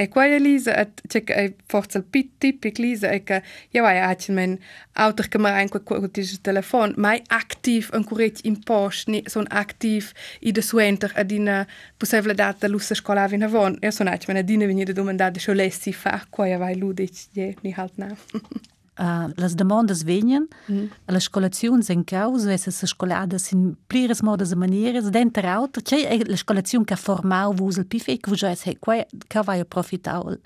E 0.00 0.08
quella 0.08 0.38
Lisa 0.38 0.74
at 0.76 1.02
che 1.06 1.22
è 1.34 1.52
forse 1.66 1.98
il 1.98 2.04
pit 2.04 2.38
tipic 2.38 2.78
Lisa 2.78 3.10
è 3.10 3.22
che 3.22 3.42
io 3.72 3.84
hai 3.84 3.98
anche 3.98 4.32
men 4.32 4.58
autor 4.92 5.28
che 5.28 5.36
mai 5.36 5.60
anche 5.60 5.82
con 5.82 6.10
il 6.10 6.40
telefono 6.40 6.94
mai 6.96 7.22
attiv 7.26 7.90
un 7.92 8.04
curret 8.04 8.40
in 8.44 8.62
post 8.62 9.08
ni 9.08 9.22
son 9.26 9.44
aktiv 9.50 10.12
i 10.40 10.52
de 10.52 10.62
suenter 10.62 11.12
ad 11.14 11.30
in 11.30 11.66
possibile 11.98 12.32
data 12.32 12.66
lussa 12.66 12.94
scola 12.94 13.26
vina 13.26 13.46
von 13.46 13.76
io 13.78 13.90
sono 13.90 14.08
anche 14.08 14.24
men 14.28 14.38
adina 14.38 14.64
venire 14.64 14.94
domandare 14.94 15.38
scho 15.38 15.52
lessi 15.52 15.92
fa 15.92 16.24
qua 16.30 16.56
vai 16.56 16.76
ludic 16.76 17.28
je 17.34 17.54
ni 17.60 17.74
halt 17.76 17.92
na 17.98 18.08
uh, 19.00 19.32
las 19.36 19.56
demandas 19.56 20.04
venien, 20.04 20.48
mm. 20.68 20.90
las 21.08 21.28
colacions 21.28 21.90
en 21.90 22.04
caus, 22.04 22.44
esas 22.44 22.82
escoladas 22.82 23.52
in 23.52 23.76
pliras 23.88 24.22
modas 24.22 24.52
e 24.52 24.56
manieras, 24.56 25.10
dentro 25.10 25.48
auto, 25.48 25.80
c'è 25.80 26.18
la 26.26 26.36
colacion 26.44 26.84
che 26.84 26.94
ha 26.94 26.96
formato 26.96 27.52
vos 27.52 27.76
il 27.76 27.86
pifè, 27.86 28.18
che 28.18 28.30
vos 28.30 28.42
esse, 28.42 28.78
qua, 28.78 29.04
che 29.26 29.42
vai 29.42 29.60
approfittato 29.60 30.38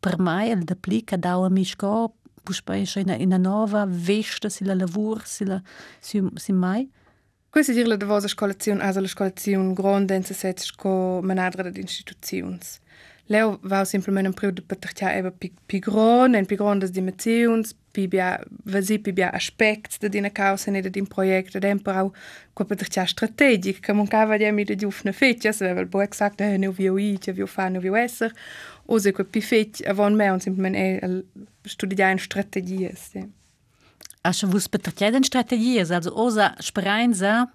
per 0.00 0.18
me, 0.18 0.48
il 0.48 0.64
da 0.64 0.74
pli, 0.74 1.04
che 1.04 1.18
dava 1.18 1.48
mi 1.50 1.64
scò, 1.64 2.10
puspai, 2.42 2.84
c'è 2.84 3.02
una, 3.02 3.16
una 3.16 3.36
nova 3.36 3.86
vesta, 3.86 4.48
se 4.48 4.64
la 4.64 4.74
lavur, 4.74 5.22
se 5.26 5.44
la, 5.44 5.62
se, 6.00 6.22
se 6.34 6.52
mai. 6.52 6.90
Questa 7.50 7.72
è 7.72 7.84
la 7.84 7.96
vostra 7.96 8.28
scolazione, 8.28 8.82
è 8.82 8.92
la 8.92 9.06
scolazione 9.08 9.72
grande 9.72 10.14
in 10.14 10.24
questa 10.24 10.52
scuola, 10.56 11.26
ma 11.26 11.34
non 11.34 11.66
è 11.66 11.70
l'istituzione. 11.72 12.58
Leo 13.30 13.60
va 13.62 13.84
semplicemente 13.84 14.28
un 14.28 14.34
periodo 14.34 14.62
per 14.66 14.78
tercia 14.78 15.12
eba 15.14 15.30
pi, 15.30 15.52
pi 15.66 15.78
gron, 15.78 16.34
en 16.34 16.46
pi 16.46 16.56
grondas 16.56 16.90
dimensiuns, 16.90 17.76
pi 17.94 18.08
bia, 18.10 18.40
vasi 18.66 18.98
pi 18.98 19.12
bia 19.12 19.28
aspects 19.30 20.00
da 20.02 20.08
dina 20.08 20.32
causa 20.34 20.72
ne 20.72 20.82
da 20.82 20.90
din 20.90 21.06
project, 21.06 21.54
ed 21.54 21.64
emper 21.64 21.94
au 21.94 22.10
qua 22.52 22.64
per 22.66 22.76
tercia 22.76 23.06
strategic, 23.06 23.78
che 23.86 23.92
mancava 23.92 24.36
di 24.36 24.48
emi 24.50 24.64
da 24.64 24.74
giufna 24.74 25.12
fetja, 25.12 25.52
se 25.52 25.64
aveva 25.64 25.86
bo 25.86 26.02
exact, 26.02 26.40
eh, 26.40 26.56
ne 26.58 26.70
vio 26.70 26.98
i, 26.98 27.20
ce 27.20 27.32
vio 27.32 27.46
fa, 27.46 27.68
ne 27.68 27.78
vio 27.78 27.94
esser, 27.94 28.34
o 28.86 28.98
se 28.98 29.12
qua 29.12 29.22
pi 29.22 29.40
fet, 29.40 29.84
avon 29.86 30.16
me, 30.16 30.28
on 30.28 30.40
semplicemente 30.40 30.98
e 30.98 31.24
studiare 31.68 32.10
in 32.10 32.18
strategies. 32.18 33.12
Ja. 33.14 33.28
Asche 34.22 34.46
vus 34.46 34.66
betreten 34.68 35.22
strategies, 35.22 35.90
also 35.90 36.10
osa 36.14 36.54
speranza 36.58 37.48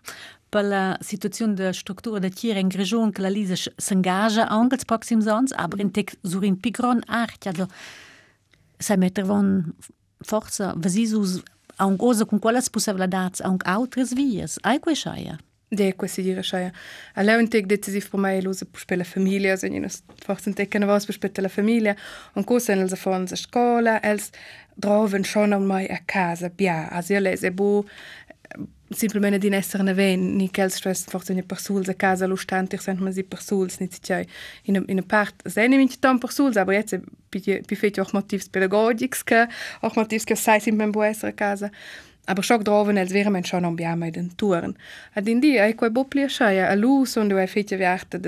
per 0.56 0.64
la 0.64 0.98
situazione 1.02 1.54
de 1.54 1.74
struttura 1.74 2.18
de 2.18 2.30
tiere 2.30 2.62
in 2.62 2.70
region 2.70 3.12
che 3.12 3.22
la 3.22 3.28
Lisa 3.28 3.56
s'engaja 3.76 4.48
anche 4.48 4.76
els 4.76 4.86
proxims 4.86 5.28
ans, 5.28 5.52
aber 5.52 5.82
in 5.82 5.92
tec 5.92 6.16
sur 6.24 6.46
in 6.46 6.56
pigron 6.56 7.02
art, 7.08 7.46
also 7.46 7.68
sai 8.80 8.96
metter 8.96 9.26
von 9.26 9.74
forza, 10.22 10.74
vasisus 10.78 11.42
anche 11.76 12.06
osa 12.06 12.26
con 12.26 12.40
quelles 12.40 12.70
possibilidades 12.70 13.42
anche 13.42 13.68
altres 13.68 14.14
vias, 14.14 14.58
ai 14.64 14.80
quei 14.80 14.96
schaia. 14.96 15.38
De 15.68 15.94
questi 15.96 16.22
dire 16.22 16.42
schaia. 16.42 16.72
Allora 17.16 17.40
un 17.40 17.50
tec 17.50 17.66
decisiv 17.66 18.08
per 18.10 18.20
me 18.20 18.42
l'usa 18.42 18.66
per 18.66 18.98
la 18.98 19.04
famiglia, 19.04 19.58
se 19.58 19.68
non 19.68 19.90
forse 20.24 20.48
un 20.48 20.56
tec 20.56 20.70
che 20.70 20.80
ne 20.80 20.86
vas 20.86 21.06
per 21.06 21.32
la 21.42 21.50
famiglia, 21.50 21.98
un 22.36 22.46
cosa 22.46 22.72
els 22.72 22.94
afons 22.94 23.34
a 23.34 23.36
scola, 23.36 24.00
els 24.02 24.32
droven 24.76 25.24
schon 25.24 25.52
mai 25.66 25.88
a 25.88 26.00
casa, 26.06 26.50
bia, 26.50 26.90
io 27.08 27.20
lese 27.20 27.52
bu 27.52 27.86
simplemente 28.90 29.38
di 29.38 29.48
essere 29.48 29.84
ne 29.84 29.94
ven 29.94 30.36
ni 30.36 30.52
quel 30.52 30.72
stress 30.72 31.06
forse 31.06 31.34
ne 31.34 31.44
persuls 31.44 31.88
a 31.90 31.96
casa 31.96 32.28
lo 32.28 32.36
stanti 32.36 32.78
sent 32.78 33.00
man 33.00 33.12
si 33.12 33.24
persuls 33.24 33.80
ni 33.80 33.88
c'è 33.88 34.26
in 34.64 34.84
in 34.88 35.04
part 35.06 35.36
se 35.50 35.68
ne 35.68 35.78
minch 35.78 36.00
tam 36.00 36.20
persuls 36.20 36.56
aber 36.56 36.74
jetzt 36.74 37.00
bi 37.30 37.76
fet 37.76 38.00
auch 38.00 38.14
motivs 38.14 38.50
pädagogics 38.50 39.24
che 39.24 39.48
auch 39.82 39.96
motivs 39.96 40.24
che 40.24 40.36
sai 40.36 40.60
simplemente 40.60 40.98
bu 40.98 41.04
essere 41.04 41.32
a 41.32 41.34
casa. 41.34 41.72
Aber 42.28 42.44
schock 42.44 42.64
droven 42.64 42.98
als 42.98 43.14
wäre 43.14 43.30
man 43.30 43.44
schon 43.44 43.66
am 43.66 43.76
bia 43.76 43.96
mai 43.96 44.12
den 44.12 44.36
touren. 44.36 44.76
Ad 45.14 45.28
in 45.28 45.40
di 45.40 45.60
ai 45.60 45.76
quei 45.76 45.92
bo 45.92 46.06
plia 46.06 46.28
schaia 46.28 46.70
a 46.70 46.76
lu 46.76 47.06
son 47.06 47.28
du 47.28 47.36
ai 47.36 47.48
fetje 47.48 47.78
viarte 47.78 48.20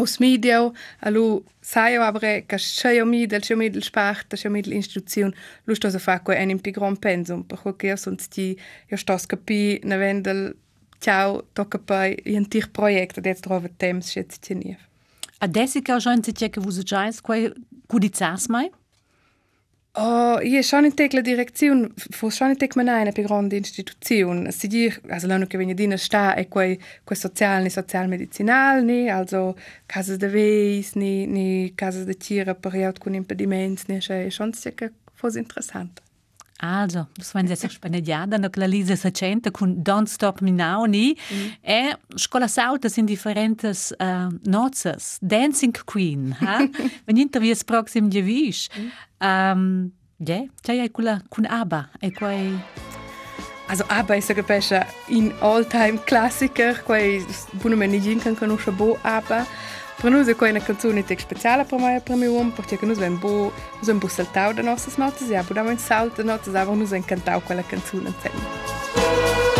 aus 0.00 0.18
Media, 0.18 0.70
allo 1.00 1.44
sai 1.60 1.96
avre 1.96 2.36
e 2.36 2.46
che 2.46 2.56
c'è 2.56 3.00
un 3.00 3.08
mid, 3.08 3.38
c'è 3.38 3.52
un 3.52 3.58
mid 3.60 3.78
spart, 3.78 4.34
c'è 4.34 4.46
un 4.46 4.54
mid 4.54 4.66
istituzione, 4.66 5.34
lo 5.64 5.74
sto 5.74 5.86
a 5.86 5.98
fare 5.98 6.22
con 6.22 6.36
un 6.36 6.60
più 6.60 6.72
gran 6.72 6.96
pensum, 6.96 7.42
per 7.42 7.60
cui 7.60 7.76
che 7.76 7.96
sono 7.96 8.16
sti 8.18 8.60
io 8.88 8.96
sto 8.96 9.16
scapi 9.16 9.80
ne 9.84 9.96
vendel 9.96 10.56
ciao 10.98 11.48
tocca 11.52 11.78
poi 11.78 12.20
un 12.26 12.48
tir 12.48 12.70
progetto 12.70 13.18
adesso 13.18 13.40
trovo 13.42 13.68
temps 13.76 14.08
schätze 14.08 14.38
ti 14.40 14.54
nie. 14.54 14.78
Adesso 15.38 15.80
che 15.80 15.92
ho 15.92 15.98
già 15.98 16.12
in 16.12 16.22
te 16.22 16.32
che 16.32 16.60
vuoi 16.60 16.82
già 16.82 17.10
quai 17.20 17.52
cudizas 17.86 18.46
mai? 18.46 18.70
Oh, 19.98 20.40
io 20.42 20.60
schon 20.60 20.84
in 20.84 20.92
tec 20.92 21.14
la 21.14 21.22
direzione, 21.22 21.88
fu 21.94 22.28
schon 22.28 22.54
mena 22.74 23.00
una 23.00 23.12
più 23.12 23.22
grande 23.22 23.56
istituzione. 23.56 24.52
Si 24.52 24.66
dir, 24.66 25.00
also 25.08 25.26
l'anno 25.26 25.46
che 25.46 25.56
viene 25.56 25.72
dina 25.72 25.96
sta 25.96 26.34
è 26.34 26.48
quei, 26.48 26.78
quei 27.02 27.16
social, 27.16 27.62
ni 27.62 27.70
social 27.70 28.06
medicinal, 28.06 28.84
ni, 28.84 29.08
also 29.08 29.56
casas 29.86 30.18
de 30.18 30.28
veis, 30.28 30.92
ni, 30.96 31.24
ni 31.24 31.72
casas 31.74 32.04
de 32.04 32.14
tira 32.14 32.54
per 32.54 32.74
jaut 32.74 32.98
con 32.98 33.14
impediments, 33.14 33.86
ni, 33.86 33.98
cioè, 33.98 34.28
schon 34.28 34.52
si 34.52 34.74
che 34.74 34.92
fosse 35.14 35.38
interessante. 35.38 36.05
Also, 36.58 37.06
das 37.18 37.34
waren 37.34 37.46
jetzt 37.46 37.70
spanediada, 37.70 38.38
no 38.38 38.48
la 38.54 38.66
Lisa 38.66 38.96
Sacenta 38.96 39.50
con 39.50 39.84
Don't 39.84 40.08
Stop 40.08 40.40
Me 40.40 40.52
Now, 40.52 40.86
ni, 40.86 41.14
mm. 41.14 41.52
e 41.62 41.96
scola 42.14 42.48
sauta 42.48 42.88
in 42.96 43.04
differentes 43.04 43.94
uh, 43.98 44.30
nozes, 44.44 45.18
Dancing 45.20 45.74
Queen, 45.84 46.34
ha? 46.40 46.66
Wenn 47.04 47.18
interviews 47.18 47.62
proxim 47.62 48.08
di 48.08 48.22
vish. 48.22 48.68
Mm. 48.78 48.88
Um, 49.20 49.92
ja, 50.16 50.44
c'è 50.62 50.78
hai 50.78 50.90
quella 50.90 51.22
con 51.28 51.44
ABBA, 51.44 51.90
e 52.00 52.12
quei... 52.12 52.58
Also 53.68 53.84
ABBA 53.86 54.14
è 54.14 54.20
che 54.20 54.42
pesce 54.42 54.86
in 55.08 55.34
all-time 55.40 56.02
classiker, 56.04 56.82
quei 56.84 57.22
buono 57.52 57.76
me 57.76 57.86
nigin 57.86 58.18
kan 58.18 58.34
conosce 58.34 58.70
bo 58.70 58.96
ABBA, 59.02 59.46
Para 59.98 60.10
nós, 60.10 60.30
quando 60.34 60.56
a 60.56 60.60
canção 60.60 60.90
tem 61.02 61.16
especial 61.16 61.64
para 61.64 61.78
mim, 61.78 62.00
para 62.00 62.16
mim, 62.16 62.50
porque 62.50 62.78
nós 62.82 62.98
vamos 62.98 63.18
bo, 63.18 63.52
vamos 63.82 64.02
bo 64.02 64.08
saltar 64.10 64.52
das 64.52 64.64
nossas 64.64 64.96
notas 64.98 65.30
e 65.30 65.34
abordamos 65.34 65.72
ja 65.72 65.78
salto 65.78 66.16
das 66.18 66.26
notas, 66.26 66.52
vamos 66.52 66.78
nos 66.78 66.92
encantar 66.92 67.40
com 67.40 67.52
aquela 67.52 67.62
canção 67.62 68.00
inteira. 68.00 69.55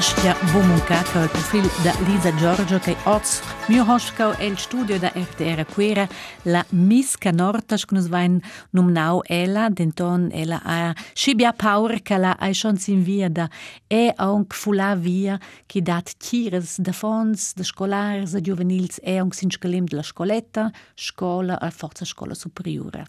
Aba 0.00 0.08
astia 0.08 0.34
bomuncaca 0.52 1.22
il 1.22 1.28
profil 1.28 1.68
da 1.82 1.92
Lisa 2.06 2.34
Giorgio 2.34 2.78
che 2.78 2.96
oz 3.04 3.42
mio 3.68 3.84
hoscau 3.84 4.32
el 4.38 4.56
studio 4.56 4.98
da 4.98 5.12
RTR 5.14 5.66
Quera 5.66 6.08
la 6.44 6.64
Miska 6.70 7.30
Nortas 7.30 7.84
che 7.84 7.94
nos 7.94 8.08
vain 8.08 8.40
numnau 8.70 9.20
ella 9.26 9.68
denton 9.68 10.30
ella 10.32 10.62
a 10.64 10.94
Shibia 11.12 11.52
Power 11.52 12.00
che 12.00 12.16
la 12.16 12.36
ai 12.38 12.54
schon 12.54 12.78
sin 12.78 13.02
via 13.02 13.28
da 13.28 13.48
e 13.86 14.12
aunc 14.16 14.54
fula 14.54 14.94
via 14.94 15.38
che 15.66 15.82
dat 15.82 16.14
tires 16.16 16.78
da 16.80 16.92
fons 16.92 17.52
da 17.54 17.62
scolars 17.62 18.32
da 18.32 18.40
juvenils 18.40 19.00
e 19.02 19.18
aunc 19.18 19.34
sin 19.34 19.50
scalim 19.50 19.84
de 19.84 19.96
la 19.96 20.02
scoletta 20.02 20.70
scola 20.94 21.60
a 21.60 21.70
forza 21.70 22.06
scola 22.06 22.34
superiore. 22.34 23.04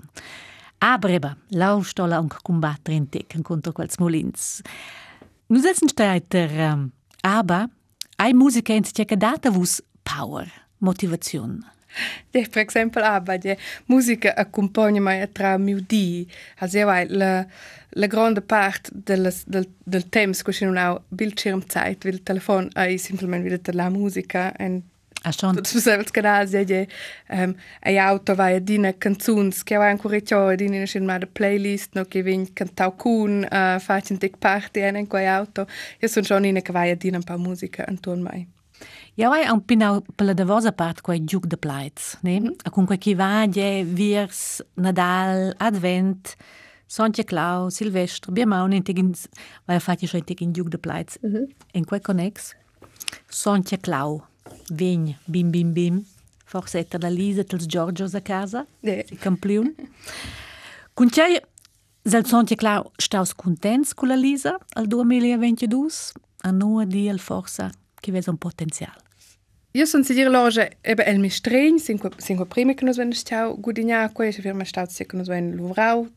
Abreba, 0.79 1.37
lau 1.49 1.83
stola 1.83 2.15
aunc 2.15 2.41
combattere 2.41 2.97
in 2.97 3.07
tec 3.07 3.39
contro 3.43 3.71
quels 3.71 3.97
molins. 3.97 4.61
Nus 5.51 5.65
essen 5.65 5.89
steiter 5.89 6.49
aber 7.23 7.69
ei 8.17 8.33
musica 8.33 8.73
ins 8.73 8.93
tjeca 8.93 9.17
data 9.19 9.51
vus 9.51 9.81
power, 10.07 10.47
motivazion. 10.79 11.65
Ja, 12.31 12.47
per 12.47 12.65
esempio, 12.65 13.03
ABBA, 13.03 13.37
die 13.37 13.57
musica 13.87 14.31
accompagna 14.33 15.01
mai 15.01 15.27
tra 15.33 15.57
miudi. 15.57 16.25
Also, 16.59 16.77
ja, 16.77 16.85
weil 16.87 17.11
la, 17.11 17.45
la 17.89 18.07
grande 18.07 18.39
part 18.39 18.91
del, 18.93 19.29
del, 19.45 19.67
del 19.83 20.09
temps 20.09 20.41
che 20.41 20.65
non 20.65 20.77
ha 20.77 21.01
Bildschirmzeit, 21.09 22.05
weil 22.05 22.23
Telefon 22.23 22.69
è 22.73 22.95
semplicemente 22.95 23.49
wieder 23.49 23.75
la 23.75 23.89
musica 23.89 24.53
und 24.57 24.83
Ah 25.23 25.31
schon. 25.31 25.55
Tu 25.61 25.79
saps 25.79 26.11
canals 26.11 26.51
je 26.51 26.87
um, 27.29 27.55
ai 27.81 27.99
auto 27.99 28.35
vai 28.35 28.59
dina 28.63 28.93
canzuns 28.93 29.63
che 29.63 29.77
vai 29.77 29.91
ancora 29.91 30.19
ciò 30.21 30.55
dina 30.55 30.83
in 30.93 31.05
ma 31.05 31.19
de 31.19 31.27
playlist 31.27 31.93
no 31.93 32.05
che 32.05 32.23
vin 32.23 32.53
cantau 32.53 32.95
cun 32.95 33.45
uh, 33.51 33.79
facin 33.79 34.17
tic 34.17 34.37
party 34.37 34.81
en 34.81 35.07
quei 35.07 35.27
auto 35.27 35.67
io 35.99 36.07
son 36.07 36.23
schon 36.23 36.45
in 36.45 36.61
che 36.61 36.71
vai 36.71 36.97
dina 36.97 37.17
un 37.17 37.23
po' 37.23 37.37
musica 37.37 37.85
anton 37.87 38.21
mai 38.21 38.47
Ja, 39.13 39.29
vai 39.29 39.47
un 39.49 39.61
pinau 39.61 40.01
per 40.15 40.25
la 40.25 40.33
davosa 40.33 40.71
part 40.71 41.01
quei 41.01 41.23
giug 41.23 41.45
de 41.45 41.57
plaits, 41.57 42.17
ne? 42.21 42.39
Mm 42.39 42.45
-hmm. 42.45 42.71
Con 42.71 42.85
quei 42.85 42.97
chi 42.97 43.13
vagie, 43.13 43.83
viers, 43.83 44.63
Nadal, 44.73 45.53
Advent, 45.57 46.35
Sontia 46.87 47.23
Clau, 47.23 47.69
Silvestre, 47.69 48.31
bia 48.31 48.47
maun 48.47 48.71
in 48.71 48.83
tegin, 48.83 49.13
vai 49.65 49.75
a 49.75 49.79
fatti 49.79 50.07
schon 50.07 50.19
in 50.19 50.25
tegin 50.25 50.53
giug 50.53 50.69
de 50.69 50.77
plaits. 50.77 51.17
Mm 51.21 51.33
-hmm. 51.33 51.45
En 51.71 51.85
quei 51.85 51.99
connex, 51.99 52.55
Sontia 53.27 53.77
Clau, 53.77 54.23
Vem, 54.69 55.15
bim 55.27 55.51
bim 55.51 55.71
bim, 55.73 56.05
forse 56.45 56.79
é 56.79 56.97
da 56.97 57.09
Lisa 57.09 57.45
o 57.53 57.57
Giorgios 57.57 58.15
a 58.15 58.21
casa, 58.21 58.67
yeah. 58.83 59.07
si 59.07 59.15
campione. 59.15 59.73
Con 60.93 61.09
que 61.09 61.41
se 62.03 62.23
senti 62.25 62.55
che 62.55 62.81
stai 62.97 63.25
com 63.95 64.11
a 64.11 64.15
Lisa 64.15 64.57
al 64.75 64.87
2022, 64.87 66.13
a 66.43 66.51
noi 66.51 66.87
di 66.87 67.09
al 67.09 67.19
forse 67.19 67.69
che 67.99 68.11
vede 68.11 68.29
un 68.29 68.37
potenziale. 68.37 69.01
Io 69.73 69.85
sono 69.85 70.03
sicura 70.03 70.27
l'oggi, 70.27 70.67
e 70.81 70.93
beh, 70.95 71.09
il 71.09 71.19
mio 71.19 71.29
stregno, 71.29 71.77
sin 71.77 71.97
quel 71.97 72.13
que 72.13 72.73
che 72.75 72.83
noi 72.83 72.93
siamo 72.93 73.13
stati 73.13 73.33
a 73.35 73.55
guadagnare, 73.55 74.11
e 74.27 74.31
se 74.33 74.41
firma 74.41 74.65
stati 74.65 75.05
che 75.05 75.15
noi 75.15 75.23
siamo 75.23 76.11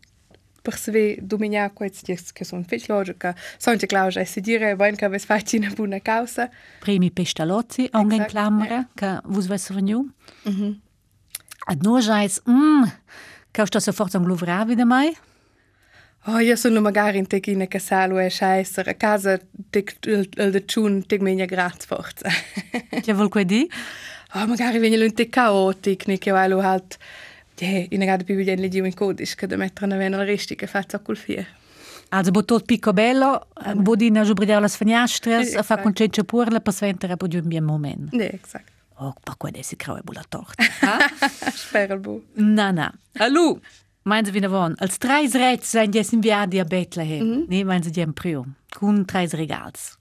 perceber 0.65 1.21
dominhar 1.21 1.71
coisas 1.71 2.33
que 2.33 2.45
são 2.45 2.65
feitas 2.65 2.89
lógica 2.89 3.37
são 3.59 3.77
de 3.77 3.87
claus 3.87 4.17
é 4.17 4.25
seguir 4.25 4.63
é 4.63 4.75
bem 4.75 4.97
que 4.97 5.09
vez 5.09 5.25
faz 5.25 5.45
na 5.61 5.71
boa 5.71 6.01
causa 6.01 6.51
primi 6.81 7.11
pestalozzi 7.11 7.91
alguém 7.93 8.25
clamra 8.25 8.89
que 8.97 9.11
vos 9.25 9.47
vai 9.47 9.59
sonhar 9.59 10.05
mhm. 10.45 10.81
ad 11.67 11.81
nós 11.85 12.07
já 12.07 12.25
é 12.25 12.29
hum 12.49 12.83
mm, 12.83 12.93
que 13.53 13.61
eu 13.61 13.65
estou 13.65 13.81
a 13.87 13.93
força 13.93 14.19
um 14.19 14.25
glovrave 14.25 14.75
de 14.75 14.85
mai 14.85 15.15
Oh, 16.27 16.41
jaz 16.41 16.61
sem 16.61 16.81
magari 16.81 17.19
in 17.19 17.27
tegi 17.27 17.55
na 17.55 17.67
kasalu 17.67 18.17
e 18.19 18.31
šajser, 18.31 18.89
a 18.89 18.95
casa 18.95 19.35
teg 19.71 19.93
da 20.55 20.61
čun 20.61 21.03
teg 21.03 21.21
menja 21.21 21.45
grad 21.45 21.85
forca. 21.85 22.33
Kje 23.05 23.13
volko 23.13 23.43
je 23.43 23.45
di? 23.45 23.61
Oh, 24.35 24.47
magari 24.49 24.81
venjelo 24.81 25.05
in 25.05 25.13
teg 25.13 25.29
kaotik, 25.29 26.07
nekje 26.09 26.33
valu 26.33 26.63
halt. 26.65 26.97
Uh, 26.97 27.24
Sì, 27.55 27.87
in 27.91 28.01
grado 28.01 28.25
più 28.25 28.35
vigente 28.35 28.69
di 28.69 28.81
un 28.81 28.93
codice 28.93 29.35
che 29.37 29.57
mettono 29.57 29.97
bene 29.97 30.17
la 30.17 30.25
ristica 30.25 30.67
fatta 30.67 30.99
col 30.99 31.17
fio. 31.17 31.45
Also, 32.11 32.31
bo 32.31 32.45
tot 32.45 32.65
picobello, 32.65 33.49
bo 33.77 33.97
di 33.97 34.11
na 34.11 34.23
giubridare 34.25 34.61
le 34.61 34.69
finestre, 34.69 35.45
sì, 35.45 35.59
fa 35.63 35.79
concetto 35.79 36.23
pure 36.25 36.51
la 36.51 36.61
passventera 36.61 37.17
per 37.17 37.29
un 37.35 37.49
buon 37.49 37.65
momento. 37.65 38.11
Sì, 38.11 38.17
ne, 38.17 38.41
esatto. 38.43 38.73
Oh, 38.99 39.15
pa 39.21 39.35
qua 39.37 39.49
adesso 39.49 39.75
creo 39.77 39.97
è 39.97 40.03
buona 40.03 40.23
torta. 40.29 40.63
Spero 41.53 41.99
bu. 41.99 42.23
Na, 42.35 42.71
na. 42.71 42.93
Allora, 43.19 43.59
meinen 44.05 44.25
Sie 44.27 44.33
wieder 44.33 44.51
wann? 44.51 44.75
Als 44.79 44.99
drei 44.99 45.27
Rätsel 45.27 45.83
sind 45.83 45.95
jetzt 45.95 46.13
im 46.13 46.23
Jahr 46.23 46.47
die 46.47 46.63
Bethlehem. 46.63 47.27
Mhm. 47.27 47.47
Nee, 47.49 47.65
meinen 47.65 47.83
Sie 47.83 47.91
die 47.91 48.03
im 48.03 48.15
Prium. 48.15 48.55
Kun 48.73 49.05
drei 49.05 49.27
Regals. 49.27 49.99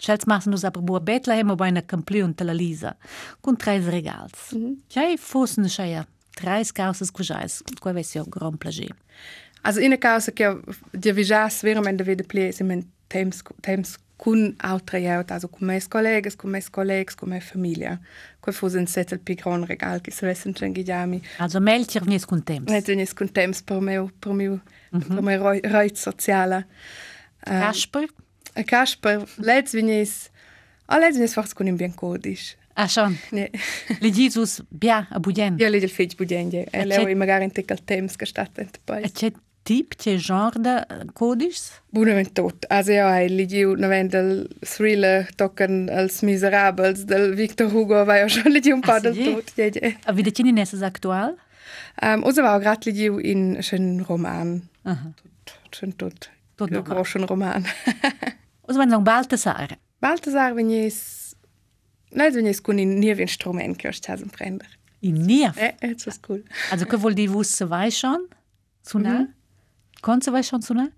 Schalz 0.00 0.24
machen 0.26 0.52
uns 0.52 0.64
aber 0.64 0.80
bei 0.80 0.98
Bethlehem, 0.98 1.50
aber 1.50 1.58
bei 1.58 1.66
einer 1.66 1.82
Campli 1.82 2.22
und 2.22 2.38
Tel 2.38 2.48
Alisa. 2.48 2.96
Kun 3.42 3.56
drei 3.58 3.78
Regals. 3.80 4.52
Mhm. 4.52 4.82
Ja, 4.90 5.02
Fussen, 5.18 5.68
Scheier. 5.68 6.06
13 6.36 6.72
causas 6.72 7.10
cujais, 7.10 7.62
que 7.62 7.92
vai 7.92 8.04
ser 8.04 8.20
o 8.20 8.26
grande 8.26 8.58
prazer. 8.58 8.90
Alltså 9.62 9.80
en 9.80 9.96
causa 9.96 10.32
que 10.32 10.44
de 10.92 11.12
viajar 11.12 11.50
veramente 11.62 12.02
vede 12.02 12.24
plie 12.24 12.52
se 12.52 12.64
men 12.64 12.84
temps 13.08 13.42
temps 13.60 13.98
kun 14.22 14.56
autrajaut, 14.62 15.30
also 15.30 15.48
kun 15.48 15.66
mes 15.66 15.88
collegas, 15.88 16.36
kun 16.36 16.50
mes 16.50 16.68
collegs, 16.70 17.16
kun 17.16 17.28
mes 17.28 17.44
familia. 17.44 17.96
Quei 18.42 18.54
fos 18.54 18.74
en 18.78 18.86
setel 18.86 19.18
pi 19.18 19.34
gran 19.34 19.66
regal 19.66 20.00
che 20.00 20.12
se 20.14 20.26
vessen 20.26 20.54
cen 20.54 20.74
gidiami. 20.74 21.22
Also 21.38 21.60
mel 21.60 21.86
tir 21.86 22.04
vnies 22.06 22.26
kun 22.26 22.42
temps. 22.42 22.70
Mel 22.70 22.84
tir 22.86 22.94
vnies 22.94 23.14
kun 23.18 23.28
temps 23.28 23.62
per 23.66 23.80
meu, 23.80 24.10
per 24.20 24.34
meu, 24.34 24.60
mm 24.90 25.00
-hmm. 25.00 25.14
per 25.14 25.22
meu 25.22 25.72
reut 25.74 25.98
sociala. 25.98 26.62
Eh, 27.46 27.60
Kasper? 27.60 28.06
Uh, 28.56 28.64
Kasper, 28.64 29.26
lets 29.38 29.74
vnies, 29.74 30.30
a 30.86 30.98
lets 30.98 31.18
vnies 31.18 31.34
fors 31.34 31.54
kun 31.54 31.68
im 31.68 31.76
bien 31.76 31.94
codis. 31.94 32.56
Ah, 32.74 32.82
așa. 32.82 33.12
Le 34.00 34.08
Jesus 34.08 34.60
bia 34.68 35.08
a 35.10 35.18
budien. 35.18 35.56
Ja, 35.58 35.68
le 35.68 35.80
del 35.80 35.90
fej 35.90 36.16
budien, 36.16 36.50
ja. 36.52 36.64
Ele 36.72 36.98
oi 37.04 37.14
magari 37.14 37.44
inte 37.44 37.62
kal 37.62 37.80
temps 37.84 38.16
ka 38.16 38.26
staten 38.26 38.68
te 38.72 38.80
pais. 38.84 39.12
Ce 39.12 39.32
tip, 39.62 39.94
ce 40.00 40.16
genre 40.16 40.58
de 40.58 40.74
codis? 41.12 41.82
Bunament 41.92 42.32
tot. 42.34 42.64
Ase 42.68 42.96
ja, 42.96 43.10
ai 43.12 43.28
le 43.28 43.46
giu 43.46 43.76
naven 43.76 44.08
del 44.08 44.32
thriller 44.64 45.28
tocan 45.36 45.88
als 45.92 46.22
miserables 46.22 47.04
del 47.06 47.34
Victor 47.36 47.70
Hugo, 47.70 48.04
vai 48.08 48.22
ja 48.22 48.28
schon 48.28 48.52
le 48.56 48.60
giu 48.64 48.74
un 48.74 48.82
pa 48.82 48.96
ah, 48.96 49.00
del 49.00 49.20
tot, 49.20 49.54
ja, 49.56 49.68
ja. 49.68 49.94
A 50.06 50.12
vide 50.16 50.32
cine 50.32 50.52
nesses 50.52 50.82
actual? 50.82 51.36
Um, 52.02 52.24
Osa 52.24 52.42
va 52.42 52.58
grad 52.58 52.86
le 52.86 52.92
giu 52.96 53.18
in 53.18 53.62
schön 53.62 54.00
roman. 54.08 54.62
Aha. 54.82 55.12
Tot, 55.44 55.76
schön 55.76 55.96
tot. 55.96 56.30
Tot 56.56 56.72
groschen 56.84 57.28
roman. 57.28 57.66
Osa 58.68 58.78
van 58.78 58.90
lang 58.90 59.04
Baltasar. 59.04 59.76
Baltasar, 60.00 60.56
wenn 60.56 60.70
jes 60.70 61.21
Nein, 62.14 62.34
wenn 62.34 62.46
es 62.46 62.62
con 62.62 62.78
in 62.78 62.98
nie 62.98 63.10
Instrument 63.10 63.78
che 63.78 63.88
hast 63.88 64.06
du 64.06 64.28
prender. 64.28 64.66
In 65.00 65.14
Nief. 65.14 65.56
Eh, 65.56 65.72
jetzt 65.82 66.06
ist 66.06 66.22
cool. 66.28 66.44
Also 66.70 66.86
che 66.86 66.96
vuol 66.96 67.14
dire 67.14 67.32
vusse 67.32 67.68
vai 67.68 67.90
schon? 67.90 68.28
Suna? 68.82 69.20
Mhm. 69.20 69.34
Konze 70.00 70.30
vai 70.30 70.42
schon 70.42 70.62
suna? 70.62 70.90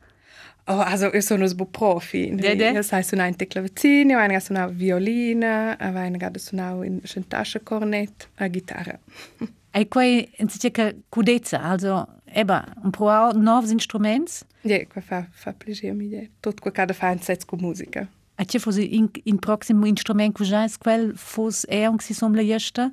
Oh, 0.66 0.80
also 0.80 1.10
io 1.12 1.20
sono 1.20 1.46
sbo 1.46 1.66
profi. 1.66 2.34
Ja, 2.38 2.52
ja. 2.52 2.70
Io 2.70 2.82
sai 2.82 3.02
suonare 3.02 3.34
in 3.38 3.48
clavecino, 3.48 4.22
una 4.22 4.40
suonare 4.40 4.72
violina, 4.72 5.76
una 5.78 6.30
suonare 6.36 6.86
in 6.86 7.28
tasche 7.28 7.62
cornet, 7.62 8.28
a 8.36 8.48
chitarra. 8.48 8.98
E 9.76 9.88
quei 9.88 10.30
in 10.36 10.48
si 10.48 10.60
cerca 10.60 10.94
cudezza, 11.08 11.60
also 11.60 12.06
eba, 12.26 12.64
un 12.84 12.92
pro 12.92 13.32
novs 13.32 13.72
instruments. 13.72 14.44
Ja, 14.62 14.86
qua 14.86 15.00
fa, 15.00 15.26
fa 15.32 15.52
piacere 15.52 15.92
mi 15.92 16.04
idea. 16.04 16.28
Tutto 16.38 16.70
quel 16.70 16.86
che 16.86 16.94
fa 16.94 17.10
in 17.10 17.18
musica. 17.58 18.08
A 18.36 18.44
ce 18.44 18.58
fosse 18.58 18.82
in, 18.82 19.10
in 19.24 19.38
proximo 19.38 19.86
instrument 19.86 20.34
cu 20.34 20.44
jais 20.44 20.76
quel 20.76 21.12
fos 21.16 21.64
e 21.68 21.86
un 21.86 21.98
si 21.98 22.14
som 22.14 22.34
la 22.34 22.42
jesta. 22.42 22.92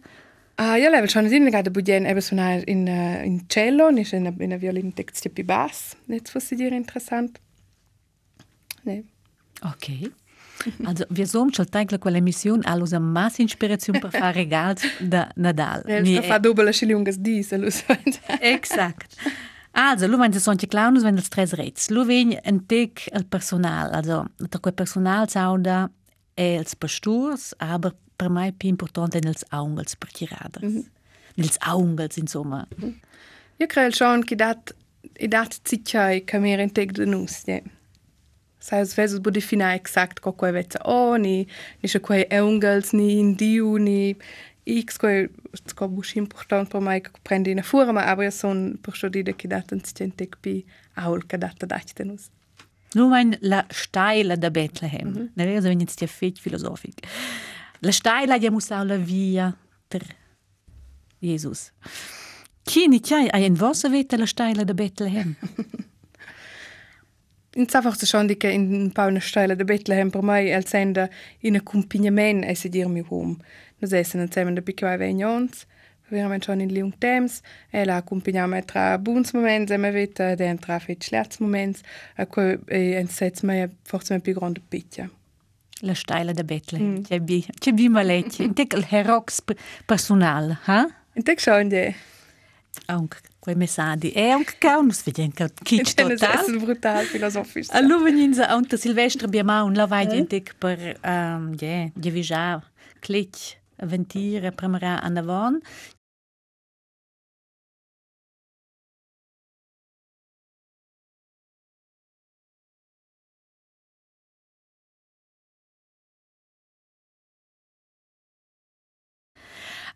Ah, 0.56 0.78
io 0.78 0.90
level 0.90 1.10
schon 1.10 1.26
in 1.26 1.50
gerade 1.50 1.72
budien 1.72 2.06
eben 2.06 2.22
suonare 2.22 2.64
in 2.68 2.88
in 2.88 3.48
cello, 3.48 3.90
nicht 3.90 4.14
in 4.14 4.26
in 4.40 4.60
violin 4.60 4.94
text 4.94 5.28
più 5.30 5.44
bass. 5.44 5.96
Jetzt 6.08 6.32
fosse 6.32 6.56
dire 6.56 6.76
interessant. 6.76 7.40
Ne. 8.84 9.04
Ok. 9.64 10.12
Also, 10.86 11.06
wir 11.10 11.26
som 11.26 11.52
schon 11.54 11.66
eigentlich 11.74 12.00
quella 12.00 12.22
mission 12.22 12.64
allos 12.66 12.94
a 12.94 13.00
mass 13.00 13.40
inspiration 13.40 14.00
per 14.00 14.12
fare 14.12 14.36
regals 14.36 14.82
da 15.00 15.30
Nadal. 15.36 15.84
Ja, 15.88 16.06
sta 16.06 16.22
fa 16.22 16.40
doppele 16.40 16.74
schilungas 16.74 17.18
di, 17.18 17.44
se 17.44 17.58
lo 17.58 17.70
so. 17.70 17.86
Exakt. 18.40 19.16
Also, 19.74 20.08
lu 20.08 20.20
wenn 20.20 20.34
sonche 20.34 20.68
Clownus, 20.68 21.04
wenn 21.04 21.16
das 21.16 21.30
tres 21.30 21.58
rets. 21.58 21.90
Lu 21.90 22.06
ven 22.06 22.34
en 22.34 22.68
tic 22.68 23.10
el 23.14 23.24
personal, 23.24 23.92
also, 23.92 24.26
da 24.38 24.60
quel 24.60 24.74
personal 24.74 25.30
sauda 25.30 25.90
e 26.36 26.58
els 26.58 26.76
pastors, 26.76 27.54
aber 27.60 27.94
per 28.18 28.30
mai 28.30 28.52
più 28.52 28.70
importante 28.70 29.20
nels 29.20 29.46
aungels 29.50 29.96
per 29.96 30.12
tiradas. 30.12 30.62
Mm 30.62 30.78
-hmm. 30.78 30.86
Nels 31.36 31.58
aungels, 31.60 32.18
insomma. 32.18 32.68
Io 33.58 33.68
credo 33.68 33.96
schon 33.96 34.24
che 34.24 34.36
dat 34.36 34.76
i 35.20 35.28
dat 35.28 35.60
zicciai 35.64 36.24
che 36.24 36.40
mi 36.40 36.56
renteg 36.56 36.92
de 36.92 37.06
nus, 37.06 37.42
ja. 37.46 37.60
Sai, 38.60 38.82
es 38.82 38.94
vesus 38.94 39.20
bu 39.20 39.32
definai 39.32 39.76
exakt 39.76 40.20
co 40.20 40.34
quei 40.34 40.52
vezza 40.52 40.80
o, 40.86 41.16
ni, 41.18 41.48
ni 41.82 41.90
se 41.90 42.00
quei 42.00 42.26
eungels, 42.30 42.92
ni 42.94 43.20
in 43.20 43.36
diu, 43.36 43.78
ni 43.78 44.16
x 44.66 44.98
quei, 44.98 45.30
co 45.76 45.88
busch 45.88 46.16
important 46.16 46.70
per 46.70 46.82
mai 46.82 47.02
che 47.02 47.12
prendi 47.22 47.52
in 47.52 47.64
forma, 47.64 48.06
aber 48.06 48.24
io 48.24 48.32
son 48.32 48.78
per 48.82 48.94
scio 48.94 49.10
dide 49.10 49.36
che 49.36 49.48
dat 49.48 49.72
un 49.72 49.84
zicenteg 49.84 50.38
pi 50.40 50.66
aul 50.94 51.26
che 51.26 51.38
dat 51.38 51.66
dat 51.66 51.94
de 51.96 52.04
nus. 52.04 52.30
Nu 52.94 53.08
mein 53.08 53.38
la 53.40 53.66
steila 53.70 54.36
da 54.36 54.50
Bethlehem. 54.50 55.08
Mm 55.08 55.16
-hmm. 55.16 55.30
Ne 55.34 55.46
vero, 55.46 55.64
wenn 55.64 55.80
jetzt 55.80 56.00
der 56.00 56.08
fetch 56.08 56.42
filosofic. 56.42 57.08
La 57.80 57.92
steila 57.92 58.38
ja 58.38 58.52
muss 58.52 58.72
auch 58.72 58.86
la 58.86 58.98
via 58.98 59.56
der 59.88 60.02
Jesus. 61.20 61.72
Chi 62.66 62.88
ni 62.88 63.00
chai 63.00 63.30
ai 63.32 63.46
en 63.46 63.60
vossa 63.60 63.90
veta 63.90 64.18
la 64.18 64.26
steila 64.26 64.64
da 64.64 64.74
Bethlehem. 64.74 65.36
Ins 67.56 67.74
einfach 67.76 67.96
so 67.96 68.06
schon 68.06 68.28
che 68.38 68.50
in 68.50 68.74
un 68.74 68.92
pauna 68.92 69.20
stelle 69.20 69.56
de 69.56 69.64
Bethlehem 69.64 70.12
per 70.12 70.22
mai 70.22 70.52
el 70.52 70.66
senda 70.68 71.10
in 71.40 71.56
accompagnement 71.56 72.46
e 72.46 72.56
se 72.56 72.70
dir 72.70 72.88
mi 72.88 73.04
home. 73.10 73.36
Nos 73.82 73.92
essen 73.92 74.22
insieme 74.22 74.54
de 74.54 74.62
piccai 74.62 74.98
vegnons, 74.98 75.66
verament 76.12 76.44
schon 76.44 76.60
in 76.62 76.70
liung 76.70 76.94
temps, 77.00 77.42
e 77.72 77.84
la 77.86 77.96
accompagniamo 77.96 78.64
tra 78.66 78.98
buns 78.98 79.32
moments 79.34 79.72
e 79.72 79.78
me 79.78 79.92
veta 79.92 80.36
de 80.36 80.56
tra 80.60 80.80
fet 80.80 81.04
schlerz 81.04 81.40
moments, 81.40 81.82
a 82.16 82.26
quo 82.26 82.60
e 82.68 82.94
en 83.00 83.08
sets 83.08 83.42
mai 83.42 83.68
forse 83.84 84.20
più 84.20 84.34
grande 84.34 84.62
picchia. 84.70 85.10
La 85.82 85.96
steila 85.96 86.32
da 86.32 86.44
Bethlehem. 86.44 87.00
Mm. 87.00 87.04
C'è 87.04 87.20
bi, 87.20 87.46
c'è 87.58 87.72
bi. 87.72 87.88
Un 87.88 88.54
tek 88.54 88.74
il 88.74 88.86
herox 88.88 89.42
personal, 89.86 90.60
ha? 90.68 90.88
In 91.14 91.24
tek 91.24 91.40
schon 91.40 91.70
de. 91.70 91.96
Aunque 92.86 93.20
quei 93.40 93.56
messaggi. 93.56 94.12
E 94.12 94.30
anche 94.30 94.54
caunus 94.60 95.02
vediamo 95.04 95.32
che 95.34 95.50
kitsch 95.64 95.96
total. 95.96 96.46
Es 96.46 96.64
brutal 96.64 97.06
filosofisch. 97.06 97.70
Allora 97.72 98.04
veninza 98.04 98.48
anche 98.48 98.78
Silvestre 98.78 99.26
abbiamo 99.26 99.64
un 99.64 99.74
lavai 99.74 100.06
mm. 100.06 100.26
tek 100.28 100.54
per 100.60 101.00
um, 101.04 101.56
yeah, 101.60 101.90
divijar, 101.96 102.62
clic, 103.82 103.84
avvenire, 103.84 104.52
premera 104.52 105.00
an 105.04 105.18
avon. 105.18 105.62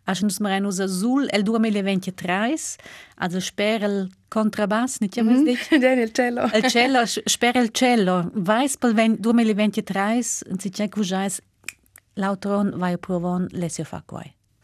Acho-nos 0.08 0.38
marenos 0.38 0.78
azul 0.78 1.28
el 1.32 1.42
2023, 1.42 2.76
also 3.16 3.40
spera 3.40 3.86
il 3.86 4.10
contrabass, 4.28 5.00
nicht 5.00 5.16
Mm 5.16 5.28
mm. 5.28 5.46
-hmm. 5.46 5.98
il 5.98 6.12
cello. 6.12 6.44
Il 6.54 6.70
cello, 6.70 7.04
spera 7.06 7.60
il 7.60 7.70
cello. 7.72 8.30
Vais 8.34 8.76
pel 8.76 8.94
ven- 8.94 9.16
2023, 9.20 10.22
si 10.22 10.70
c'è 10.70 10.88
che 10.88 11.00
usais 11.00 11.40
l'autron 12.16 12.72
vai 12.78 12.96
provon 12.96 13.48
lesio. 13.52 13.84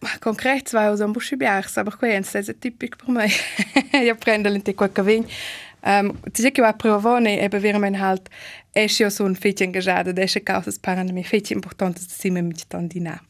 Ma 0.03 0.18
concret 0.18 0.74
aus 0.74 1.00
am 1.00 1.12
Buschi 1.12 1.36
biars, 1.36 1.76
aber 1.78 1.96
quei 1.96 2.16
ens 2.16 2.34
es 2.34 2.50
tipic 2.59 2.96
per 2.96 3.11
mai. 3.11 3.30
Io 4.07 4.16
prendo 4.16 4.48
l'ente 4.48 4.74
quel 4.74 4.92
cavign. 4.92 5.26
Um, 5.84 6.12
ti 6.30 6.50
che 6.50 6.62
va 6.62 6.72
provone 6.74 7.40
e 7.40 7.48
bevere 7.48 7.78
mein 7.78 7.94
halt 8.00 8.28
esce 8.72 9.11
so 9.11 9.24
un 9.24 9.34
fetch 9.34 9.62
engagado, 9.62 10.12
esce 10.14 10.40
causas 10.40 10.78
paran 10.78 11.12
mi 11.12 11.24
fetch 11.24 11.50
importante 11.50 12.00
si 12.00 12.30
me 12.30 12.42
mit 12.42 12.68
tandina. 12.68 13.20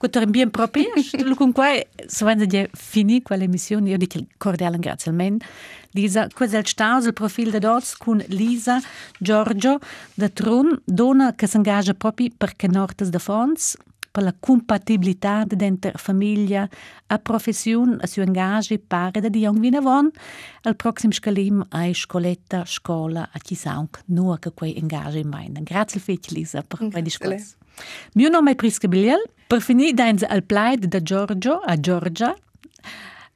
Quando 0.00 0.30
bien 0.30 0.50
proprio, 0.50 0.88
con 1.36 1.52
quai, 1.52 1.84
so 2.06 2.24
wenn 2.24 2.40
je 2.48 2.70
fini 2.72 3.20
quell'emissione, 3.20 3.90
io 3.90 3.98
dico 3.98 4.18
cordiale 4.38 4.72
ringraziamento. 4.72 5.44
Lisa, 5.90 6.26
questo 6.32 6.56
è 6.56 6.60
il 6.60 6.66
staus, 6.66 7.04
il 7.04 7.12
profilo 7.12 7.50
da 7.50 7.58
dots 7.58 7.98
con 7.98 8.16
Lisa 8.28 8.80
Giorgio 9.18 9.78
da 10.14 10.30
Trun, 10.30 10.80
donna 10.86 11.34
che 11.34 11.46
si 11.46 11.56
engaggia 11.56 11.92
proprio 11.92 12.30
perché 12.34 12.66
nortes 12.66 13.10
da 13.10 13.18
fons, 13.18 13.76
per 14.10 14.22
la 14.22 14.34
compatibilità 14.40 15.44
dentro 15.46 15.92
famiglia 15.96 16.66
a 17.08 17.18
professione, 17.18 17.98
a 18.00 18.06
suo 18.06 18.22
engaggi 18.22 18.78
pare 18.78 19.20
da 19.20 19.28
di 19.28 19.40
jong 19.40 19.58
vinavon, 19.58 20.10
al 20.62 20.76
prossimo 20.76 21.12
scalim 21.12 21.62
a 21.68 21.92
scoletta, 21.92 22.64
scuola, 22.64 23.28
a 23.30 23.38
chi 23.38 23.54
saunk, 23.54 24.00
nu 24.06 24.34
che 24.38 24.50
quei 24.54 24.78
engaggi 24.78 25.18
in. 25.18 25.58
Grazie 25.60 26.00
fetch 26.00 26.30
Lisa 26.30 26.62
per 26.62 26.88
quei 26.88 27.02
discorsi. 27.02 27.58
Mio 28.14 28.28
nome 28.28 28.52
è 28.52 28.54
Prisca 28.54 28.88
Biliel. 28.88 29.22
Per 29.46 29.60
finire, 29.60 29.92
dainze 29.92 30.26
al 30.26 30.44
plaid 30.44 30.86
da 30.86 31.02
Giorgio 31.02 31.58
a 31.58 31.78
Giorgia. 31.78 32.34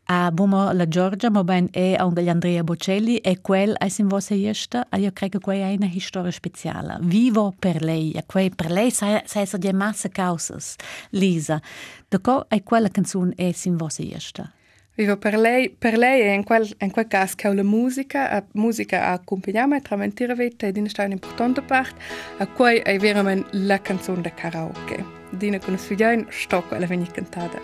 A 0.07 0.31
bomo 0.31 0.71
la 0.73 0.87
Giorgia, 0.87 1.31
ma 1.31 1.43
ben 1.45 1.69
è 1.71 1.97
un 1.99 2.13
degli 2.13 2.29
Andrea 2.29 2.63
Bocelli 2.63 3.17
e 3.17 3.41
quel 3.41 3.75
è 3.75 3.89
in 3.97 4.07
vostra 4.07 4.35
iesta, 4.35 4.87
e 4.91 4.99
io 4.99 5.11
credo 5.13 5.39
che 5.39 5.53
è 5.53 5.75
una 5.75 5.91
storia 5.99 6.31
speciale. 6.31 6.99
Vivo 7.01 7.55
per 7.59 7.83
lei, 7.83 8.13
e 8.13 8.23
per 8.23 8.71
lei 8.71 8.91
sai 8.91 9.23
di 9.57 9.73
massa 9.73 10.11
causas. 10.11 10.77
Lisa, 11.11 11.59
da 12.07 12.19
co 12.21 12.45
è 12.49 12.63
quella 12.63 12.89
canzone 12.89 13.33
è 13.35 13.51
in 13.65 13.77
vostra 13.77 14.05
iesta. 14.05 14.53
Vivo 14.97 15.17
per 15.17 15.37
lei, 15.37 15.71
per 15.71 15.99
lei 15.99 16.21
e 16.21 16.33
in 16.33 16.45
quel, 16.45 16.73
in 16.79 16.93
quel 16.93 17.09
caso 17.09 17.35
che 17.37 17.53
la 17.53 17.65
musica, 17.65 18.31
a 18.31 18.45
musica 18.53 19.07
a 19.07 19.13
accompagnare 19.15 19.81
tra 19.81 19.97
mentire 19.97 20.37
vita 20.37 20.69
ed 20.69 20.81
sta 20.87 21.03
un'importante 21.03 21.63
parte, 21.63 22.01
a 22.39 22.47
cui 22.47 22.77
è 22.77 22.97
veramente 22.99 23.49
la 23.53 23.81
canzone 23.81 24.21
da 24.21 24.31
karaoke. 24.31 25.05
Dina 25.31 25.59
con 25.59 25.77
sfidiain 25.77 26.27
sto 26.31 26.63
quella 26.63 26.87
veni 26.87 27.09
cantata. 27.09 27.61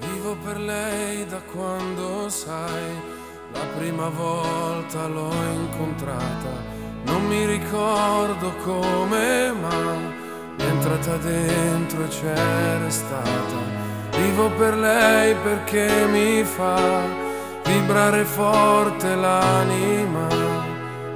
Vivo 0.00 0.36
per 0.44 0.58
lei 0.60 1.24
da 1.24 1.40
quando 1.40 2.28
sai, 2.28 2.92
la 3.54 3.64
prima 3.78 4.10
volta 4.10 5.06
l'ho 5.06 5.32
incontrata. 5.54 6.76
Non 7.06 7.24
mi 7.28 7.46
ricordo 7.46 8.54
come, 8.56 9.52
ma 9.52 9.96
è 10.58 10.64
entrata 10.64 11.16
dentro 11.16 12.04
e 12.04 12.08
c'è 12.08 12.78
restata. 12.82 13.87
Vivo 14.20 14.50
per 14.50 14.76
lei 14.76 15.34
perché 15.36 15.88
mi 16.10 16.42
fa 16.42 17.02
vibrare 17.64 18.24
forte 18.24 19.14
l'anima. 19.14 20.26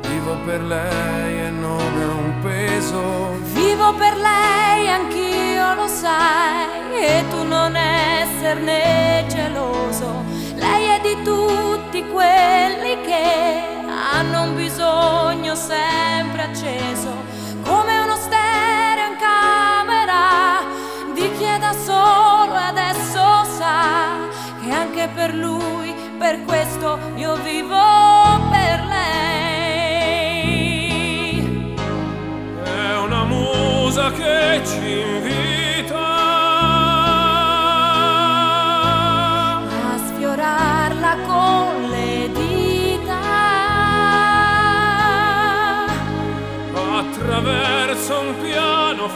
Vivo 0.08 0.36
per 0.44 0.62
lei 0.62 1.46
e 1.46 1.50
non 1.50 2.00
è 2.00 2.04
un 2.04 2.34
peso. 2.42 3.02
Vivo 3.54 3.92
per 3.94 4.16
lei, 4.16 4.88
anch'io 4.88 5.74
lo 5.74 5.88
sai, 5.88 6.94
e 6.94 7.24
tu 7.28 7.42
non 7.42 7.74
esserne 7.74 9.24
geloso. 9.28 10.22
Lei 10.54 10.84
è 10.96 11.00
di 11.00 11.22
tutti 11.24 12.06
quelli 12.06 13.00
che 13.04 13.62
hanno 14.12 14.42
un 14.42 14.54
bisogno 14.54 15.54
sempre 15.56 16.42
acceso, 16.42 17.10
come 17.64 17.98
uno 17.98 18.16
stereo 18.16 19.08
in 19.10 19.16
camera 19.18 20.60
di 21.14 21.30
chi 21.36 21.44
è 21.44 21.58
da 21.58 21.72
solo 21.84 22.31
anche 25.02 25.08
per 25.14 25.34
lui, 25.34 25.92
per 26.18 26.44
questo 26.44 26.98
io 27.16 27.34
vivo 27.36 27.76
per 28.50 28.84
lei. 28.86 30.14
È 32.62 32.96
una 32.98 33.24
musa 33.24 34.10
che 34.12 34.60
ci 34.64 35.00
invita 35.00 35.98
a 39.92 39.98
sfiorarla 40.06 41.16
con 41.26 41.90
le 41.90 42.30
dita. 42.32 42.60
attraverso 46.94 48.20
un 48.20 48.34
piano 48.40 49.08